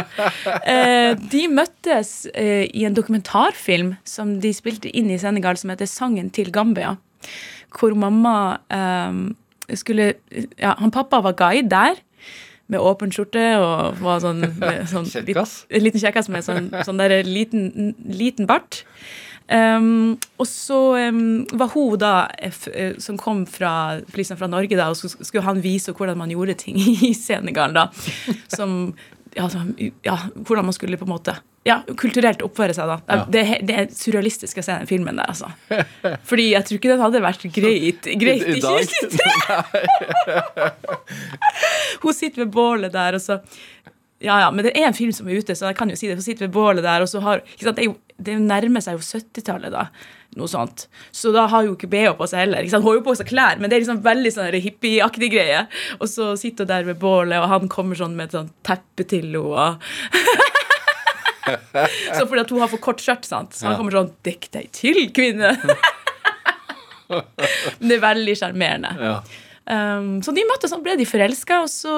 Uh, 0.66 1.14
de 1.32 1.43
møttes 1.54 2.12
uh, 2.34 2.66
i 2.66 2.84
en 2.89 2.97
dokumentarfilm 2.97 3.93
som 4.10 4.34
de 4.43 4.52
spilte 4.58 4.89
inn 4.89 5.14
i 5.14 5.20
Senegal, 5.22 5.60
som 5.62 5.72
heter 5.72 5.88
'Sangen 5.88 6.34
til 6.34 6.52
Gambia'. 6.56 6.97
Hvor 7.78 7.93
mamma 7.93 8.60
eh, 8.74 9.76
skulle 9.78 10.14
Ja, 10.58 10.74
han 10.80 10.91
pappa 10.91 11.22
var 11.22 11.38
guide 11.38 11.70
der. 11.70 12.00
Med 12.70 12.84
åpen 12.86 13.13
skjorte 13.13 13.45
og 13.57 13.97
var 14.03 14.22
sånn, 14.24 14.43
sånn 14.93 15.09
Kjekkas? 15.09 15.63
En 15.74 15.86
liten 15.86 16.01
kjekkas 16.01 16.30
med 16.30 16.45
sånn, 16.45 16.70
sånn 16.88 17.01
der 17.01 17.20
liten, 17.28 17.95
liten 18.05 18.49
bart. 18.49 18.84
Um, 19.49 20.20
og 20.38 20.45
så 20.45 20.78
um, 21.09 21.47
var 21.57 21.72
hun 21.74 21.95
da 21.97 22.13
eh, 22.38 22.91
som 23.01 23.17
kom 23.17 23.47
fra, 23.49 23.97
liksom 24.13 24.38
fra 24.38 24.49
Norge, 24.51 24.78
da, 24.78 24.91
og 24.93 24.99
så 24.99 25.09
skulle 25.09 25.47
han 25.47 25.63
vise 25.63 25.95
hvordan 25.97 26.20
man 26.20 26.30
gjorde 26.30 26.59
ting 26.61 26.78
i 27.09 27.15
Senegal. 27.17 27.74
da, 27.74 27.88
som 28.53 28.93
ja, 29.34 29.49
så, 29.49 29.63
ja, 30.05 30.20
hvordan 30.36 30.70
man 30.70 30.74
skulle 30.74 30.97
på 30.97 31.05
en 31.05 31.15
måte 31.15 31.36
ja, 31.68 31.82
kulturelt 31.99 32.41
oppføre 32.45 32.74
seg. 32.76 32.88
da. 32.88 32.97
Ja. 33.10 33.26
Det, 33.30 33.43
det 33.68 33.76
er 33.76 33.89
surrealistisk 33.93 34.62
å 34.62 34.64
se 34.66 34.78
den 34.80 34.88
filmen 34.89 35.20
der, 35.20 35.28
altså. 35.34 35.49
Fordi 36.30 36.45
jeg 36.53 36.66
tror 36.68 36.80
ikke 36.80 36.93
den 36.93 37.03
hadde 37.03 37.22
vært 37.26 37.43
greit, 37.55 38.07
greit 38.22 38.45
I 38.47 38.57
i 38.57 38.62
2023. 38.64 39.28
Hun 42.03 42.16
sitter 42.16 42.45
ved 42.45 42.53
bålet 42.55 42.95
der, 42.95 43.20
og 43.20 43.24
så 43.24 43.41
Ja, 44.20 44.36
ja, 44.43 44.47
men 44.51 44.66
det 44.66 44.74
er 44.76 44.89
en 44.89 44.95
film 44.95 45.14
som 45.16 45.28
er 45.32 45.39
ute, 45.39 45.55
så 45.55 45.70
jeg 45.70 45.78
kan 45.80 45.91
jo 45.91 45.95
si 45.99 46.07
det. 46.10 46.18
Hun 46.20 46.26
sitter 46.26 46.47
ved 46.47 46.55
bålet 46.55 46.84
der, 46.84 47.03
og 47.03 47.12
så 47.12 47.22
har 47.24 47.43
sant, 47.60 47.76
Det, 47.76 47.84
er 47.84 47.88
jo, 47.91 47.95
det 48.20 48.39
nærmer 48.43 48.84
seg 48.84 48.97
jo 48.97 49.03
70-tallet, 49.05 49.72
da. 49.76 49.86
Noe 50.39 50.47
sånt. 50.51 50.88
Så 51.16 51.32
da 51.34 51.45
har 51.49 51.64
hun 51.64 51.72
jo 51.72 51.78
ikke 51.78 51.89
BH 51.91 52.12
på 52.20 52.28
seg 52.30 52.43
heller. 52.43 52.68
Hun 52.68 52.84
har 52.86 52.99
jo 52.99 53.05
på 53.07 53.16
seg 53.20 53.32
klær, 53.32 53.60
men 53.60 53.72
det 53.72 53.78
er 53.78 53.84
liksom 53.86 54.03
veldig 54.05 54.32
sånn 54.36 54.60
hippieaktig 54.64 55.32
greie. 55.34 55.64
Og 55.99 56.07
så 56.12 56.34
sitter 56.39 56.68
hun 56.68 56.72
der 56.74 56.88
ved 56.91 56.99
bålet, 57.01 57.39
og 57.39 57.51
han 57.51 57.72
kommer 57.72 57.99
sånn 57.99 58.16
med 58.20 58.30
et 58.30 58.38
sånt 58.38 58.53
teppe 58.68 59.07
til 59.10 59.32
henne. 59.36 59.72
så 62.18 62.24
fordi 62.26 62.43
at 62.43 62.54
hun 62.54 62.64
har 62.64 62.72
for 62.72 62.82
kort 62.84 63.04
skjørt, 63.04 63.28
sant? 63.28 63.56
så 63.58 63.70
han 63.70 63.78
kommer 63.80 63.95
sånn 63.97 64.14
'Dekk 64.26 64.50
deg 64.56 64.72
til, 64.76 65.02
kvinne'. 65.16 65.54
Men 67.10 67.88
det 67.89 67.97
er 67.97 68.04
veldig 68.04 68.36
sjarmerende. 68.38 68.91
Ja. 69.00 69.20
Um, 69.70 70.18
så 70.26 70.34
de 70.34 70.45
møttes, 70.50 70.72
så 70.74 70.80
ble 70.82 70.95
de 70.97 71.06
forelska, 71.06 71.62
og 71.66 71.70
så 71.70 71.93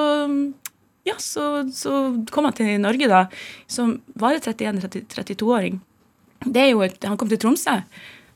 ja, 1.07 1.15
så, 1.17 1.63
så 1.73 1.91
kom 2.31 2.45
han 2.45 2.55
til 2.57 2.75
Norge, 2.81 3.07
da, 3.09 3.25
som 3.71 3.95
var 4.19 4.35
det 4.37 4.53
31-32-åring. 4.53 5.79
Det 6.45 6.61
er 6.61 6.71
jo 6.73 6.81
et, 6.85 6.97
Han 7.05 7.17
kom 7.21 7.29
til 7.29 7.39
Tromsø. 7.41 7.73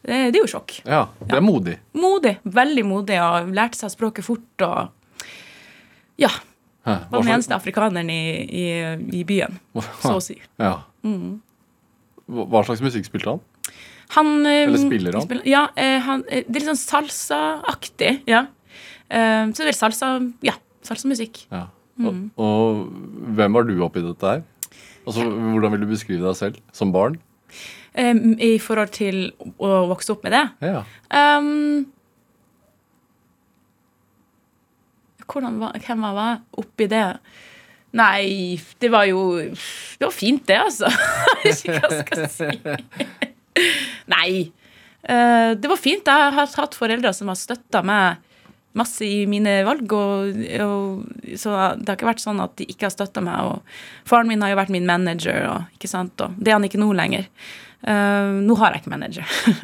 Det, 0.05 0.17
det 0.33 0.37
er 0.37 0.43
jo 0.43 0.49
sjokk. 0.49 0.79
ja. 0.85 1.05
Det 1.21 1.37
er 1.37 1.45
modig. 1.45 1.77
Modig. 1.97 2.35
Veldig 2.43 2.85
modig, 2.85 3.17
og 3.21 3.53
lærte 3.57 3.79
seg 3.81 3.93
språket 3.93 4.25
fort. 4.27 4.65
og 4.65 5.25
Ja. 6.21 6.29
Hæ, 6.85 6.95
Var 7.09 7.23
den 7.23 7.31
eneste 7.33 7.55
afrikaneren 7.55 8.09
i, 8.13 8.21
i, 8.45 8.65
i 9.19 9.23
byen, 9.25 9.57
så 10.03 10.15
å 10.19 10.21
si. 10.23 10.37
Ja. 10.61 10.75
Mm. 11.05 11.39
Hva 12.29 12.61
slags 12.65 12.81
musikk 12.85 13.07
spilte 13.07 13.33
han? 13.35 13.41
Han, 14.13 14.45
eh, 14.45 14.63
Eller 14.67 14.81
spiller 14.81 15.17
han? 15.17 15.41
ja, 15.49 15.67
eh, 15.75 15.97
han, 16.05 16.23
eh, 16.29 16.43
det 16.45 16.59
er 16.59 16.61
litt 16.61 16.69
sånn 16.69 16.83
salsa-aktig. 16.83 18.19
Ja. 18.29 18.45
Så 19.05 19.61
det 19.61 19.69
er 19.69 19.77
salsa, 19.77 20.07
ja, 20.45 20.55
salsamusikk. 20.85 21.43
Ja. 21.53 21.67
Mm. 22.01 22.07
Og, 22.35 22.45
og 22.45 23.33
hvem 23.37 23.55
var 23.55 23.67
du 23.67 23.75
oppi 23.85 24.01
dette 24.03 24.31
her? 24.31 24.43
Altså, 25.05 25.25
Hvordan 25.29 25.75
vil 25.75 25.85
du 25.85 25.91
beskrive 25.91 26.25
deg 26.25 26.37
selv 26.37 26.57
som 26.75 26.93
barn? 26.93 27.19
I 27.95 28.55
forhold 28.59 28.91
til 28.97 29.29
å 29.61 29.85
vokse 29.91 30.11
opp 30.11 30.25
med 30.25 30.33
det. 30.35 30.41
Ja. 30.65 30.81
Um, 31.13 31.85
hvordan 35.31 35.59
hvem 35.85 36.07
var 36.15 36.39
oppi 36.59 36.87
det? 36.91 37.05
Nei, 37.95 38.59
det 38.79 38.91
var 38.91 39.07
jo 39.07 39.39
Det 39.39 40.03
var 40.03 40.13
fint, 40.13 40.43
det, 40.47 40.59
altså. 40.59 40.91
Ikke 41.49 41.77
hva 41.77 41.89
jeg 41.89 42.03
skal 42.03 42.29
si. 42.33 42.49
Nei. 44.11 44.29
eh, 45.07 45.51
det 45.55 45.71
var 45.71 45.79
fint. 45.79 46.07
Jeg 46.07 46.35
har 46.35 46.55
hatt 46.59 46.75
foreldre 46.75 47.13
som 47.15 47.31
har 47.31 47.39
støtta 47.39 47.83
meg 47.85 48.23
masse 48.75 49.07
i 49.07 49.23
mine 49.31 49.61
valg. 49.67 49.87
Og, 49.95 50.41
og, 50.65 51.05
så 51.39 51.55
det 51.79 51.87
har 51.87 51.95
ikke 51.95 52.11
vært 52.11 52.25
sånn 52.25 52.43
at 52.43 52.57
de 52.59 52.67
ikke 52.67 52.89
har 52.89 52.95
støtta 52.97 53.23
meg. 53.23 53.53
Og 53.53 54.09
faren 54.09 54.27
min 54.31 54.43
har 54.43 54.51
jo 54.51 54.59
vært 54.59 54.75
min 54.75 54.89
manager, 54.89 55.47
og, 55.53 55.77
ikke 55.79 55.91
sant? 55.91 56.19
og 56.19 56.35
det 56.35 56.51
er 56.51 56.59
han 56.59 56.67
ikke 56.67 56.81
nå 56.81 56.91
lenger. 56.97 57.29
Eh, 57.87 58.41
nå 58.43 58.59
har 58.59 58.75
jeg 58.75 58.83
ikke 58.83 58.97
manager. 58.97 59.39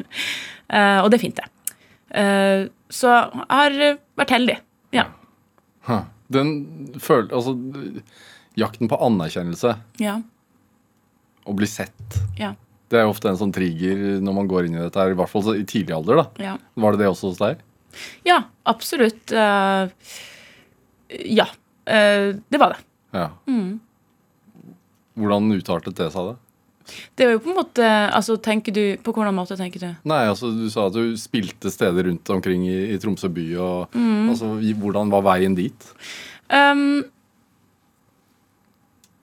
Eh, 0.72 1.02
og 1.04 1.10
det 1.12 1.18
er 1.18 1.20
fint, 1.20 1.36
det. 1.36 2.70
Så 2.96 3.10
jeg 3.12 3.42
har 3.50 3.74
vært 4.16 4.30
heldig. 4.32 4.54
Den 6.32 6.50
følte 7.02 7.34
Altså, 7.36 7.52
jakten 8.56 8.88
på 8.88 8.96
anerkjennelse, 9.00 9.74
Ja. 10.00 10.20
å 11.46 11.54
bli 11.56 11.66
sett, 11.66 12.18
Ja. 12.38 12.54
det 12.88 12.98
er 13.00 13.02
jo 13.04 13.10
ofte 13.12 13.28
en 13.28 13.36
sånn 13.36 13.52
trigger 13.52 14.20
når 14.22 14.34
man 14.34 14.48
går 14.48 14.66
inn 14.66 14.74
i 14.76 14.82
dette 14.82 14.96
her, 15.00 15.10
i 15.10 15.14
hvert 15.14 15.28
fall 15.28 15.54
i 15.56 15.64
tidlig 15.64 15.94
alder. 15.96 16.16
da. 16.16 16.26
Ja, 16.38 16.56
Var 16.76 16.92
det 16.92 16.98
det 17.00 17.08
også 17.08 17.28
hos 17.32 17.38
deg? 17.38 17.58
ja 18.24 18.44
absolutt. 18.64 19.32
Uh, 19.32 19.88
ja. 21.10 21.44
Uh, 21.86 22.38
det 22.50 22.58
var 22.60 22.70
det. 22.76 22.78
Ja. 23.12 23.28
Mm. 23.46 23.80
Hvordan 25.18 25.50
utartet 25.52 25.94
det 25.98 26.10
seg, 26.12 26.30
da? 26.32 26.36
Det 27.16 27.26
var 27.26 27.32
jo 27.36 27.42
på 27.44 27.50
en 27.52 27.56
måte 27.60 27.86
Altså, 28.12 28.36
tenker 28.42 28.72
du 28.76 28.82
På 29.04 29.12
hvordan 29.14 29.34
måte 29.36 29.56
tenker 29.56 29.80
du? 29.80 29.88
Nei, 30.08 30.22
altså 30.28 30.50
Du 30.54 30.68
sa 30.72 30.86
at 30.88 30.96
du 30.96 31.16
spilte 31.20 31.70
steder 31.72 32.08
rundt 32.08 32.30
omkring 32.34 32.66
i, 32.68 32.78
i 32.94 32.98
Tromsø 33.02 33.28
by. 33.32 33.46
og 33.56 33.96
Mm. 33.96 34.28
altså, 34.32 34.52
Hvordan 34.82 35.10
var 35.12 35.22
veien 35.30 35.54
dit? 35.58 35.88
Um, 36.52 37.02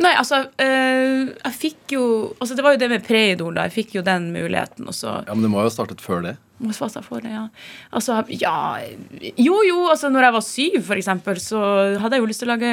nei, 0.02 0.14
altså 0.18 0.44
eh, 0.58 1.30
Jeg 1.46 1.56
fikk 1.60 1.96
jo 1.98 2.04
Altså, 2.40 2.56
det 2.56 2.64
var 2.66 2.76
jo 2.76 2.82
det 2.84 2.90
med 2.90 3.06
preidol, 3.08 3.54
da. 3.58 3.68
Jeg 3.68 3.76
fikk 3.84 3.96
jo 4.00 4.06
den 4.06 4.32
muligheten, 4.36 4.88
Også. 4.90 5.20
Ja, 5.28 5.34
Men 5.36 5.44
det 5.46 5.52
må 5.54 5.62
jo 5.64 5.70
ha 5.70 5.74
startet 5.74 6.02
før 6.04 6.24
det? 6.26 6.38
Hva 6.60 6.90
sa 6.92 7.00
for 7.00 7.24
det, 7.24 7.32
ja. 7.32 7.46
Altså, 7.96 8.18
ja 8.36 8.82
Jo, 9.40 9.62
jo, 9.64 9.78
altså 9.88 10.10
når 10.12 10.26
jeg 10.26 10.36
var 10.36 10.44
syv, 10.44 10.78
for 10.90 11.00
eksempel, 11.00 11.40
så 11.40 11.62
hadde 12.02 12.18
jeg 12.18 12.24
jo 12.24 12.28
lyst 12.28 12.44
til 12.44 12.50
å 12.50 12.54
lage 12.54 12.72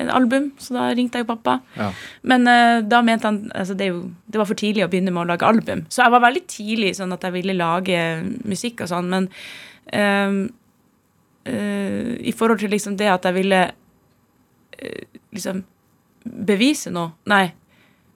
en 0.00 0.12
album, 0.12 0.50
så 0.62 0.76
da 0.78 0.86
ringte 0.96 1.20
jeg 1.20 1.26
jo 1.26 1.32
pappa. 1.34 1.58
Ja. 1.76 1.90
Men 2.24 2.48
uh, 2.48 2.80
da 2.86 3.02
mente 3.04 3.28
han 3.28 3.42
altså 3.52 3.76
det, 3.76 3.90
jo, 3.92 4.06
det 4.24 4.40
var 4.40 4.48
for 4.48 4.58
tidlig 4.58 4.86
å 4.86 4.90
begynne 4.92 5.12
med 5.12 5.26
å 5.26 5.30
lage 5.34 5.48
album. 5.48 5.84
Så 5.92 6.02
jeg 6.04 6.14
var 6.16 6.24
veldig 6.24 6.44
tidlig 6.48 6.94
sånn 6.96 7.12
at 7.12 7.28
jeg 7.28 7.36
ville 7.36 7.58
lage 7.58 8.00
musikk 8.48 8.86
og 8.86 8.92
sånn, 8.94 9.12
men 9.12 9.28
ehm, 9.92 10.40
uh, 11.50 12.12
i 12.16 12.34
forhold 12.36 12.64
til 12.64 12.72
liksom 12.72 12.96
det 12.96 13.12
at 13.12 13.28
jeg 13.28 13.36
ville 13.36 13.62
eh, 14.80 15.20
liksom 15.36 15.60
bevise 16.26 16.90
noe 16.90 17.12
Nei. 17.30 17.44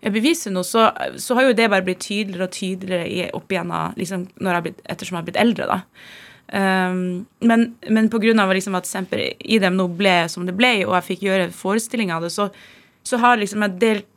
Beviser 0.00 0.52
noe, 0.54 0.64
så, 0.64 0.86
så 1.20 1.36
har 1.36 1.50
jo 1.50 1.56
det 1.56 1.68
bare 1.68 1.84
blitt 1.84 2.00
tydeligere 2.00 2.46
og 2.46 2.54
tydeligere 2.56 3.30
opp 3.36 3.52
igjennom 3.52 3.98
liksom, 4.00 4.26
jeg 4.40 4.64
blitt, 4.64 4.78
ettersom 4.88 5.16
jeg 5.16 5.20
har 5.20 5.26
blitt 5.26 5.40
eldre. 5.42 5.66
da. 5.68 5.80
Um, 6.50 7.26
men, 7.46 7.66
men 7.86 8.08
av 8.10 8.50
liksom 8.50 8.74
at 8.74 8.88
Semper 8.88 9.20
Idem 9.38 9.76
nå 9.78 9.86
ble 9.94 10.24
som 10.32 10.48
det 10.48 10.56
ble, 10.58 10.80
og 10.86 10.96
jeg 10.96 11.06
fikk 11.12 11.26
gjøre 11.28 11.50
forestilling 11.54 12.10
av 12.10 12.24
det, 12.24 12.32
så, 12.34 12.48
så 13.06 13.20
har 13.22 13.38
liksom 13.40 13.66
jeg 13.66 13.78
delt 13.82 14.08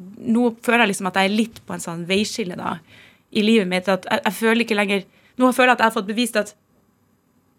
Nå 0.00 0.54
føler 0.64 0.86
jeg 0.86 0.88
liksom 0.94 1.08
at 1.10 1.16
jeg 1.18 1.28
er 1.28 1.34
litt 1.34 1.58
på 1.68 1.74
en 1.74 1.82
sånn 1.82 2.06
veiskille 2.08 2.54
da, 2.56 2.78
i 3.36 3.42
livet 3.44 3.68
mitt. 3.68 3.88
at 3.88 4.06
jeg, 4.08 4.22
jeg 4.24 4.32
føler 4.32 4.64
ikke 4.64 4.78
lenger 4.78 5.02
Nå 5.36 5.50
føler 5.52 5.74
jeg 5.74 5.76
at 5.76 5.82
jeg 5.82 5.90
har 5.90 5.96
fått 5.98 6.08
bevist 6.08 6.38
at, 6.40 6.54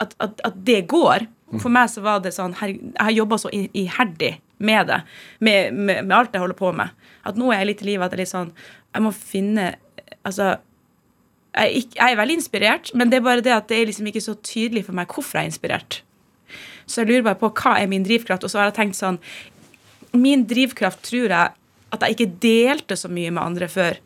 at, 0.01 0.15
at, 0.17 0.41
at 0.47 0.57
det 0.65 0.79
går. 0.89 1.27
For 1.59 1.69
meg 1.69 1.91
så 1.93 2.01
var 2.01 2.23
det 2.23 2.32
sånn 2.34 2.55
Jeg 2.57 2.79
har 2.97 3.13
jobba 3.13 3.38
så 3.43 3.51
iherdig 3.53 4.32
med 4.62 4.89
det, 4.89 4.99
med, 5.39 5.74
med, 5.74 6.03
med 6.05 6.18
alt 6.18 6.36
jeg 6.36 6.43
holder 6.43 6.59
på 6.59 6.72
med, 6.78 6.93
at 7.28 7.39
nå 7.39 7.51
er 7.51 7.62
jeg 7.62 7.70
litt 7.72 7.86
i 7.86 7.89
livet 7.91 8.05
at 8.05 8.14
jeg 8.14 8.20
er 8.20 8.24
litt 8.24 8.32
sånn 8.32 8.53
Jeg 8.91 9.03
må 9.05 9.12
finne 9.14 9.66
Altså 10.26 10.55
jeg 11.51 11.68
er, 11.68 11.74
ikke, 11.82 11.97
jeg 11.97 12.14
er 12.14 12.18
veldig 12.20 12.36
inspirert, 12.39 12.89
men 12.95 13.09
det 13.12 13.18
er 13.18 13.24
bare 13.26 13.43
det 13.43 13.51
at 13.51 13.66
det 13.68 13.78
er 13.82 13.89
liksom 13.89 14.07
ikke 14.07 14.24
så 14.24 14.38
tydelig 14.39 14.86
for 14.88 14.95
meg 14.95 15.12
hvorfor 15.12 15.36
jeg 15.36 15.43
er 15.43 15.51
inspirert. 15.51 15.97
Så 16.88 17.01
jeg 17.01 17.09
lurer 17.09 17.26
bare 17.26 17.39
på 17.41 17.49
hva 17.59 17.74
er 17.80 17.89
min 17.91 18.05
drivkraft, 18.07 18.45
og 18.47 18.53
så 18.53 18.62
har 18.62 18.70
jeg 18.70 18.78
tenkt 18.80 18.99
sånn 18.99 19.20
Min 20.16 20.45
drivkraft 20.47 21.03
tror 21.07 21.32
jeg 21.32 21.57
at 21.91 22.05
jeg 22.05 22.16
ikke 22.16 22.39
delte 22.43 22.95
så 22.99 23.12
mye 23.12 23.32
med 23.36 23.43
andre 23.43 23.68
før. 23.72 23.99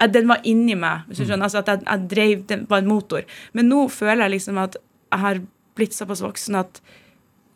At 0.00 0.12
den 0.12 0.28
var 0.28 0.44
inni 0.44 0.76
meg. 0.76 1.06
hvis 1.08 1.22
du 1.22 1.24
skjønner, 1.24 1.48
altså 1.48 1.62
At 1.62 1.72
jeg, 1.72 1.82
jeg 1.86 2.08
drev, 2.12 2.44
den 2.52 2.66
var 2.68 2.84
en 2.84 2.88
motor. 2.92 3.24
Men 3.52 3.68
nå 3.72 3.86
føler 3.92 4.26
jeg 4.26 4.36
liksom 4.36 4.60
at 4.60 4.76
jeg 4.76 5.22
har 5.22 5.40
blitt 5.76 5.96
såpass 5.96 6.24
voksen 6.24 6.58
at 6.60 6.80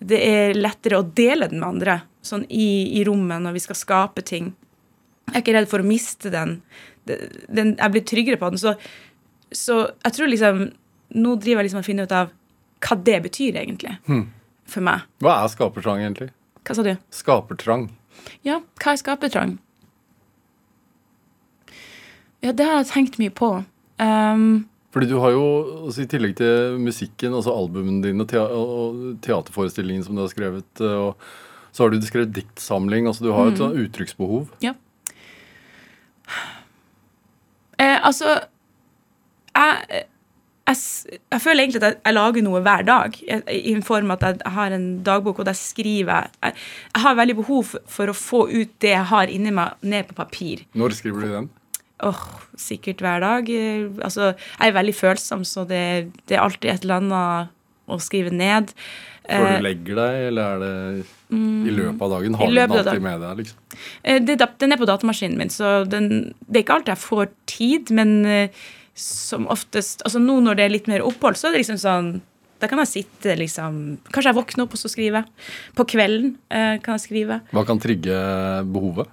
det 0.00 0.20
er 0.24 0.56
lettere 0.56 1.00
å 1.00 1.04
dele 1.04 1.48
den 1.50 1.60
med 1.60 1.68
andre. 1.68 2.00
Sånn 2.26 2.44
i, 2.52 2.98
i 3.00 3.04
rommet 3.08 3.42
når 3.44 3.56
vi 3.56 3.62
skal 3.64 3.78
skape 3.78 4.24
ting. 4.26 4.52
Jeg 5.30 5.38
er 5.38 5.44
ikke 5.44 5.54
redd 5.56 5.70
for 5.70 5.82
å 5.82 5.86
miste 5.86 6.32
den. 6.32 6.58
den, 7.08 7.38
den 7.48 7.72
jeg 7.78 7.94
blir 7.94 8.04
tryggere 8.06 8.40
på 8.40 8.50
den. 8.52 8.60
Så, 8.60 8.74
så 9.54 9.82
jeg 10.04 10.16
tror 10.16 10.30
liksom 10.30 10.68
Nå 11.10 11.32
driver 11.42 11.64
jeg 11.64 11.66
liksom 11.66 11.80
og 11.80 11.86
finner 11.88 12.06
ut 12.06 12.12
av 12.14 12.28
hva 12.86 12.96
det 13.02 13.16
betyr, 13.24 13.56
egentlig. 13.58 13.96
For 14.70 14.84
meg. 14.86 15.02
Hva 15.18 15.40
er 15.40 15.48
skapertrang, 15.50 16.04
egentlig? 16.04 16.28
Hva 16.62 16.76
sa 16.78 16.84
du? 16.86 16.92
Skapertrang. 17.10 17.88
Ja, 18.46 18.60
hva 18.78 18.94
er 18.94 19.00
skapertrang? 19.00 19.56
Ja, 22.40 22.54
det 22.56 22.64
har 22.64 22.78
jeg 22.80 22.90
tenkt 22.92 23.18
mye 23.20 23.32
på. 23.34 23.50
Um, 24.00 24.68
Fordi 24.94 25.10
du 25.10 25.18
har 25.20 25.34
jo, 25.34 25.44
altså, 25.84 26.04
I 26.04 26.10
tillegg 26.14 26.38
til 26.38 26.78
musikken, 26.80 27.34
altså 27.36 27.52
albumene 27.52 28.00
dine 28.06 28.26
og, 28.48 29.02
teaterforestillingen 29.26 30.06
som 30.06 30.16
du 30.16 30.24
har 30.24 30.32
skrevet, 30.32 30.70
eh, 30.80 30.96
og 31.10 31.20
så 31.72 31.84
har 31.84 31.92
du 31.92 32.06
skrevet 32.06 32.32
diktsamling. 32.34 33.06
altså 33.06 33.24
Du 33.24 33.32
har 33.34 33.50
et 33.50 33.60
mm. 33.60 33.76
uttrykksbehov. 33.84 34.48
Ja. 34.64 34.74
Eh, 37.80 37.96
altså 38.06 38.34
jeg, 39.56 40.02
jeg, 40.68 40.76
jeg 41.32 41.42
føler 41.42 41.62
egentlig 41.62 41.80
at 41.80 41.86
jeg, 41.88 41.98
jeg 42.04 42.16
lager 42.16 42.44
noe 42.46 42.60
hver 42.64 42.84
dag, 42.86 43.16
i 43.20 43.72
en 43.72 43.86
form 43.86 44.12
at 44.14 44.26
jeg 44.26 44.54
har 44.56 44.74
en 44.76 44.88
dagbok, 45.06 45.40
og 45.42 45.48
der 45.48 45.58
skriver 45.58 46.28
jeg. 46.28 46.52
Jeg, 46.94 47.02
har 47.04 47.16
veldig 47.18 47.38
behov 47.40 47.64
for, 47.72 47.86
for 47.90 48.12
å 48.12 48.16
få 48.16 48.44
ut 48.50 48.74
det 48.82 48.94
jeg 48.94 49.08
har 49.12 49.32
inni 49.32 49.54
meg, 49.54 49.78
ned 49.82 50.10
på 50.10 50.18
papir. 50.18 50.66
Når 50.78 50.98
skriver 50.98 51.26
du 51.26 51.34
den? 51.38 51.50
Åh, 52.06 52.26
sikkert 52.56 53.02
hver 53.04 53.20
dag. 53.24 53.48
Eh, 53.52 53.88
Altså, 54.00 54.32
jeg 54.32 54.68
er 54.68 54.76
veldig 54.76 54.96
følsom, 54.96 55.44
så 55.44 55.66
det, 55.68 56.10
det 56.28 56.36
er 56.36 56.44
alltid 56.44 56.70
et 56.72 56.84
eller 56.86 57.00
annet 57.02 57.56
å 57.90 57.98
skrive 58.00 58.32
ned. 58.34 58.74
Før 59.26 59.48
Eh, 59.50 59.56
du 59.58 59.66
legger 59.66 59.98
deg, 59.98 60.20
eller 60.30 60.54
er 60.54 60.62
det 60.62 61.08
i 61.30 61.72
løpet 61.74 62.02
av 62.06 62.16
dagen? 62.16 62.36
Har 62.38 62.50
du 62.50 62.58
den 62.58 62.74
alltid 62.76 63.04
med 63.04 63.22
deg? 63.24 63.42
liksom? 63.42 63.78
Eh, 64.02 64.20
det, 64.24 64.36
den 64.58 64.74
er 64.74 64.80
på 64.80 64.88
datamaskinen 64.88 65.38
min, 65.38 65.52
så 65.52 65.84
den, 65.88 66.10
det 66.46 66.60
er 66.60 66.64
ikke 66.64 66.78
alltid 66.78 66.94
jeg 66.94 67.02
får 67.04 67.30
tid, 67.50 67.92
men 67.96 68.16
eh, 68.26 68.64
som 69.00 69.46
oftest 69.52 70.02
Altså 70.04 70.20
nå 70.22 70.40
når 70.44 70.58
det 70.58 70.64
er 70.66 70.74
litt 70.74 70.90
mer 70.90 71.04
opphold, 71.06 71.38
så 71.38 71.48
er 71.48 71.54
det 71.54 71.62
liksom 71.62 71.78
sånn 71.80 72.10
Da 72.60 72.68
kan 72.68 72.82
jeg 72.82 72.90
sitte 72.90 73.36
liksom 73.38 73.80
Kanskje 74.10 74.32
jeg 74.32 74.38
våkner 74.40 74.66
opp 74.66 74.74
og 74.76 74.80
så 74.82 74.90
skriver. 74.92 75.28
På 75.78 75.86
kvelden 75.88 76.34
eh, 76.52 76.76
kan 76.84 76.98
jeg 76.98 77.06
skrive. 77.06 77.40
Hva 77.54 77.64
kan 77.68 77.80
trigge 77.80 78.18
behovet? 78.68 79.08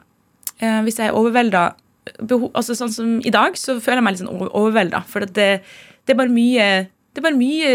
Eh, 0.58 0.82
hvis 0.88 1.00
jeg 1.00 1.12
er 1.12 1.18
overvelda 1.18 1.70
altså 2.56 2.76
Sånn 2.78 2.94
som 2.94 3.16
i 3.20 3.34
dag, 3.34 3.58
så 3.60 3.78
føler 3.84 4.00
jeg 4.00 4.06
meg 4.08 4.16
litt 4.16 4.22
sånn 4.24 4.46
overvelda. 4.48 5.02
For 5.12 5.28
det, 5.28 5.50
det 6.08 6.14
er 6.16 6.20
bare 6.20 6.34
mye 6.34 6.68
Det 6.88 7.22
er 7.22 7.28
bare 7.30 7.40
mye 7.40 7.72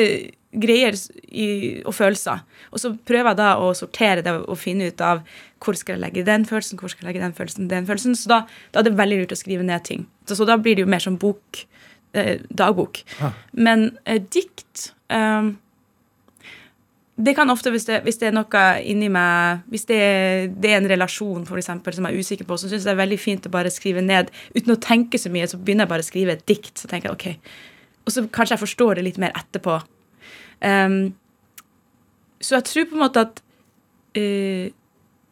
greier 0.52 0.96
i, 1.28 1.46
og 1.86 1.94
følelser. 1.96 2.42
Og 2.72 2.82
så 2.82 2.92
prøver 3.08 3.32
jeg 3.32 3.40
da 3.40 3.54
å 3.62 3.72
sortere 3.76 4.24
det 4.24 4.34
og 4.42 4.58
finne 4.60 4.90
ut 4.92 5.04
av 5.04 5.22
hvor 5.62 5.78
skal 5.78 5.96
jeg 5.96 6.02
legge 6.02 6.26
den 6.26 6.44
følelsen, 6.48 6.78
hvor 6.80 6.92
skal 6.92 7.06
jeg 7.06 7.12
legge 7.12 7.24
den 7.24 7.36
følelsen, 7.36 7.70
den 7.70 7.88
følelsen. 7.88 8.16
Så 8.18 8.30
da, 8.32 8.42
da 8.74 8.82
er 8.82 8.88
det 8.88 8.96
veldig 8.98 9.22
lurt 9.22 9.34
å 9.36 9.40
skrive 9.40 9.66
ned 9.66 9.86
ting. 9.88 10.06
Så, 10.26 10.36
så 10.38 10.48
da 10.48 10.58
blir 10.60 10.76
det 10.76 10.84
jo 10.84 10.92
mer 10.92 11.04
som 11.04 11.18
bok, 11.20 11.64
eh, 12.18 12.42
dagbok. 12.50 13.02
Men 13.52 13.92
eh, 14.04 14.20
dikt 14.22 14.90
eh, 15.12 15.52
det 17.22 17.34
kan 17.36 17.50
ofte, 17.52 17.70
hvis 17.70 17.84
det, 17.86 18.00
hvis 18.06 18.18
det 18.18 18.30
er 18.30 18.34
noe 18.34 18.62
inni 18.88 19.10
meg 19.12 19.66
Hvis 19.70 19.84
det, 19.86 19.98
det 20.64 20.70
er 20.72 20.80
en 20.80 20.88
relasjon 20.90 21.44
for 21.46 21.60
eksempel, 21.60 21.94
som 21.94 22.08
jeg 22.08 22.16
er 22.16 22.24
usikker 22.24 22.48
på, 22.48 22.56
så 22.56 22.70
syns 22.70 22.82
jeg 22.82 22.88
det 22.88 22.94
er 22.96 23.02
veldig 23.02 23.18
fint 23.20 23.46
å 23.46 23.52
bare 23.52 23.70
skrive 23.70 24.02
ned 24.04 24.32
uten 24.56 24.74
å 24.74 24.80
tenke 24.80 25.20
så 25.20 25.30
mye. 25.32 25.46
Så 25.48 25.60
begynner 25.60 25.86
jeg 25.86 25.92
bare 25.92 26.06
å 26.06 26.08
skrive 26.08 26.36
et 26.38 26.46
dikt. 26.48 26.74
Så 26.80 26.88
tenker 26.90 27.12
jeg, 27.12 27.18
ok. 27.18 27.52
Og 28.02 28.14
så 28.14 28.24
kanskje 28.26 28.56
jeg 28.56 28.64
forstår 28.64 28.98
det 28.98 29.04
litt 29.06 29.20
mer 29.22 29.34
etterpå. 29.38 29.76
Ehm, 30.62 31.14
så 32.42 32.58
jeg 32.58 32.68
tror 32.68 32.88
på 32.90 32.96
en 32.98 33.04
måte 33.04 33.22
at 33.22 33.42
uh, 34.18 34.70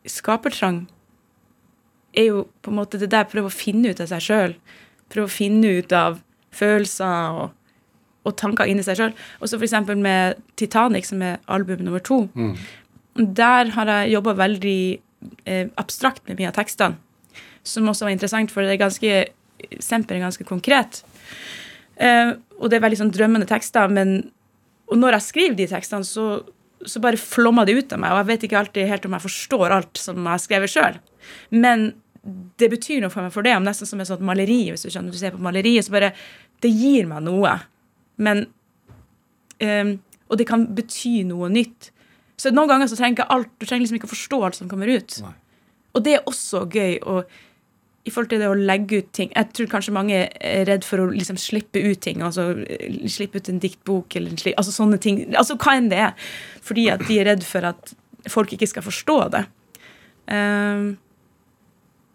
skapertrang 0.06 0.84
er 2.14 2.28
jo 2.30 2.44
på 2.62 2.72
en 2.72 2.78
måte 2.80 2.98
det 3.00 3.10
der 3.12 3.28
prøve 3.30 3.50
å 3.50 3.54
finne 3.54 3.92
ut 3.92 4.02
av 4.02 4.10
seg 4.10 4.24
sjøl. 4.26 4.54
Prøve 5.10 5.30
å 5.30 5.32
finne 5.32 5.74
ut 5.78 5.94
av 5.94 6.20
følelser 6.54 7.42
og, 7.42 7.52
og 8.26 8.36
tanker 8.38 8.70
inni 8.70 8.84
seg 8.86 8.98
sjøl. 8.98 9.14
Og 9.40 9.50
så 9.50 9.60
eksempel 9.60 9.98
med 9.98 10.40
Titanic, 10.58 11.06
som 11.10 11.22
er 11.26 11.38
album 11.50 11.84
nummer 11.86 12.02
to. 12.02 12.24
Der 13.14 13.70
har 13.76 13.90
jeg 13.90 14.14
jobba 14.16 14.34
veldig 14.38 14.82
eh, 15.44 15.70
abstrakt 15.78 16.26
med 16.28 16.40
mye 16.40 16.50
av 16.50 16.58
tekstene. 16.58 16.98
Som 17.66 17.90
også 17.90 18.06
var 18.06 18.14
interessant, 18.14 18.50
for 18.50 18.64
det 18.64 18.74
er 18.74 18.82
ganske 18.86 19.20
Semper 19.84 20.16
er 20.16 20.22
ganske 20.22 20.44
konkret. 20.48 21.02
Eh, 22.00 22.30
og 22.56 22.70
det 22.70 22.78
er 22.78 22.84
veldig 22.86 22.98
sånn 23.02 23.10
drømmende 23.12 23.48
tekster, 23.50 23.90
men 23.92 24.30
og 24.90 24.98
når 24.98 25.16
jeg 25.16 25.26
skriver 25.28 25.56
de 25.58 25.68
tekstene, 25.70 26.06
så, 26.06 26.26
så 26.82 27.02
bare 27.02 27.20
flommer 27.20 27.68
det 27.68 27.76
ut 27.78 27.92
av 27.94 28.02
meg. 28.02 28.14
Og 28.14 28.22
jeg 28.22 28.30
vet 28.32 28.46
ikke 28.46 28.60
alltid 28.60 28.90
helt 28.90 29.06
om 29.06 29.16
jeg 29.16 29.26
forstår 29.26 29.74
alt 29.76 30.00
som 30.00 30.18
jeg 30.18 30.30
har 30.32 30.42
skrevet 30.42 30.72
sjøl. 30.72 31.00
Men 31.54 31.90
det 32.60 32.68
betyr 32.72 33.00
noe 33.04 33.12
for 33.12 33.24
meg 33.24 33.34
for 33.34 33.46
det. 33.46 33.54
om 33.56 33.66
Nesten 33.66 33.88
som 33.88 34.02
et 34.02 34.10
sånt 34.10 34.24
maleri. 34.26 34.62
hvis 34.70 34.84
Du 34.84 34.90
skjønner, 34.90 35.14
du 35.14 35.20
ser 35.20 35.36
på 35.36 35.42
maleriet, 35.42 35.86
så 35.86 35.94
bare 35.94 36.12
Det 36.60 36.70
gir 36.70 37.06
meg 37.08 37.22
noe. 37.24 37.54
Men 38.20 38.44
um, 39.62 39.94
Og 40.28 40.38
det 40.38 40.46
kan 40.46 40.66
bety 40.74 41.22
noe 41.28 41.48
nytt. 41.48 41.92
Så 42.40 42.52
noen 42.52 42.68
ganger 42.68 42.88
så 42.88 42.96
trenger 42.96 43.20
ikke 43.20 43.32
alt, 43.34 43.48
du 43.60 43.66
trenger 43.66 43.84
liksom 43.84 44.00
ikke 44.00 44.08
å 44.08 44.14
forstå 44.14 44.42
alt 44.44 44.58
som 44.58 44.68
kommer 44.68 44.88
ut. 44.88 45.16
Nei. 45.24 45.32
Og 45.94 46.04
det 46.06 46.14
er 46.16 46.28
også 46.30 46.64
gøy. 46.70 46.98
og 47.02 47.24
i 48.06 48.10
forhold 48.10 48.30
til 48.30 48.40
det 48.40 48.48
å 48.48 48.54
legge 48.56 49.02
ut 49.02 49.10
ting 49.12 49.28
Jeg 49.36 49.50
tror 49.52 49.66
kanskje 49.68 49.92
mange 49.92 50.16
er 50.40 50.64
redd 50.64 50.84
for 50.88 51.02
å 51.02 51.10
liksom 51.12 51.36
slippe 51.36 51.82
ut 51.84 52.00
ting. 52.00 52.22
altså 52.24 52.46
eh, 52.64 53.06
Slippe 53.12 53.36
ut 53.42 53.48
en 53.52 53.58
diktbok 53.60 54.16
eller 54.16 54.30
en 54.32 54.40
slik, 54.40 54.54
altså 54.56 54.72
sånne 54.72 54.98
ting. 54.98 55.18
Altså 55.36 55.56
hva 55.60 55.74
enn 55.76 55.90
det 55.92 55.98
er. 55.98 56.14
Fordi 56.64 56.88
at 56.90 57.04
de 57.06 57.18
er 57.20 57.28
redd 57.28 57.44
for 57.44 57.66
at 57.68 57.92
folk 58.28 58.52
ikke 58.56 58.68
skal 58.68 58.82
forstå 58.86 59.18
det. 59.36 59.44
Ehm, 60.32 60.96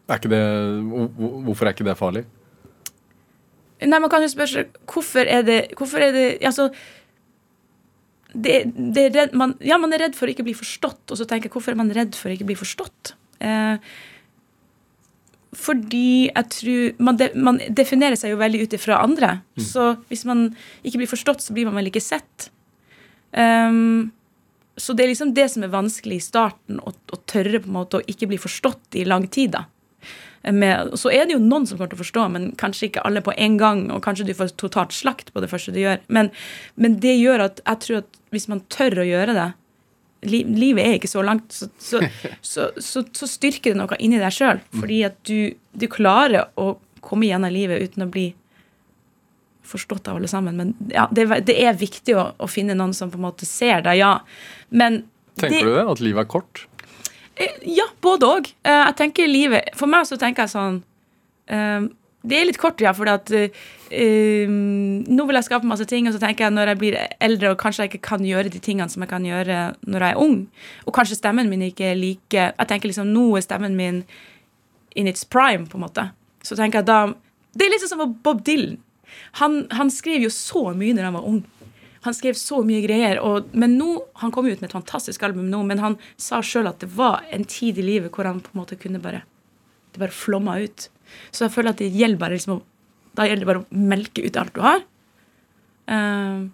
Er 0.10 0.18
ikke 0.20 0.30
det, 0.30 0.42
hvor- 0.90 1.10
hvor- 1.18 1.38
hvorfor 1.46 1.66
er 1.68 1.74
ikke 1.74 1.86
det 1.86 1.98
farlig? 1.98 2.26
Nei, 3.82 4.00
man 4.00 4.10
kan 4.10 4.22
jo 4.22 4.28
spørre 4.28 4.48
seg 4.54 4.68
hvorfor 4.88 5.26
er 5.28 5.42
det 5.44 5.76
Hvorfor 5.76 6.00
er 6.02 6.12
det 6.14 6.42
Altså 6.44 6.70
det, 8.36 8.72
det 8.94 9.04
er 9.06 9.14
redd, 9.16 9.34
man, 9.34 9.56
Ja, 9.62 9.78
man 9.78 9.94
er 9.94 10.00
redd 10.06 10.16
for 10.16 10.28
å 10.28 10.34
ikke 10.34 10.44
bli 10.44 10.54
forstått, 10.54 11.12
og 11.12 11.18
så 11.18 11.26
tenker 11.28 11.48
jeg 11.50 11.52
hvorfor 11.56 11.72
er 11.72 11.80
man 11.80 11.92
redd 11.96 12.16
for 12.16 12.30
å 12.30 12.36
ikke 12.36 12.46
bli 12.50 12.56
forstått? 12.60 13.14
Eh, 13.40 13.78
fordi 15.56 16.28
jeg 16.28 16.50
tror 16.52 17.06
man, 17.08 17.20
de, 17.20 17.30
man 17.40 17.60
definerer 17.78 18.20
seg 18.20 18.34
jo 18.34 18.42
veldig 18.42 18.66
ut 18.66 18.76
ifra 18.78 19.00
andre. 19.04 19.40
Så 19.62 19.94
hvis 20.10 20.26
man 20.28 20.50
ikke 20.84 21.02
blir 21.02 21.12
forstått, 21.12 21.46
så 21.46 21.56
blir 21.56 21.70
man 21.70 21.80
vel 21.80 21.90
ikke 21.92 22.04
sett. 22.04 22.50
Um, 23.32 24.12
så 24.78 24.94
det 24.94 25.06
er 25.06 25.14
liksom 25.14 25.32
det 25.36 25.48
som 25.54 25.64
er 25.64 25.72
vanskelig 25.72 26.20
i 26.20 26.26
starten, 26.26 26.82
å, 26.84 26.92
å 26.92 27.22
tørre 27.30 27.62
på 27.64 27.72
en 27.72 27.78
måte 27.78 28.02
å 28.02 28.06
ikke 28.12 28.28
bli 28.32 28.40
forstått 28.42 29.00
i 29.00 29.06
lang 29.08 29.30
tid. 29.32 29.56
da. 29.56 29.66
Med, 30.52 30.94
så 31.00 31.10
er 31.10 31.26
det 31.26 31.38
jo 31.38 31.42
noen 31.42 31.66
som 31.66 31.80
kommer 31.80 31.94
til 31.94 31.98
å 31.98 32.04
forstå, 32.04 32.26
men 32.36 32.50
kanskje 32.60 32.90
ikke 32.90 33.06
alle 33.08 33.24
på 33.26 33.34
en 33.34 33.56
gang. 33.62 33.86
Og 33.96 34.04
kanskje 34.06 34.28
du 34.28 34.36
får 34.38 34.54
totalt 34.60 34.94
slakt 34.94 35.32
på 35.34 35.44
det 35.44 35.50
første 35.52 35.74
du 35.74 35.80
gjør. 35.82 36.04
Men, 36.12 36.32
men 36.76 37.00
det 37.04 37.16
gjør 37.18 37.48
at 37.48 37.64
jeg 37.64 37.82
tror 37.86 38.02
at 38.04 38.20
hvis 38.36 38.50
man 38.52 38.66
tør 38.74 39.02
å 39.02 39.08
gjøre 39.08 39.38
det 39.38 39.52
li, 40.30 40.44
Livet 40.58 40.86
er 40.86 40.98
ikke 41.00 41.12
så 41.12 41.24
langt, 41.26 41.52
så, 41.54 41.68
så, 41.82 42.02
så, 42.54 42.70
så, 42.82 43.04
så 43.16 43.30
styrker 43.30 43.74
det 43.74 43.80
noe 43.82 44.00
inni 44.00 44.20
deg 44.22 44.34
sjøl. 44.36 44.62
Fordi 44.76 45.04
at 45.08 45.20
du, 45.28 45.56
du 45.74 45.88
klarer 45.92 46.50
å 46.60 46.76
komme 47.06 47.28
gjennom 47.30 47.54
livet 47.54 47.84
uten 47.86 48.08
å 48.08 48.12
bli 48.12 48.30
forstått 49.66 50.08
av 50.08 50.20
alle 50.20 50.30
sammen. 50.30 50.58
Men 50.58 50.74
ja, 50.94 51.08
det, 51.12 51.28
det 51.48 51.58
er 51.66 51.78
viktig 51.78 52.16
å, 52.18 52.30
å 52.38 52.48
finne 52.50 52.76
noen 52.78 52.94
som 52.94 53.12
på 53.14 53.18
en 53.20 53.26
måte 53.28 53.48
ser 53.50 53.82
deg, 53.86 54.00
ja. 54.02 54.16
Men 54.70 55.04
Tenker 55.36 55.66
det, 55.66 55.68
du 55.68 55.76
det? 55.76 55.86
At 55.92 56.02
livet 56.06 56.26
er 56.26 56.32
kort? 56.32 56.66
Eh, 57.36 57.56
Ja, 57.76 57.88
både 58.02 58.30
òg. 58.38 58.52
Jeg 58.64 58.96
tenker 58.96 59.28
livet 59.28 59.74
For 59.76 59.92
meg 59.92 60.06
så 60.08 60.16
tenker 60.22 60.46
jeg 60.46 60.54
sånn 60.54 60.78
eh, 61.52 61.88
Det 62.26 62.38
er 62.38 62.48
litt 62.50 62.60
kort, 62.62 62.82
ja, 62.82 62.94
fordi 62.96 63.14
at 63.14 63.32
eh, 63.36 63.58
eh, 63.94 64.50
Nå 64.50 65.26
vil 65.28 65.38
jeg 65.38 65.48
skape 65.48 65.70
masse 65.70 65.86
ting, 65.90 66.08
og 66.10 66.16
så 66.16 66.22
tenker 66.22 66.48
jeg 66.48 66.56
når 66.56 66.72
jeg 66.74 66.82
blir 66.82 67.00
eldre 67.24 67.54
og 67.54 67.60
kanskje 67.62 67.86
jeg 67.86 67.94
ikke 67.94 68.08
kan 68.10 68.26
gjøre 68.26 68.52
de 68.54 68.62
tingene 68.64 68.90
som 68.92 69.06
jeg 69.06 69.12
kan 69.12 69.26
gjøre 69.28 69.60
når 69.86 70.08
jeg 70.08 70.16
er 70.16 70.24
ung, 70.24 70.40
og 70.86 70.96
kanskje 70.98 71.20
stemmen 71.20 71.52
min 71.52 71.68
ikke 71.68 71.92
er 71.92 72.00
like 72.00 72.48
Jeg 72.48 72.70
tenker 72.72 72.90
liksom 72.90 73.12
nå 73.14 73.28
er 73.38 73.46
stemmen 73.46 73.78
min 73.78 74.04
in 74.96 75.12
its 75.12 75.26
prime, 75.28 75.68
på 75.68 75.78
en 75.78 75.84
måte. 75.84 76.10
Så 76.42 76.56
tenker 76.56 76.80
jeg 76.80 76.90
da 76.90 77.14
Det 77.56 77.66
er 77.66 77.72
litt 77.72 77.84
sånn 77.84 77.94
som 77.94 78.16
Bob 78.24 78.42
Dylan. 78.48 78.80
Han, 79.40 79.66
han 79.72 79.92
skrev 79.92 80.26
jo 80.26 80.32
så 80.34 80.72
mye 80.76 80.96
når 80.96 81.08
han 81.08 81.16
var 81.16 81.28
ung. 81.30 81.44
Han 82.06 82.14
skrev 82.14 82.38
så 82.38 82.62
mye 82.66 82.84
greier. 82.84 83.20
Og, 83.24 83.52
men 83.58 83.78
nå, 83.80 83.90
Han 84.22 84.34
kom 84.36 84.48
ut 84.48 84.60
med 84.62 84.70
et 84.70 84.76
fantastisk 84.76 85.24
album 85.24 85.50
nå, 85.50 85.62
men 85.68 85.82
han 85.82 85.98
sa 86.22 86.42
sjøl 86.46 86.70
at 86.70 86.84
det 86.84 86.92
var 86.96 87.26
en 87.34 87.48
tid 87.50 87.80
i 87.82 87.86
livet 87.86 88.14
hvor 88.14 88.28
han 88.30 88.44
på 88.44 88.54
en 88.54 88.62
måte 88.62 88.80
kunne 88.80 89.02
bare 89.02 89.24
Det 89.94 90.02
bare 90.02 90.12
flomma 90.12 90.60
ut. 90.60 90.90
Så 91.32 91.46
jeg 91.46 91.56
føler 91.56 91.76
at 91.76 91.82
det 91.82 91.92
gjelder 91.94 92.22
bare 92.22 92.38
liksom 92.38 92.58
å 92.58 92.62
Da 93.16 93.24
gjelder 93.30 93.46
det 93.46 93.48
bare 93.48 93.64
å 93.64 93.84
melke 93.96 94.26
ut 94.26 94.38
alt 94.42 94.52
du 94.52 94.60
har. 94.60 94.82
Uh, 95.88 96.52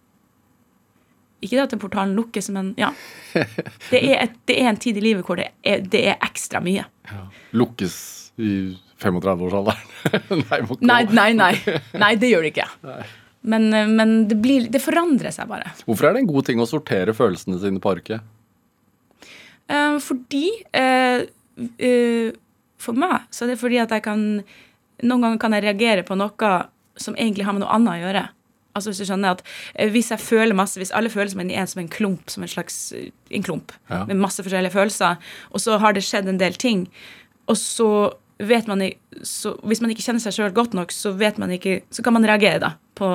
ikke 1.41 1.55
det 1.55 1.63
at 1.63 1.71
den 1.73 1.81
portalen 1.81 2.11
lukkes, 2.13 2.51
men 2.53 2.75
ja. 2.77 2.91
Det 3.33 3.97
er, 3.97 4.27
et, 4.27 4.35
det 4.45 4.59
er 4.61 4.69
en 4.69 4.77
tid 4.77 4.99
i 4.99 5.01
livet 5.01 5.25
hvor 5.25 5.39
det 5.41 5.47
er, 5.65 5.81
det 5.81 6.03
er 6.11 6.19
ekstra 6.21 6.61
mye. 6.61 6.83
Lukkes 7.57 7.95
i 8.37 8.51
35-årsalderen? 9.01 9.81
nei, 10.51 10.59
Nei, 10.85 11.01
nei, 11.09 11.31
nei. 11.39 11.79
Nei, 11.97 12.11
det 12.21 12.29
gjør 12.29 12.45
det 12.45 12.53
ikke. 12.53 12.67
Men, 13.41 13.73
eh, 13.73 13.89
men 13.89 14.13
det, 14.29 14.37
blir, 14.41 14.69
det 14.69 14.83
forandrer 14.83 15.33
seg 15.33 15.49
bare. 15.49 15.73
Hvorfor 15.87 16.09
er 16.09 16.15
det 16.15 16.23
en 16.23 16.29
god 16.29 16.47
ting 16.49 16.61
å 16.61 16.69
sortere 16.69 17.15
følelsene 17.17 17.57
sine 17.61 17.81
på 17.81 17.95
arket? 17.95 18.21
Uh, 19.71 19.97
fordi 20.03 20.47
uh, 20.75 21.23
eh, 21.79 22.29
For 22.81 22.97
meg 22.97 23.27
så 23.33 23.45
er 23.45 23.53
det 23.53 23.59
fordi 23.61 23.79
at 23.83 23.93
jeg 23.95 24.03
kan 24.07 24.21
Noen 25.01 25.23
ganger 25.23 25.39
kan 25.41 25.53
jeg 25.55 25.63
reagere 25.65 26.03
på 26.05 26.13
noe 26.19 26.49
som 27.01 27.15
egentlig 27.17 27.45
har 27.47 27.55
med 27.57 27.63
noe 27.63 27.73
annet 27.73 27.95
å 27.95 28.01
gjøre. 28.03 28.21
Altså 28.77 28.91
Hvis 28.91 28.99
du 29.01 29.05
skjønner 29.09 29.33
at 29.33 29.41
eh, 29.73 29.89
hvis 29.91 30.11
jeg 30.13 30.21
føler 30.21 30.53
masse, 30.55 30.77
hvis 30.77 30.91
alle 30.93 31.09
føler 31.09 31.31
som 31.33 31.41
en, 31.41 31.49
en, 31.49 31.67
som 31.67 31.81
en 31.81 31.89
klump, 31.91 32.29
som 32.29 32.43
en 32.45 32.51
slags 32.51 32.75
eh, 32.93 33.07
en 33.33 33.43
klump, 33.43 33.73
Ja. 33.89 34.03
med 34.05 34.19
masse 34.21 34.43
forskjellige 34.45 34.75
følelser, 34.75 35.17
og 35.49 35.59
så 35.63 35.79
har 35.81 35.95
det 35.97 36.03
skjedd 36.05 36.29
en 36.29 36.37
del 36.39 36.53
ting, 36.53 36.85
og 37.49 37.57
så 37.57 37.87
vet 38.37 38.69
man 38.69 38.83
så 39.27 39.55
Hvis 39.65 39.81
man 39.81 39.91
ikke 39.93 40.05
kjenner 40.05 40.21
seg 40.23 40.33
sjøl 40.37 40.53
godt 40.53 40.73
nok, 40.77 40.93
så 40.93 41.11
vet 41.17 41.37
man 41.41 41.51
ikke 41.53 41.81
Så 41.93 42.01
kan 42.05 42.13
man 42.13 42.25
reagere 42.25 42.59
da 42.61 42.71
på 42.97 43.09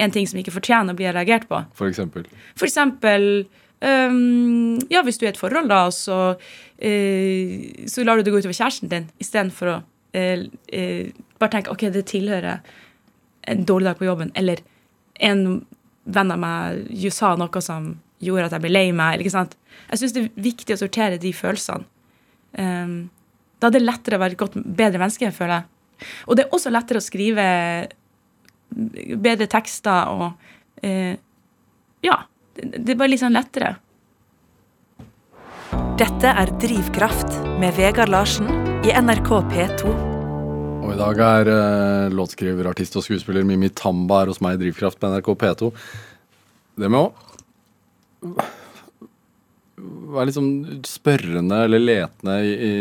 en 0.00 0.10
ting 0.10 0.26
som 0.26 0.40
ikke 0.40 0.52
fortjener 0.56 0.92
å 0.94 0.96
bli 0.96 1.06
reagert 1.12 1.44
på. 1.48 1.60
For 1.76 1.88
eksempel. 1.92 2.24
For 2.56 2.64
eksempel 2.66 3.44
Ja, 3.82 5.00
hvis 5.02 5.18
du 5.18 5.24
er 5.24 5.32
i 5.32 5.34
et 5.34 5.40
forhold, 5.40 5.66
da, 5.70 5.88
så, 5.90 6.36
eh, 6.78 7.86
så 7.90 8.04
lar 8.06 8.16
du 8.16 8.22
det 8.22 8.30
gå 8.30 8.38
utover 8.38 8.54
kjæresten 8.54 8.90
din 8.92 9.08
istedenfor 9.22 9.70
å 9.72 9.76
eh, 10.14 10.44
eh, 10.70 11.08
bare 11.42 11.50
tenke 11.56 11.72
OK, 11.72 11.88
det 11.90 12.04
tilhører 12.12 12.60
en 13.50 13.64
dårlig 13.66 13.90
dag 13.90 13.98
på 13.98 14.06
jobben, 14.06 14.30
eller 14.38 14.62
en 15.18 15.64
venn 16.04 16.34
av 16.34 16.38
meg 16.38 17.10
sa 17.14 17.34
noe 17.38 17.62
som 17.64 17.96
gjorde 18.22 18.48
at 18.50 18.56
jeg 18.56 18.64
ble 18.64 18.72
lei 18.72 18.86
meg. 18.94 19.16
Eller, 19.16 19.24
ikke 19.26 19.34
sant? 19.34 19.56
Jeg 19.90 20.00
syns 20.00 20.14
det 20.14 20.22
er 20.22 20.44
viktig 20.46 20.76
å 20.76 20.80
sortere 20.84 21.18
de 21.22 21.32
følelsene. 21.34 21.88
Um, 22.52 23.10
da 23.62 23.70
er 23.70 23.76
det 23.76 23.82
lettere 23.82 24.18
å 24.18 24.22
være 24.22 24.36
et 24.36 24.40
godt, 24.42 24.58
bedre 24.62 25.00
menneske, 25.00 25.30
føler 25.34 25.60
jeg. 25.60 26.08
Og 26.26 26.36
det 26.36 26.44
er 26.44 26.54
også 26.54 26.72
lettere 26.72 26.98
å 26.98 27.04
skrive 27.04 27.44
bedre 28.72 29.48
tekster 29.50 30.10
og 30.12 30.84
eh, 30.84 31.14
Ja. 32.02 32.22
Det, 32.54 32.92
er 32.92 32.98
bare 33.00 33.12
litt 33.14 33.22
sånn 33.22 33.36
lettere. 33.36 33.76
Dette 36.00 36.32
er 36.36 36.50
Drivkraft 36.60 37.38
med 37.60 37.72
Vegard 37.78 38.10
Larsen 38.12 38.48
i 38.84 38.92
NRK 38.92 39.30
P2. 39.52 39.92
Og 40.82 40.90
i 40.92 40.98
dag 40.98 41.20
er 41.24 41.50
eh, 41.52 42.12
låtskriver, 42.12 42.68
artist 42.68 42.98
og 42.98 43.06
skuespiller 43.06 43.46
Mimi 43.46 43.70
Tamba 43.72 44.22
her 44.22 44.32
hos 44.32 44.42
meg 44.44 44.58
i 44.58 44.64
Drivkraft 44.66 45.00
på 45.00 45.08
NRK 45.12 45.30
P2. 45.40 45.70
Det 46.82 46.90
med 46.92 47.00
å 47.06 47.08
være 50.12 50.28
litt 50.28 50.36
sånn 50.36 50.82
spørrende 50.86 51.62
eller 51.66 51.80
letende 51.82 52.34
i, 52.44 52.52
i, 52.52 52.72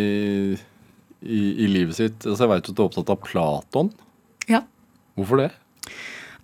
i, 1.22 1.40
i 1.64 1.70
livet 1.72 1.98
sitt. 1.98 2.26
Altså, 2.26 2.44
jeg 2.44 2.52
veit 2.52 2.68
at 2.68 2.76
du 2.76 2.82
er 2.82 2.90
opptatt 2.90 3.14
av 3.14 3.22
Platon. 3.24 3.94
Ja. 4.52 4.66
Hvorfor 5.20 5.46
det? 5.46 5.50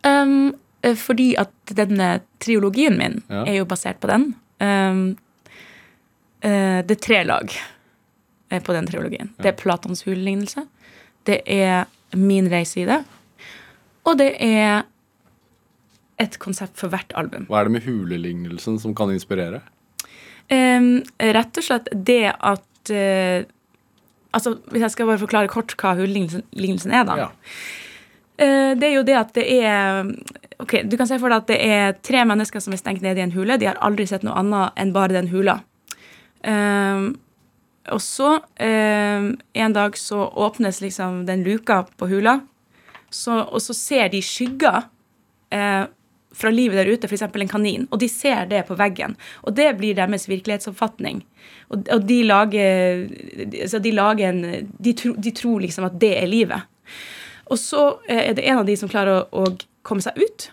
Um, 0.08 0.56
fordi 0.96 1.32
at 1.40 1.52
denne 1.76 2.20
triologien 2.44 2.98
min 2.98 3.22
Ja. 3.30 3.44
er 3.46 3.58
jo 3.60 3.66
basert 3.66 4.00
på 4.00 4.08
den. 4.08 4.36
Um, 4.62 5.18
uh, 6.46 6.82
det 6.86 6.92
er 6.92 7.02
tre 7.02 7.24
lag 7.24 7.52
eh, 8.50 8.62
på 8.62 8.74
den 8.74 8.88
triologien. 8.88 9.34
Det 9.38 9.52
er 9.52 9.58
Platons 9.58 10.04
hulelignelse, 10.04 10.68
det 11.26 11.42
er 11.46 11.86
min 12.16 12.48
reise 12.50 12.82
i 12.82 12.86
det, 12.86 13.04
og 14.06 14.18
det 14.18 14.36
er 14.40 14.86
et 16.20 16.40
konsept 16.40 16.78
for 16.78 16.90
hvert 16.90 17.12
album. 17.16 17.46
Hva 17.50 17.60
er 17.62 17.68
det 17.68 17.76
med 17.78 17.86
hulelignelsen 17.86 18.80
som 18.80 18.96
kan 18.96 19.12
inspirere? 19.14 19.62
Um, 20.50 21.04
rett 21.20 21.60
og 21.60 21.64
slett 21.66 21.90
det 21.92 22.32
at 22.32 22.92
uh, 22.94 23.44
Altså, 24.36 24.58
Hvis 24.70 24.82
jeg 24.82 24.92
skal 24.92 25.08
bare 25.08 25.18
forklare 25.18 25.48
kort 25.50 25.72
hva 25.80 25.94
hulelignelsen 25.98 26.92
er, 26.94 27.06
da. 27.08 27.16
Ja. 27.18 27.28
Eh, 28.38 28.74
det 28.78 28.90
er 28.90 28.96
jo 28.96 29.06
det 29.06 29.16
at 29.18 29.32
det 29.34 29.46
er 29.58 30.12
Ok, 30.62 30.82
Du 30.86 30.98
kan 30.98 31.10
se 31.10 31.20
for 31.22 31.30
deg 31.30 31.44
at 31.44 31.50
det 31.52 31.58
er 31.62 31.98
tre 32.02 32.24
mennesker 32.26 32.62
som 32.62 32.74
er 32.74 32.82
stengt 32.82 33.04
nede 33.06 33.22
i 33.22 33.26
en 33.26 33.34
hule. 33.36 33.60
De 33.62 33.68
har 33.70 33.78
aldri 33.86 34.08
sett 34.10 34.24
noe 34.26 34.38
annet 34.40 34.74
enn 34.82 34.94
bare 34.96 35.14
den 35.14 35.30
hula. 35.30 35.60
Um, 36.42 37.12
og 37.94 38.02
så, 38.02 38.32
um, 38.42 39.28
en 39.38 39.76
dag 39.76 39.98
så 40.02 40.26
åpnes 40.34 40.82
liksom 40.82 41.28
den 41.30 41.46
luka 41.46 41.84
på 41.98 42.10
hula, 42.10 42.40
så, 43.14 43.44
og 43.46 43.62
så 43.62 43.78
ser 43.78 44.10
de 44.14 44.24
skygger 44.26 44.90
Uh, 45.48 45.86
fra 46.36 46.50
livet 46.52 46.76
der 46.76 46.90
ute, 46.92 47.08
f.eks. 47.08 47.24
en 47.24 47.50
kanin, 47.50 47.86
og 47.88 48.02
de 48.02 48.10
ser 48.12 48.50
det 48.52 48.66
på 48.68 48.76
veggen. 48.76 49.16
Og 49.48 49.56
det 49.56 49.70
blir 49.80 49.96
deres 49.96 50.28
virkelighetsoppfatning. 50.28 51.22
Og, 51.72 51.88
og 51.94 52.04
de 52.04 52.18
lager, 52.28 53.06
altså 53.64 53.80
de, 53.80 53.94
lager 53.96 54.34
en, 54.34 54.68
de, 54.68 54.94
tro, 55.00 55.14
de 55.16 55.32
tror 55.32 55.64
liksom 55.64 55.88
at 55.88 55.96
det 56.02 56.12
er 56.20 56.28
livet. 56.28 56.68
Og 57.48 57.60
så 57.62 57.84
eh, 58.08 58.30
er 58.30 58.38
det 58.38 58.46
en 58.48 58.62
av 58.62 58.68
de 58.68 58.76
som 58.80 58.92
klarer 58.92 59.24
å, 59.24 59.44
å 59.44 59.84
komme 59.88 60.04
seg 60.04 60.20
ut 60.20 60.52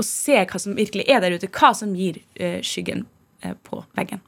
og 0.00 0.06
se 0.06 0.38
hva 0.38 0.60
som 0.60 0.76
virkelig 0.78 1.04
er 1.12 1.20
der 1.20 1.36
ute. 1.36 1.50
Hva 1.52 1.74
som 1.76 1.92
gir 1.96 2.22
eh, 2.40 2.60
skyggen 2.64 3.04
eh, 3.44 3.56
på 3.68 3.82
veggen. 3.98 4.22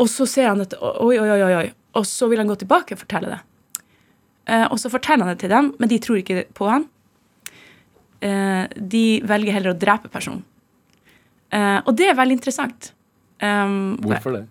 Og 0.00 0.08
så 0.12 0.26
ser 0.28 0.50
han 0.50 0.62
dette, 0.62 0.78
oi, 0.80 1.18
oi, 1.20 1.28
oi, 1.34 1.52
oi. 1.60 1.66
Og 1.96 2.06
så 2.08 2.28
vil 2.30 2.40
han 2.40 2.48
gå 2.48 2.56
tilbake 2.60 2.96
og 2.96 3.02
fortelle 3.02 3.32
det. 3.34 3.40
Eh, 4.52 4.66
og 4.70 4.78
så 4.80 4.92
forteller 4.92 5.26
han 5.26 5.34
det 5.34 5.42
til 5.44 5.52
dem, 5.52 5.72
men 5.80 5.92
de 5.92 6.00
tror 6.02 6.20
ikke 6.20 6.46
på 6.56 6.68
han. 6.70 6.86
Eh, 8.24 8.64
de 8.76 9.06
velger 9.28 9.56
heller 9.58 9.74
å 9.74 9.80
drepe 9.80 10.12
personen. 10.12 10.44
Eh, 11.52 11.78
og 11.82 11.92
det 11.98 12.10
er 12.10 12.18
veldig 12.18 12.38
interessant. 12.38 12.92
Um, 13.36 13.98
Hvorfor 14.00 14.32
det? 14.32 14.46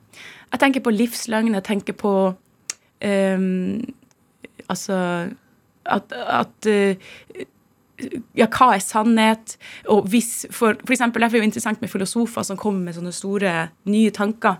jeg 0.51 0.61
tenker 0.61 0.83
på 0.85 0.93
livsløgn, 0.93 1.55
jeg 1.57 1.65
tenker 1.65 1.95
på 1.97 2.11
um, 3.01 3.79
Altså 4.69 4.97
at, 5.85 6.13
at 6.13 6.69
eh, 6.69 6.97
Ja, 8.35 8.49
hva 8.51 8.73
er 8.75 8.81
sannhet? 8.83 9.55
Og 9.87 10.09
hvis, 10.11 10.45
for, 10.51 10.75
for 10.81 10.91
eksempel, 10.91 11.23
Derfor 11.23 11.37
er 11.37 11.39
det 11.39 11.45
jo 11.45 11.49
interessant 11.51 11.81
med 11.81 11.91
filosofer 11.91 12.43
som 12.43 12.59
kommer 12.59 12.89
med 12.89 12.97
sånne 12.97 13.13
store, 13.15 13.53
nye 13.87 14.11
tanker. 14.11 14.57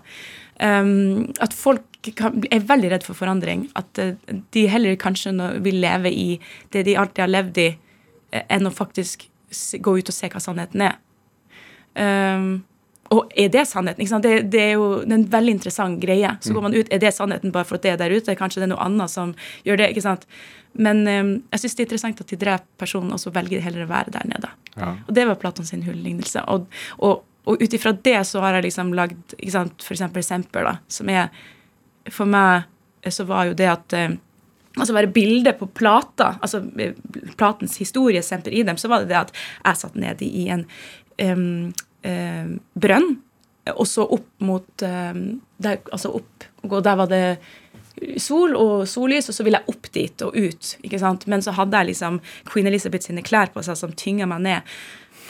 Um, 0.56 1.26
at 1.44 1.52
folk 1.52 1.84
kan, 2.16 2.38
er 2.48 2.64
veldig 2.64 2.94
redd 2.94 3.04
for 3.04 3.18
forandring. 3.18 3.66
At 3.76 4.00
uh, 4.00 4.14
de 4.56 4.62
heller 4.72 4.96
kanskje 4.96 5.34
vil 5.60 5.82
leve 5.84 6.08
i 6.08 6.38
det 6.72 6.86
de 6.88 6.96
alltid 6.96 7.26
har 7.26 7.34
levd 7.34 7.60
i, 7.60 7.68
uh, 8.32 8.40
enn 8.48 8.70
å 8.70 8.72
faktisk 8.72 9.28
gå 9.84 9.98
ut 9.98 10.08
og 10.08 10.16
se 10.16 10.32
hva 10.32 10.40
sannheten 10.40 10.86
er. 10.88 10.96
Um, 11.96 12.64
og 13.14 13.30
er 13.38 13.50
det 13.52 13.66
sannheten? 13.70 14.02
Ikke? 14.02 14.18
Det, 14.22 14.34
det 14.52 14.62
er 14.62 14.72
jo 14.74 14.86
det 15.02 15.12
er 15.12 15.20
en 15.20 15.32
veldig 15.32 15.56
interessant 15.58 16.00
greie. 16.02 16.30
Så 16.42 16.54
går 16.54 16.64
man 16.64 16.74
ut, 16.74 16.88
er 16.90 17.02
det 17.02 17.14
sannheten 17.14 17.52
bare 17.54 17.68
for 17.68 17.78
at 17.78 17.84
det 17.84 17.92
er 17.94 18.00
der 18.00 18.14
ute? 18.16 18.34
Kanskje 18.38 18.62
det 18.62 18.68
er 18.68 18.72
noe 18.74 18.86
annet 18.86 19.12
som 19.12 19.34
gjør 19.66 19.82
det? 19.82 19.90
ikke 19.92 20.06
sant? 20.08 20.26
Men 20.76 21.02
um, 21.08 21.32
jeg 21.52 21.62
syns 21.62 21.76
det 21.76 21.82
er 21.82 21.88
interessant 21.88 22.20
at 22.20 22.32
de 22.32 22.38
dreper 22.40 22.68
personen, 22.80 23.14
og 23.14 23.20
så 23.22 23.32
velger 23.34 23.58
de 23.58 23.64
heller 23.64 23.86
å 23.86 23.90
være 23.90 24.12
der 24.16 24.28
nede. 24.28 24.52
Ja. 24.76 24.92
Og 25.06 25.16
det 25.16 25.24
var 25.28 25.40
Platon 25.40 25.68
sin 25.68 25.84
hulllignelse. 25.86 26.44
Og, 26.52 26.68
og, 27.04 27.24
og 27.48 27.62
ut 27.62 27.76
ifra 27.78 27.94
det 27.94 28.18
så 28.28 28.42
har 28.44 28.58
jeg 28.58 28.68
liksom 28.68 28.92
lagd 28.96 29.36
ikke 29.38 29.54
sant, 29.54 29.84
for 29.84 29.96
eksempel 29.96 30.24
Semper, 30.26 30.68
da, 30.68 30.76
som 30.92 31.10
er 31.12 31.28
For 32.12 32.28
meg 32.28 32.66
eh, 33.02 33.12
så 33.14 33.26
var 33.28 33.48
jo 33.48 33.58
det 33.58 33.68
at 33.72 33.98
um, 33.98 34.20
Altså 34.76 34.92
bare 34.92 35.08
bildet 35.08 35.56
på 35.56 35.70
plata, 35.72 36.34
altså 36.44 36.58
eh, 36.76 36.92
platens 37.40 37.78
historie, 37.80 38.20
Semper 38.20 38.52
Idem, 38.52 38.76
så 38.76 38.90
var 38.92 39.00
det 39.00 39.08
det 39.08 39.22
at 39.22 39.30
jeg 39.32 39.78
satt 39.80 39.94
nede 39.96 40.26
i 40.28 40.42
en 40.52 40.66
um, 41.16 41.70
brønn, 42.76 43.06
og 43.72 43.88
så 43.88 44.04
opp 44.04 44.28
mot 44.44 44.68
der, 44.76 45.80
Altså 45.80 46.12
opp, 46.20 46.44
og 46.68 46.76
der 46.84 47.00
var 47.00 47.08
det 47.08 47.22
sol 48.20 48.54
og 48.58 48.84
sollys, 48.88 49.30
og 49.30 49.36
så 49.36 49.46
ville 49.46 49.60
jeg 49.60 49.72
opp 49.72 49.90
dit 49.94 50.22
og 50.26 50.36
ut. 50.36 50.76
ikke 50.84 51.00
sant? 51.00 51.26
Men 51.30 51.44
så 51.44 51.54
hadde 51.56 51.80
jeg 51.80 51.92
liksom 51.92 52.20
Queen 52.50 52.68
Elizabeth 52.68 53.08
sine 53.08 53.24
klær 53.24 53.52
på 53.54 53.64
seg 53.64 53.78
som 53.80 53.94
tynga 53.96 54.28
meg 54.30 54.44
ned. 54.46 54.76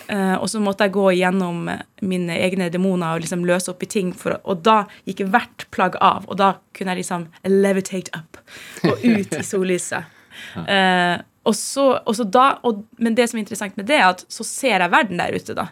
Uh, 0.06 0.36
og 0.38 0.46
så 0.50 0.60
måtte 0.62 0.86
jeg 0.86 0.94
gå 0.94 1.04
gjennom 1.18 1.64
mine 2.06 2.34
egne 2.38 2.68
demoner 2.70 3.16
og 3.16 3.24
liksom 3.24 3.42
løse 3.46 3.72
opp 3.72 3.82
i 3.82 3.90
ting. 3.90 4.12
For, 4.14 4.38
og 4.46 4.62
da 4.66 4.84
gikk 5.08 5.24
hvert 5.32 5.66
plagg 5.74 5.98
av, 5.98 6.28
og 6.30 6.38
da 6.38 6.56
kunne 6.76 6.94
jeg 6.94 7.02
liksom 7.02 7.26
levitate 7.50 8.14
up 8.14 8.38
og 8.86 9.02
ut 9.02 9.34
i 9.34 9.42
sollyset. 9.46 10.12
Uh, 10.54 11.18
og 11.46 11.54
så, 11.54 11.88
og 12.02 12.16
så 12.18 12.26
da, 12.26 12.48
og, 12.66 12.82
men 13.02 13.14
det 13.18 13.28
som 13.30 13.38
er 13.38 13.44
interessant 13.44 13.76
med 13.78 13.86
det, 13.88 14.00
er 14.00 14.10
at 14.10 14.24
så 14.30 14.46
ser 14.46 14.82
jeg 14.82 14.92
verden 14.92 15.22
der 15.22 15.34
ute, 15.34 15.54
da. 15.58 15.68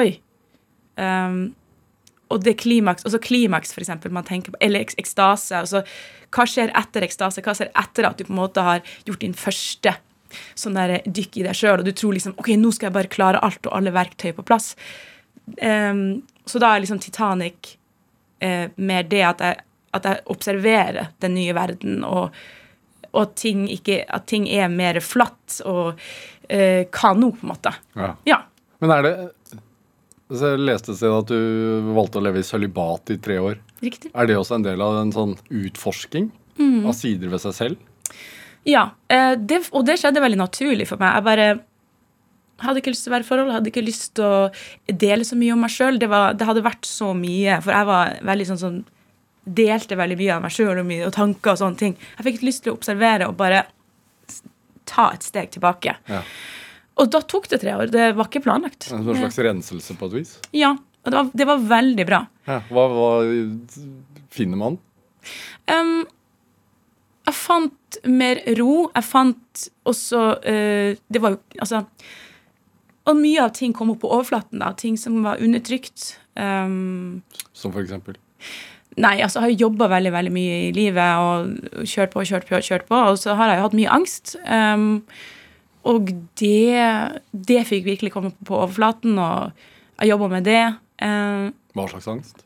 Oi. 0.00 0.08
Um, 0.96 1.52
og 2.32 2.44
det 2.44 2.56
klimaks, 2.62 3.04
også 3.04 3.20
klimaks, 3.22 3.74
for 3.74 3.84
eksempel, 3.84 4.12
man 4.14 4.26
tenker 4.26 4.54
på, 4.54 4.60
eller 4.64 4.80
eks- 4.84 4.96
ekstase. 5.00 5.58
Altså, 5.60 5.84
hva 6.34 6.46
skjer 6.48 6.72
etter 6.74 7.04
ekstase? 7.06 7.44
Hva 7.44 7.54
skjer 7.56 7.70
etter 7.78 8.08
at 8.08 8.18
du 8.18 8.24
på 8.24 8.32
en 8.32 8.40
måte 8.40 8.64
har 8.64 8.82
gjort 9.06 9.22
din 9.22 9.36
første 9.38 9.96
sånn 10.58 10.78
der 10.78 10.96
dykk 11.06 11.38
i 11.38 11.44
deg 11.46 11.54
sjøl, 11.58 11.80
og 11.80 11.86
du 11.86 11.92
tror 11.94 12.16
liksom 12.16 12.34
OK, 12.40 12.54
nå 12.58 12.72
skal 12.74 12.88
jeg 12.88 12.96
bare 12.96 13.12
klare 13.12 13.42
alt 13.44 13.68
og 13.68 13.76
alle 13.76 13.92
verktøy 13.94 14.32
på 14.34 14.46
plass. 14.46 14.72
Um, 15.60 16.24
så 16.48 16.60
da 16.62 16.72
er 16.72 16.84
liksom 16.84 17.00
Titanic 17.02 17.76
uh, 18.42 18.66
mer 18.74 19.06
det 19.10 19.22
at 19.28 19.44
jeg, 19.44 19.60
at 19.94 20.08
jeg 20.08 20.24
observerer 20.34 21.12
den 21.22 21.36
nye 21.36 21.54
verden, 21.56 22.02
og, 22.08 22.34
og 23.12 23.36
ting 23.38 23.66
ikke, 23.70 24.02
at 24.08 24.26
ting 24.30 24.48
er 24.50 24.72
mer 24.72 24.98
flatt 25.04 25.60
og 25.68 25.94
uh, 25.94 26.82
kano, 26.94 27.30
på 27.36 27.46
en 27.46 27.52
måte. 27.52 27.74
Ja. 27.94 28.10
Ja. 28.26 28.40
Men 28.82 28.96
er 28.96 29.06
det 29.06 29.14
altså, 30.30 30.52
Jeg 30.54 30.62
leste 30.64 30.92
et 30.94 30.98
sted 31.00 31.12
at 31.18 31.30
du 31.32 31.90
valgte 31.96 32.20
å 32.20 32.24
leve 32.24 32.40
i 32.42 32.46
sølibat 32.46 33.10
i 33.14 33.18
tre 33.22 33.38
år. 33.42 33.58
Riktig. 33.84 34.10
Er 34.14 34.26
det 34.30 34.36
også 34.40 34.56
en 34.58 34.66
del 34.66 34.80
av 34.84 35.00
en 35.02 35.12
sånn 35.12 35.36
utforsking 35.50 36.30
Mm. 36.54 36.84
av 36.86 36.94
sider 36.94 37.28
ved 37.32 37.40
seg 37.42 37.52
selv? 37.56 37.76
Ja, 38.64 38.92
eh, 39.10 39.34
det, 39.34 39.68
og 39.74 39.84
det 39.88 39.96
skjedde 39.98 40.20
veldig 40.22 40.38
naturlig 40.38 40.86
for 40.86 40.96
meg. 41.02 41.16
Jeg 41.16 41.24
bare 41.26 41.46
hadde 42.62 42.78
ikke 42.80 42.92
lyst 42.94 43.02
til 43.04 43.10
å 43.10 43.14
være 43.16 43.24
i 43.24 43.28
forhold, 43.28 43.50
hadde 43.52 43.70
ikke 43.72 43.82
lyst 43.84 44.14
til 44.14 44.24
å 44.24 44.52
dele 44.86 45.24
så 45.26 45.34
mye 45.36 45.52
om 45.52 45.60
meg 45.66 45.72
sjøl. 45.74 45.98
Det, 45.98 46.08
det 46.38 46.46
hadde 46.46 46.62
vært 46.62 46.86
så 46.86 47.10
mye, 47.18 47.58
for 47.60 47.74
jeg 47.74 47.88
var 47.90 48.14
veldig 48.22 48.46
sånn 48.52 48.60
som 48.62 48.76
delte 49.44 49.98
veldig 49.98 50.16
mye 50.22 50.36
av 50.36 50.42
meg 50.46 50.54
sjøl 50.54 50.78
og, 50.80 50.92
og 51.08 51.12
tanker 51.12 51.50
og 51.52 51.58
sånne 51.60 51.76
ting. 51.82 51.96
Jeg 52.16 52.24
fikk 52.30 52.46
lyst 52.46 52.62
til 52.64 52.72
å 52.72 52.78
observere 52.78 53.26
og 53.28 53.36
bare 53.36 53.64
ta 54.86 55.10
et 55.12 55.26
steg 55.26 55.50
tilbake. 55.50 55.96
Ja. 56.08 56.22
Og 57.00 57.10
da 57.10 57.20
tok 57.26 57.48
det 57.50 57.60
tre 57.62 57.74
år. 57.74 57.90
Det 57.90 58.10
var 58.14 58.28
ikke 58.28 58.44
planlagt. 58.44 58.88
En 58.94 59.06
slags 59.06 59.38
renselse 59.42 59.96
på 59.98 60.10
et 60.10 60.18
vis? 60.20 60.34
Ja, 60.54 60.74
og 61.04 61.10
det 61.10 61.18
var, 61.18 61.30
det 61.34 61.46
var 61.48 61.64
veldig 61.72 62.06
bra. 62.08 62.20
Ja. 62.48 62.60
Hva, 62.70 62.84
hva 62.92 63.08
finner 64.34 64.60
man? 64.60 64.78
Um, 65.70 66.04
jeg 67.24 67.36
fant 67.38 67.98
mer 68.10 68.42
ro. 68.58 68.84
Jeg 68.92 69.06
fant 69.08 69.64
også 69.88 70.22
uh, 70.44 70.90
Det 70.94 71.22
var 71.24 71.34
jo 71.34 71.40
Altså, 71.64 71.80
og 73.04 73.18
mye 73.20 73.42
av 73.44 73.52
ting 73.56 73.74
kom 73.76 73.90
opp 73.92 74.00
på 74.04 74.12
overflaten. 74.12 74.62
da, 74.62 74.70
Ting 74.80 74.96
som 75.00 75.18
var 75.26 75.42
undertrykt. 75.44 76.14
Um, 76.40 77.22
Som 77.52 77.74
for 77.74 77.82
eksempel. 77.84 78.16
Nei, 78.96 79.18
altså 79.24 79.40
jeg 79.40 79.44
har 79.44 79.52
jo 79.52 79.62
jobba 79.66 79.88
veldig 79.90 80.12
veldig 80.14 80.32
mye 80.32 80.58
i 80.68 80.72
livet 80.74 81.20
og 81.20 81.86
kjørt 81.90 82.12
på, 82.14 82.22
kjørt 82.30 82.46
på, 82.48 82.60
kjørt 82.62 82.86
på. 82.88 83.00
Og 83.10 83.18
så 83.20 83.34
har 83.36 83.50
jeg 83.50 83.60
jo 83.60 83.66
hatt 83.66 83.76
mye 83.80 83.96
angst. 83.98 84.36
Um, 84.46 85.02
og 85.84 86.08
det, 86.40 86.80
det 87.32 87.66
fikk 87.68 87.84
virkelig 87.84 88.12
komme 88.14 88.32
på 88.44 88.56
overflaten, 88.62 89.18
og 89.20 89.52
jeg 90.00 90.08
jobba 90.14 90.28
med 90.32 90.44
det. 90.48 90.62
Um, 91.02 91.52
Hva 91.74 91.88
slags 91.90 92.08
angst? 92.08 92.44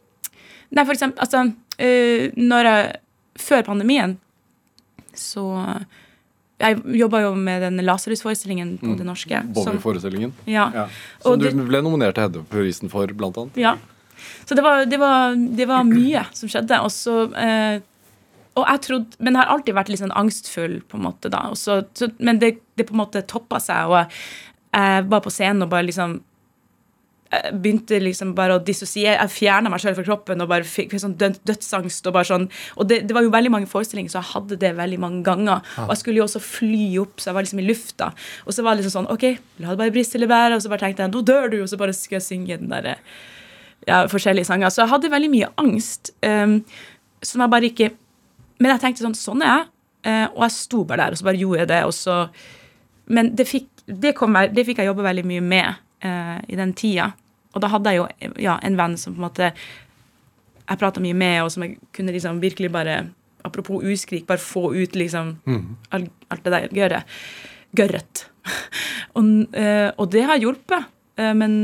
nei, 0.70 0.84
for 0.84 0.92
eksempel, 0.92 1.20
altså 1.24 1.46
når 2.36 2.64
jeg, 2.68 2.96
Før 3.38 3.62
pandemien 3.62 4.16
så 5.14 5.44
Jeg 6.58 6.80
jobba 6.98 7.20
jo 7.22 7.34
med 7.38 7.62
den 7.62 7.78
Lasarus-forestillingen 7.86 8.72
på 8.80 8.96
Det 8.98 9.06
Norske. 9.06 9.38
som- 9.54 9.76
Bowie-forestillingen. 9.78 10.32
Ja. 10.44 10.64
Ja. 10.74 10.88
Som 11.22 11.38
du 11.38 11.44
det- 11.46 11.68
ble 11.68 11.80
nominert 11.82 12.14
til 12.16 12.24
Hedda-prisen 12.24 12.90
for, 12.90 13.06
blant 13.06 13.36
annet. 13.38 13.56
Ja. 13.56 13.76
Så 14.44 14.56
det 14.56 14.62
var, 14.64 14.84
det 14.84 14.98
var, 14.98 15.36
det 15.36 15.68
var 15.68 15.84
mye 15.84 16.26
som 16.34 16.48
skjedde. 16.48 16.80
Og 16.82 16.90
så 16.90 17.32
eh, 17.36 17.80
trodde, 18.84 19.16
Men 19.18 19.34
jeg 19.34 19.42
har 19.42 19.52
alltid 19.54 19.76
vært 19.76 19.92
litt 19.92 20.02
sånn 20.02 20.16
angstfull, 20.16 20.80
på 20.88 20.98
en 20.98 21.06
måte. 21.08 21.30
da. 21.32 21.48
Og 21.52 21.58
så, 21.60 21.82
så, 21.94 22.10
men 22.18 22.40
det, 22.42 22.58
det 22.78 22.88
på 22.88 22.96
en 22.96 23.02
måte 23.04 23.26
toppa 23.26 23.60
seg, 23.62 23.90
og 23.90 23.98
jeg, 24.00 24.24
jeg 24.74 25.06
var 25.08 25.22
på 25.24 25.32
scenen 25.32 25.64
og 25.64 25.72
bare 25.72 25.88
liksom 25.88 26.18
jeg 27.28 27.58
begynte 27.60 27.98
liksom 28.00 28.30
bare 28.36 28.56
å 28.56 28.60
dissosiere. 28.64 29.18
Jeg 29.18 29.32
fjerna 29.34 29.68
meg 29.68 29.82
sjøl 29.82 29.96
fra 29.98 30.04
kroppen 30.06 30.40
og 30.40 30.48
bare 30.48 30.64
fikk, 30.64 30.94
fikk 30.94 31.02
sånn 31.02 31.16
dødsangst. 31.18 32.06
Og 32.08 32.14
bare 32.16 32.28
sånn, 32.28 32.46
og 32.80 32.88
det, 32.88 33.02
det 33.08 33.16
var 33.16 33.26
jo 33.26 33.32
veldig 33.34 33.52
mange 33.52 33.68
forestillinger, 33.68 34.12
så 34.14 34.22
jeg 34.22 34.30
hadde 34.30 34.56
det 34.62 34.70
veldig 34.78 35.00
mange 35.02 35.20
ganger. 35.26 35.60
Og 35.84 35.92
jeg 35.92 36.00
skulle 36.00 36.22
jo 36.22 36.24
også 36.24 36.40
fly 36.40 36.86
opp, 37.02 37.20
så 37.20 37.30
jeg 37.30 37.36
var 37.36 37.44
liksom 37.44 37.60
i 37.60 37.66
lufta. 37.68 38.10
Og 38.46 38.56
så 38.56 38.64
var 38.64 38.76
det 38.76 38.86
liksom 38.86 39.02
sånn 39.02 39.12
OK, 39.12 39.26
la 39.60 39.74
det 39.74 39.82
bare 39.82 39.94
briste 39.98 40.16
eller 40.16 40.32
bære. 40.32 40.56
Og 40.56 40.64
så 40.64 40.72
bare 40.72 40.86
tenkte 40.86 41.04
jeg 41.04 41.12
nå 41.12 41.24
dør 41.28 41.52
du, 41.52 41.58
og 41.60 41.68
så 41.68 41.80
bare 41.80 41.96
skulle 41.96 42.22
jeg 42.22 42.28
synge 42.30 42.60
den 42.62 42.72
derre 42.72 42.96
ja, 43.84 44.02
forskjellige 44.08 44.48
sanger. 44.48 44.72
Så 44.72 44.86
jeg 44.86 44.92
hadde 44.94 45.12
veldig 45.12 45.32
mye 45.36 45.52
angst 45.60 46.14
um, 46.24 46.60
som 47.24 47.44
jeg 47.44 47.52
bare 47.52 47.72
ikke 47.72 47.92
Men 48.58 48.74
jeg 48.74 48.82
tenkte 48.82 49.04
sånn 49.06 49.18
Sånn 49.18 49.44
er 49.44 49.52
jeg. 49.52 49.66
eh, 50.08 50.26
og 50.30 50.44
jeg 50.46 50.54
sto 50.54 50.84
bare 50.86 51.04
der, 51.04 51.14
og 51.14 51.20
så 51.20 51.26
bare 51.26 51.40
gjorde 51.40 51.64
jeg 51.64 51.70
det. 51.72 51.82
Og 51.88 51.94
så, 51.96 52.16
men 53.14 53.32
det 53.36 53.48
fikk, 53.48 53.68
det, 53.86 54.14
kom, 54.16 54.36
det 54.54 54.64
fikk 54.66 54.82
jeg 54.82 54.90
jobbe 54.90 55.06
veldig 55.06 55.24
mye 55.26 55.44
med 55.44 55.82
uh, 56.04 56.38
i 56.48 56.58
den 56.58 56.72
tida. 56.78 57.10
Og 57.54 57.62
da 57.64 57.70
hadde 57.72 57.92
jeg 57.92 58.00
jo 58.02 58.32
ja, 58.44 58.58
en 58.62 58.78
venn 58.78 58.96
som 59.00 59.16
på 59.16 59.22
en 59.22 59.26
måte 59.26 59.50
jeg 60.68 60.80
prata 60.80 61.00
mye 61.00 61.16
med, 61.16 61.42
og 61.42 61.52
som 61.52 61.64
jeg 61.64 61.78
kunne 61.96 62.12
liksom 62.14 62.42
virkelig 62.44 62.72
bare 62.74 62.98
Apropos 63.46 63.84
uskrik, 63.86 64.24
bare 64.26 64.42
få 64.42 64.74
ut 64.74 64.96
liksom 64.98 65.28
alt, 65.94 66.08
alt 66.28 66.42
det 66.44 66.50
der 66.52 66.72
gørret. 66.74 67.12
Gørret. 67.78 68.24
og, 69.16 69.28
uh, 69.54 69.88
og 69.94 70.08
det 70.12 70.24
har 70.26 70.40
hjulpet. 70.42 70.88
Uh, 71.16 71.30
men 71.38 71.54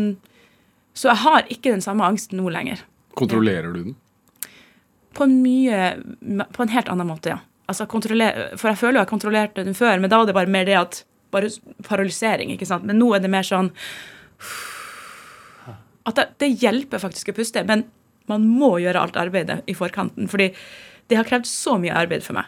Så 0.95 1.11
jeg 1.11 1.19
har 1.25 1.51
ikke 1.51 1.75
den 1.75 1.83
samme 1.83 2.07
angsten 2.07 2.39
nå 2.39 2.49
lenger. 2.55 2.85
Kontrollerer 3.19 3.75
du 3.75 3.81
den? 3.83 3.97
På 5.15 5.27
en 5.27 5.41
mye 5.43 5.95
På 6.53 6.65
en 6.65 6.73
helt 6.75 6.89
annen 6.93 7.09
måte, 7.09 7.35
ja. 7.35 7.41
Altså, 7.71 7.87
for 7.89 8.69
jeg 8.69 8.77
føler 8.77 8.99
jo 8.99 9.03
jeg 9.03 9.09
kontrollerte 9.09 9.65
den 9.65 9.77
før, 9.77 9.97
men 10.01 10.11
da 10.13 10.19
var 10.21 10.29
det 10.29 10.37
bare 10.37 10.53
mer 10.53 10.69
det 10.69 10.79
at 10.79 11.05
Bare 11.35 11.49
paralysering, 11.83 12.53
ikke 12.55 12.69
sant. 12.69 12.85
Men 12.87 13.01
nå 13.01 13.09
er 13.17 13.23
det 13.25 13.31
mer 13.33 13.43
sånn 13.43 13.73
At 16.07 16.19
det, 16.19 16.27
det 16.39 16.51
hjelper 16.63 17.03
faktisk 17.03 17.33
å 17.33 17.35
puste, 17.35 17.65
men 17.67 17.87
man 18.31 18.45
må 18.47 18.77
gjøre 18.81 19.01
alt 19.01 19.17
arbeidet 19.21 19.63
i 19.67 19.75
forkanten. 19.77 20.29
fordi 20.29 20.53
det 21.09 21.17
har 21.19 21.27
krevd 21.29 21.49
så 21.49 21.77
mye 21.81 21.93
arbeid 21.93 22.23
for 22.25 22.39
meg. 22.39 22.47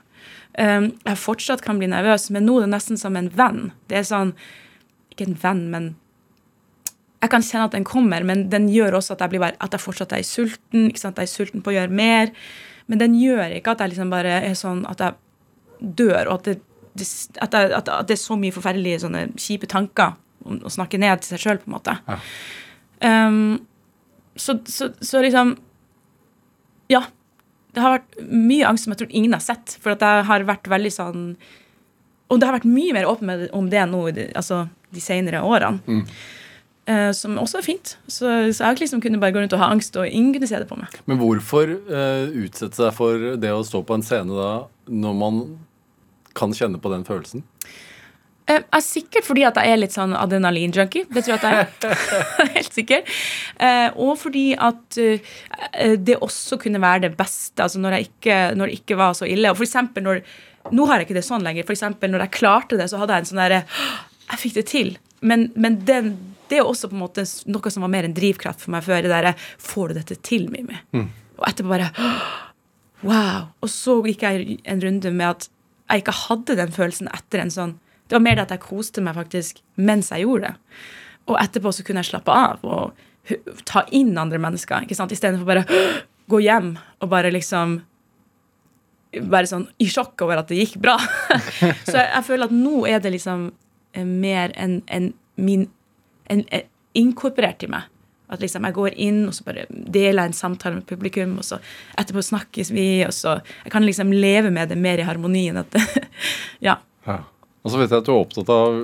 Um, 0.57 0.91
jeg 1.05 1.21
fortsatt 1.21 1.65
kan 1.65 1.77
bli 1.81 1.89
nervøs, 1.93 2.31
men 2.33 2.47
nå 2.49 2.55
er 2.57 2.65
det 2.65 2.73
nesten 2.73 3.01
som 3.01 3.17
en 3.19 3.29
venn. 3.29 3.73
Det 3.89 3.99
er 4.01 4.07
sånn 4.09 4.33
Ikke 5.13 5.27
en 5.29 5.37
venn, 5.43 5.63
men 5.73 5.91
jeg 7.23 7.33
kan 7.33 7.45
kjenne 7.45 7.67
at 7.71 7.75
den 7.75 7.87
kommer, 7.87 8.25
men 8.29 8.47
den 8.53 8.69
gjør 8.71 8.99
også 8.99 9.17
at 9.17 9.25
jeg, 9.25 9.33
blir 9.33 9.45
at 9.49 9.73
jeg 9.73 9.83
fortsatt 9.83 10.13
er 10.13 10.25
sulten. 10.27 10.91
ikke 10.91 11.01
sant? 11.01 11.19
Jeg 11.19 11.31
er 11.31 11.33
sulten 11.33 11.65
på 11.65 11.73
å 11.73 11.77
gjøre 11.79 11.97
mer. 11.97 12.33
Men 12.87 13.01
den 13.01 13.17
gjør 13.19 13.57
ikke 13.57 13.75
at 13.75 13.83
jeg 13.83 13.95
liksom 13.95 14.13
bare 14.13 14.37
er 14.47 14.55
sånn 14.59 14.85
at 14.91 15.01
jeg 15.03 15.17
dør, 15.81 16.29
og 16.29 16.39
at 16.39 16.51
det, 16.51 16.59
at 17.43 17.57
jeg, 17.57 17.73
at, 17.77 17.91
det 18.09 18.15
er 18.17 18.21
så 18.21 18.37
mye 18.41 18.55
forferdelige 18.55 19.03
sånne 19.05 19.27
kjipe 19.41 19.69
tanker 19.69 20.15
om 20.47 20.61
å 20.65 20.73
snakke 20.73 21.01
ned 21.01 21.21
til 21.23 21.35
seg 21.35 21.43
sjøl, 21.43 21.61
på 21.63 21.71
en 21.71 21.77
måte. 21.77 21.97
Ja. 22.07 22.21
Um, 23.29 23.67
så, 24.37 24.59
så, 24.69 24.93
så 25.01 25.21
liksom 25.25 25.57
Ja. 26.93 27.07
Det 27.77 27.83
har 27.85 27.99
vært 27.99 28.15
mye 28.33 28.65
angst 28.65 28.87
som 28.87 28.95
jeg 28.95 29.03
tror 29.03 29.11
ingen 29.13 29.35
har 29.37 29.43
sett. 29.45 29.75
For 29.83 29.93
at 29.93 30.05
jeg 30.05 30.25
har 30.31 30.45
vært 30.49 30.69
veldig 30.73 30.93
sånn 30.95 31.25
Og 32.33 32.39
det 32.41 32.47
har 32.49 32.57
vært 32.57 32.69
mye 32.71 32.95
mer 32.97 33.09
åpen 33.11 33.49
om 33.53 33.69
det 33.69 33.83
nå 33.91 34.01
altså, 34.09 34.63
de 34.95 35.03
senere 35.05 35.43
årene. 35.45 35.83
Eh, 36.87 37.11
som 37.19 37.35
også 37.43 37.59
er 37.59 37.67
fint. 37.67 37.97
Så, 38.07 38.29
så 38.55 38.69
jeg 38.69 38.85
liksom 38.85 39.01
kunne 39.03 39.19
bare 39.19 39.35
gå 39.35 39.43
rundt 39.43 39.55
og 39.57 39.63
ha 39.63 39.73
angst, 39.75 39.97
og 39.99 40.07
ingen 40.07 40.31
kunne 40.37 40.47
se 40.47 40.61
det 40.63 40.69
på 40.71 40.79
meg. 40.79 40.95
Men 41.11 41.19
hvorfor 41.19 41.73
uh, 41.91 42.29
utsette 42.45 42.79
seg 42.79 42.93
for 42.95 43.33
det 43.43 43.51
å 43.51 43.65
stå 43.67 43.81
på 43.83 43.97
en 43.97 44.07
scene 44.07 44.37
da, 44.37 44.53
når 44.87 45.17
man 45.19 45.41
kan 46.39 46.55
kjenne 46.55 46.79
på 46.79 46.93
den 46.93 47.03
følelsen? 47.09 47.43
Uh, 48.47 48.61
er 48.63 48.85
sikkert 48.87 49.27
fordi 49.27 49.43
at 49.49 49.59
jeg 49.59 49.73
er 49.73 49.81
litt 49.83 49.97
sånn 49.97 50.15
adrenalin-junkie. 50.15 51.09
Det 51.11 51.25
tror 51.27 51.35
jeg 51.35 51.41
at 51.41 51.49
jeg 51.49 51.91
er. 51.91 52.05
Helt 52.61 52.79
sikkert. 52.79 53.11
Og 53.99 54.13
fordi 54.21 54.47
at 54.55 55.01
det 56.07 56.19
også 56.23 56.61
kunne 56.63 56.79
være 56.83 57.09
det 57.09 57.17
beste 57.19 57.65
altså 57.65 57.81
når, 57.83 57.99
ikke, 58.07 58.37
når 58.55 58.71
det 58.71 58.79
ikke 58.79 58.99
var 59.01 59.17
så 59.19 59.27
ille. 59.27 59.51
Og 59.51 59.59
for 59.59 59.67
eksempel 59.67 60.07
når 60.07 60.23
Nå 60.75 60.83
har 60.91 60.99
jeg 60.99 61.07
ikke 61.07 61.15
det 61.15 61.23
sånn 61.23 61.45
lenger. 61.47 61.63
For 61.63 61.77
eksempel 61.77 62.11
når 62.11 62.25
jeg 62.25 62.39
klarte 62.41 62.79
det, 62.79 62.89
så 62.91 62.99
hadde 62.99 63.15
jeg 63.15 63.23
en 63.23 63.29
sånn 63.29 63.39
derre 63.39 63.61
Jeg 64.33 64.41
fikk 64.41 64.57
det 64.57 64.65
til. 64.67 64.89
Men, 65.23 65.45
men 65.55 65.77
den, 65.87 66.09
det 66.51 66.61
er 66.61 66.67
også 66.69 66.91
på 66.91 66.97
en 66.97 67.05
måte 67.05 67.25
noe 67.51 67.73
som 67.73 67.85
var 67.85 67.93
mer 67.93 68.07
en 68.07 68.17
drivkraft 68.17 68.63
for 68.65 68.75
meg 68.75 68.85
før. 68.87 69.03
Det 69.05 69.13
der, 69.13 69.49
Får 69.59 69.89
du 69.89 69.99
dette 69.99 70.19
til, 70.27 70.49
Mimmi? 70.53 70.79
Og 71.37 71.49
etterpå 71.49 71.73
bare 71.75 71.91
Wow. 73.05 73.51
Og 73.61 73.71
så 73.71 73.99
gikk 74.07 74.23
jeg 74.25 74.61
en 74.65 74.81
runde 74.83 75.11
med 75.13 75.29
at 75.29 75.49
jeg 75.91 76.03
ikke 76.03 76.15
hadde 76.27 76.57
den 76.59 76.73
følelsen 76.75 77.11
etter 77.15 77.43
en 77.43 77.53
sånn 77.53 77.75
Det 78.09 78.17
var 78.17 78.23
mer 78.25 78.39
det 78.39 78.47
at 78.47 78.55
jeg 78.57 78.65
koste 78.65 79.03
meg 79.03 79.19
faktisk 79.19 79.61
mens 79.77 80.13
jeg 80.15 80.25
gjorde 80.25 80.53
det. 80.53 80.79
Og 81.27 81.39
etterpå 81.43 81.73
så 81.75 81.85
kunne 81.87 82.05
jeg 82.05 82.13
slappe 82.13 82.33
av 82.33 82.63
og 82.63 83.35
ta 83.67 83.83
inn 83.91 84.15
andre 84.19 84.39
mennesker, 84.39 84.87
ikke 84.87 84.95
sant? 84.95 85.11
istedenfor 85.11 85.49
bare 85.49 85.65
gå 86.31 86.39
hjem 86.45 86.77
og 87.03 87.11
bare 87.11 87.33
liksom 87.35 87.81
være 89.17 89.51
sånn 89.51 89.65
i 89.83 89.89
sjokk 89.91 90.23
over 90.23 90.43
at 90.43 90.51
det 90.53 90.61
gikk 90.61 90.77
bra. 90.83 90.95
så 91.89 91.97
jeg, 91.99 92.07
jeg 92.13 92.27
føler 92.29 92.47
at 92.47 92.55
nå 92.55 92.85
er 92.87 93.03
det 93.03 93.15
liksom 93.17 93.49
eh, 93.97 94.07
mer 94.07 94.55
enn 94.55 94.81
en 94.87 95.11
min 95.37 95.67
en, 96.33 96.43
en, 96.51 96.67
inkorporert 96.97 97.63
i 97.67 97.71
meg. 97.71 97.93
At 98.33 98.43
liksom 98.43 98.65
jeg 98.67 98.75
går 98.75 98.97
inn 98.99 99.21
og 99.29 99.35
så 99.37 99.45
bare 99.47 99.67
deler 99.71 100.25
jeg 100.25 100.33
en 100.33 100.37
samtale 100.41 100.81
med 100.81 100.87
publikum, 100.89 101.37
og 101.39 101.47
så 101.47 101.61
etterpå 101.99 102.25
snakkes 102.27 102.73
vi, 102.75 103.05
og 103.07 103.15
så 103.15 103.39
Jeg 103.65 103.73
kan 103.73 103.87
liksom 103.87 104.13
leve 104.13 104.51
med 104.51 104.69
det 104.73 104.79
mer 104.81 104.99
i 104.99 105.07
harmonien. 105.07 105.63
At 105.63 105.77
ja. 106.69 106.79
Ja. 107.07 107.21
Og 107.67 107.73
så 107.73 107.81
vet 107.81 107.91
jeg 107.91 107.99
at 107.99 108.07
du 108.07 108.13
er 108.15 108.23
opptatt 108.23 108.51
av, 108.55 108.77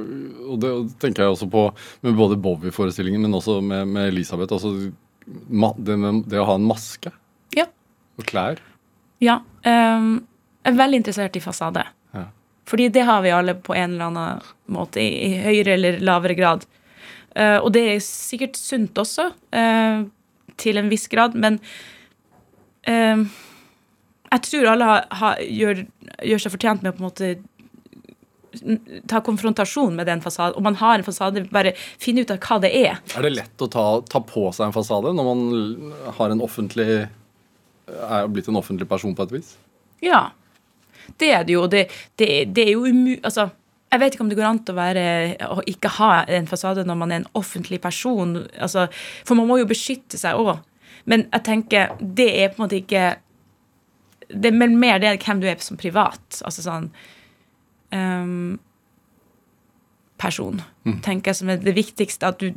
og 0.50 0.58
det 0.62 0.70
tenker 1.02 1.22
jeg 1.22 1.34
også 1.36 1.46
på 1.50 1.68
med 2.02 2.16
både 2.18 2.38
Bowie-forestillingen, 2.42 3.22
men 3.22 3.38
også 3.38 3.60
med, 3.62 3.86
med 3.94 4.08
Elisabeth, 4.10 4.56
altså 4.56 4.72
det, 5.76 5.96
med, 6.02 6.24
det 6.26 6.40
å 6.42 6.48
ha 6.48 6.56
en 6.58 6.66
maske 6.66 7.12
Ja. 7.54 7.68
og 8.18 8.26
klær. 8.26 8.58
ja 9.22 9.40
Um, 9.62 10.24
jeg 10.64 10.72
er 10.72 10.78
veldig 10.78 10.98
interessert 10.98 11.36
i 11.38 11.40
fasade. 11.42 11.84
Ja. 12.10 12.24
Fordi 12.66 12.88
det 12.90 13.04
har 13.06 13.22
vi 13.22 13.30
alle 13.30 13.54
på 13.54 13.74
en 13.78 13.92
eller 13.92 14.08
annen 14.10 14.48
måte, 14.74 14.98
i, 14.98 15.28
i 15.28 15.36
høyere 15.42 15.76
eller 15.76 16.00
lavere 16.02 16.34
grad. 16.34 16.66
Eh, 17.34 17.58
og 17.58 17.72
det 17.74 17.84
er 17.94 18.02
sikkert 18.04 18.58
sunt 18.60 18.98
også, 18.98 19.30
eh, 19.56 20.04
til 20.60 20.78
en 20.78 20.90
viss 20.92 21.08
grad, 21.12 21.34
men 21.38 21.58
eh, 22.88 23.24
jeg 24.32 24.44
tror 24.48 24.68
alle 24.72 24.90
har, 24.90 25.08
har, 25.22 25.40
gjør, 25.40 25.86
gjør 26.28 26.44
seg 26.44 26.54
fortjent 26.54 26.84
med 26.84 26.92
å 26.92 26.98
på 26.98 27.02
en 27.02 27.10
måte 27.10 27.32
ta 29.08 29.22
konfrontasjon 29.24 29.94
med 29.96 30.06
den 30.10 30.20
fasaden. 30.20 30.58
Om 30.60 30.66
man 30.68 30.76
har 30.76 30.98
en 30.98 31.06
fasade, 31.06 31.46
bare 31.52 31.72
finne 32.00 32.20
ut 32.20 32.32
av 32.34 32.40
hva 32.44 32.58
det 32.60 32.68
er. 32.82 32.98
Er 33.16 33.24
det 33.24 33.30
lett 33.32 33.64
å 33.64 33.68
ta, 33.72 33.84
ta 34.04 34.20
på 34.28 34.50
seg 34.52 34.68
en 34.68 34.74
fasade 34.76 35.12
når 35.16 35.28
man 35.30 35.92
har 36.18 36.34
en 36.34 36.44
offentlig 36.44 37.06
er 37.92 38.28
blitt 38.30 38.48
en 38.48 38.60
offentlig 38.60 38.88
person 38.88 39.14
på 39.16 39.26
et 39.26 39.34
vis? 39.38 39.56
Ja. 40.04 40.30
Det 41.18 41.32
er 41.34 41.44
det 41.46 41.56
jo. 41.56 41.66
Det, 41.70 41.86
det, 42.20 42.28
det 42.54 42.68
er 42.68 42.72
jo 42.76 42.86
umu... 42.86 43.16
Altså, 43.22 43.50
jeg 43.92 44.00
vet 44.00 44.14
ikke 44.14 44.24
om 44.24 44.30
det 44.30 44.38
går 44.38 44.48
an 44.48 44.60
å 44.72 44.74
være 44.76 45.06
å 45.52 45.62
ikke 45.68 45.90
ha 45.98 46.12
en 46.24 46.46
fasade 46.48 46.84
når 46.88 46.96
man 46.96 47.10
er 47.12 47.20
en 47.20 47.30
offentlig 47.36 47.80
person. 47.84 48.38
Altså, 48.56 48.86
for 49.28 49.36
man 49.36 49.50
må 49.50 49.58
jo 49.60 49.68
beskytte 49.68 50.20
seg 50.20 50.40
òg. 50.40 50.62
Men 51.04 51.26
jeg 51.26 51.44
tenker, 51.44 51.92
det 52.00 52.28
er 52.40 52.52
på 52.52 52.60
en 52.60 52.64
måte 52.66 52.78
ikke 52.78 53.16
Det 54.32 54.48
er 54.48 54.54
mer 54.70 55.00
det 55.02 55.16
hvem 55.20 55.40
du 55.42 55.48
er 55.50 55.60
som 55.60 55.76
privat. 55.76 56.38
Altså 56.40 56.64
sånn 56.64 56.86
um, 57.92 58.54
Person, 60.22 60.62
tenker 61.02 61.32
jeg 61.32 61.40
som 61.40 61.50
er 61.50 61.58
det 61.60 61.74
viktigste. 61.76 62.30
At 62.30 62.40
du, 62.40 62.54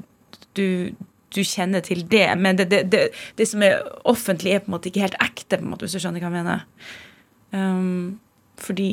du, 0.56 0.94
du 1.34 1.42
kjenner 1.42 1.82
til 1.84 2.06
det. 2.08 2.30
Men 2.38 2.60
det, 2.62 2.70
det, 2.72 2.84
det, 2.94 3.08
det 3.36 3.48
som 3.50 3.64
er 3.66 3.82
offentlig, 4.06 4.54
er 4.54 4.62
på 4.64 4.70
en 4.70 4.76
måte 4.78 4.92
ikke 4.92 5.04
helt 5.04 5.18
ekte, 5.20 5.58
på 5.58 5.66
en 5.66 5.74
måte, 5.74 5.88
hvis 5.88 5.98
du 5.98 6.04
skjønner 6.04 6.22
hva 6.22 6.30
jeg 6.30 6.38
mener. 6.38 6.64
Um, 7.52 8.22
fordi 8.62 8.90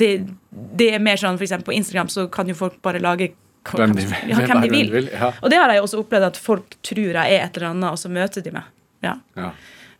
det, 0.00 0.12
det 0.50 0.90
er 0.94 1.02
mer 1.02 1.20
sånn, 1.20 1.38
eksempel 1.40 1.70
på 1.70 1.76
Instagram 1.76 2.10
så 2.12 2.26
kan 2.32 2.48
jo 2.50 2.56
folk 2.58 2.80
bare 2.84 3.02
lage 3.02 3.32
Hvem 3.68 3.92
de, 3.92 4.04
ja, 4.30 4.38
hvem 4.48 4.62
de 4.64 4.68
vil. 4.72 5.08
Ja. 5.12 5.32
Og 5.44 5.50
det 5.52 5.58
har 5.60 5.68
jeg 5.74 5.82
også 5.84 5.98
opplevd, 6.00 6.24
at 6.30 6.38
folk 6.40 6.78
tror 6.86 7.18
jeg 7.18 7.34
er 7.34 7.42
et 7.44 7.56
eller 7.58 7.74
annet, 7.74 7.90
og 7.90 7.98
så 8.00 8.08
møter 8.08 8.40
de 8.40 8.52
meg. 8.54 8.70
Ja. 9.04 9.18
Ja. 9.36 9.50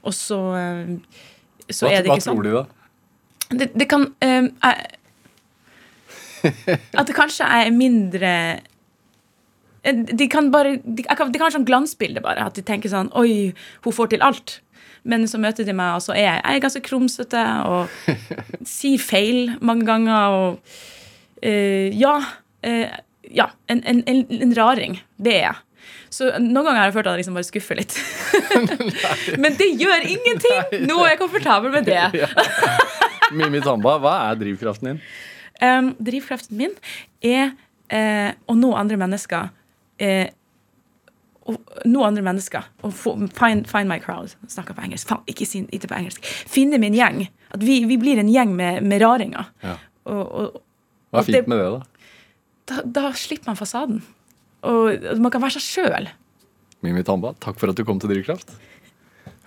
Og 0.08 0.14
så, 0.16 0.38
eh, 0.56 0.94
så 1.68 1.84
Hva, 1.84 1.98
er 1.98 2.06
det 2.06 2.14
ikke 2.14 2.24
sånn. 2.24 2.38
Hva 2.38 2.46
tror 2.46 2.46
de, 2.46 2.54
da? 2.54 3.58
Det, 3.60 3.68
det 3.76 3.88
kan 3.90 4.06
eh, 4.24 4.48
jeg, 4.48 4.88
At 6.98 7.08
det 7.08 7.16
kanskje 7.16 7.46
er 7.58 7.70
mindre 7.74 8.32
De 9.92 10.28
kan 10.30 10.50
bare 10.52 10.78
De, 10.84 11.04
kan, 11.04 11.30
de 11.32 11.38
kan 11.38 11.48
ha 11.48 11.54
sånn 11.54 11.68
glansbilde, 11.68 12.22
bare. 12.24 12.46
At 12.48 12.58
de 12.58 12.64
tenker 12.66 12.92
sånn 12.92 13.12
Oi, 13.18 13.52
hun 13.86 13.94
får 13.94 14.12
til 14.14 14.24
alt. 14.26 14.58
Men 15.08 15.24
så 15.30 15.40
møter 15.40 15.64
de 15.64 15.74
meg, 15.76 15.96
og 15.96 16.04
så 16.04 16.12
er 16.16 16.24
jeg, 16.24 16.40
jeg 16.42 16.58
er 16.58 16.64
ganske 16.64 16.84
krumsete 16.84 17.44
og 17.70 18.16
sier 18.76 19.00
feil 19.00 19.54
mange 19.64 19.86
ganger. 19.88 20.34
Og 20.40 20.74
uh, 21.44 21.86
ja. 21.94 22.18
Uh, 22.66 22.98
ja. 23.30 23.48
En, 23.70 23.80
en, 23.84 24.02
en, 24.10 24.26
en 24.42 24.54
raring. 24.58 24.98
Det 25.16 25.38
er 25.38 25.44
jeg. 25.46 25.64
Så 26.12 26.30
noen 26.40 26.64
ganger 26.64 26.80
har 26.80 26.88
jeg 26.88 26.96
følt 26.96 27.08
at 27.08 27.16
jeg 27.16 27.22
liksom 27.22 27.36
bare 27.36 27.48
skuffer 27.48 27.78
litt. 27.78 27.96
Men 29.42 29.56
det 29.58 29.68
gjør 29.76 30.06
ingenting! 30.08 30.86
Nå 30.88 30.96
er 31.04 31.12
jeg 31.12 31.20
komfortabel 31.20 31.74
med 31.74 31.88
det. 31.88 32.28
Mimi 33.36 33.60
Tamba, 33.64 33.98
hva 34.00 34.14
er 34.30 34.38
drivkraften 34.40 34.92
din? 34.92 35.00
Um, 35.60 35.90
drivkraften 36.00 36.56
min 36.56 36.74
er 37.24 37.50
uh, 37.92 38.30
å 38.48 38.56
nå 38.56 38.72
andre 38.78 38.98
mennesker. 39.00 39.50
Eh, 39.98 40.28
nå 41.88 42.02
andre 42.04 42.22
mennesker. 42.26 42.66
Og 42.84 42.92
find, 42.92 43.64
find 43.70 43.88
my 43.88 43.96
crowd. 44.04 44.34
Snakker 44.52 44.76
på 44.76 44.84
engelsk. 44.84 45.08
Faen, 45.08 45.22
ikke 45.30 45.46
si 45.48 45.62
ikke 45.72 45.88
på 45.88 45.96
engelsk. 45.96 46.24
Finne 46.50 46.76
min 46.82 46.96
gjeng. 46.96 47.22
At 47.56 47.62
vi, 47.64 47.78
vi 47.88 47.96
blir 48.00 48.20
en 48.20 48.28
gjeng 48.28 48.52
med, 48.56 48.82
med 48.84 49.00
raringer. 49.00 49.48
Ja. 49.64 49.78
Og, 50.08 50.20
og 50.42 50.58
Hva 51.14 51.22
er 51.22 51.28
fint 51.30 51.38
det- 51.38 51.48
med 51.48 51.62
det, 51.62 51.70
da? 51.72 51.80
da, 52.68 52.82
da 53.00 53.12
slipper 53.16 53.48
man 53.48 53.56
fasaden. 53.56 54.02
Og 54.68 55.06
man 55.22 55.32
kan 55.32 55.40
være 55.40 55.56
seg 55.56 55.64
sjøl. 55.86 56.10
Mimi 56.84 57.02
Tamba, 57.06 57.32
takk 57.40 57.56
for 57.58 57.72
at 57.72 57.78
du 57.80 57.84
kom 57.88 57.98
til 58.02 58.12
Drivkraft. 58.12 58.52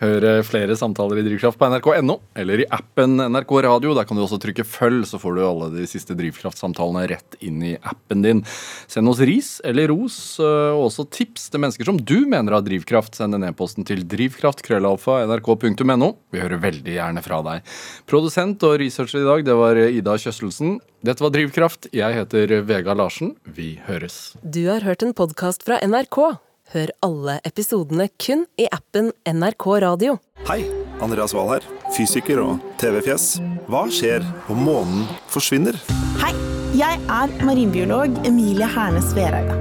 Hør 0.02 0.41
flere 0.41 0.74
samtaler 0.74 1.20
i 1.22 1.24
Drivkraft 1.28 1.60
på 1.62 1.68
nrk.no 1.70 2.16
eller 2.41 2.64
i 2.64 2.66
appen 2.74 3.22
NRK 3.22 3.52
Radio. 3.68 3.91
Der 3.93 4.08
kan 4.10 4.18
du 4.18 4.24
også 4.24 4.39
trykke 4.41 4.64
følg, 4.66 5.04
så 5.06 5.20
får 5.22 5.36
du 5.38 5.41
alle 5.45 5.68
de 5.76 5.84
siste 5.89 6.16
Drivkraft-samtalene 6.18 7.04
rett 7.12 7.38
inn 7.45 7.62
i 7.62 7.76
appen 7.78 8.26
din. 8.26 8.41
Send 8.89 9.06
oss 9.12 9.22
ris 9.22 9.62
eller 9.68 9.91
ros, 9.93 10.39
eh, 10.41 10.74
og 10.74 10.88
også 10.88 11.06
tips 11.14 11.54
til 11.54 11.62
mennesker 11.62 11.86
som 11.91 11.99
du 12.02 12.26
mener 12.26 12.58
har 12.58 12.66
drivkraft. 12.66 13.14
Send 13.20 13.38
en 13.38 13.45
e-posten 13.45 13.86
til 13.86 14.02
drivkraft.krøllalfa.nrk.no. 14.10 16.10
Vi 16.34 16.41
hører 16.41 16.66
veldig 16.66 16.93
gjerne 16.97 17.22
fra 17.26 17.43
deg. 17.45 17.62
Produsent 18.10 18.58
og 18.66 18.80
researcher 18.82 19.22
i 19.22 19.30
dag, 19.30 19.45
det 19.45 19.56
var 19.62 19.78
Ida 19.86 20.18
Kjøsselsen. 20.18 20.82
Dette 21.06 21.22
var 21.22 21.30
Drivkraft. 21.38 21.93
Jeg 21.93 22.18
heter 22.18 22.66
Vega 22.66 22.97
Larsen. 22.97 23.38
Vi 23.45 23.78
høres. 23.86 24.34
Du 24.41 24.66
har 24.66 24.82
hørt 24.82 25.06
en 25.06 25.14
podkast 25.14 25.62
fra 25.68 25.78
NRK. 25.86 26.41
Hør 26.72 26.88
alle 27.03 27.34
episodene 27.43 28.05
kun 28.22 28.45
i 28.55 28.63
appen 28.72 29.09
NRK 29.28 29.65
Radio. 29.84 30.13
Hei, 30.47 30.61
Andreas 31.03 31.34
Wahl 31.36 31.49
her, 31.57 31.65
fysiker 31.97 32.39
og 32.39 32.61
TV-fjes. 32.80 33.26
Hva 33.67 33.82
skjer 33.91 34.24
om 34.47 34.61
månen 34.69 35.01
forsvinner? 35.34 35.76
Hei, 36.22 36.32
jeg 36.80 37.01
er 37.11 37.34
marinbiolog 37.43 38.15
Emilie 38.24 38.69
Hernes 38.72 39.11
Vereide. 39.17 39.57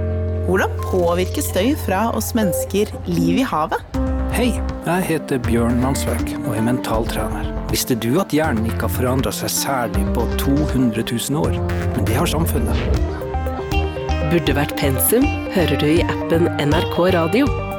Hvordan 0.46 0.78
påvirker 0.84 1.42
støy 1.42 1.72
fra 1.82 2.06
oss 2.14 2.30
mennesker 2.38 2.94
liv 3.11 3.42
i 3.42 3.46
havet? 3.46 3.98
Hei, 4.36 4.52
jeg 4.86 5.06
heter 5.11 5.42
Bjørn 5.42 5.82
Mansverk 5.82 6.30
og 6.44 6.54
er 6.54 6.62
mentaltrener. 6.62 7.50
Visste 7.74 7.98
du 7.98 8.12
at 8.22 8.30
hjernen 8.34 8.70
ikke 8.70 8.86
har 8.86 8.94
forandra 9.00 9.34
seg 9.34 9.50
særlig 9.50 10.06
på 10.14 10.30
200 10.38 11.02
000 11.02 11.42
år? 11.42 11.58
Men 11.96 12.06
det 12.06 12.22
har 12.22 12.30
samfunnet. 12.30 13.18
Burde 14.30 14.54
vært 14.54 14.76
pensum 14.78 15.24
hører 15.56 15.80
du 15.82 15.88
i 15.90 16.04
appen 16.06 16.46
NRK 16.62 17.02
Radio. 17.16 17.69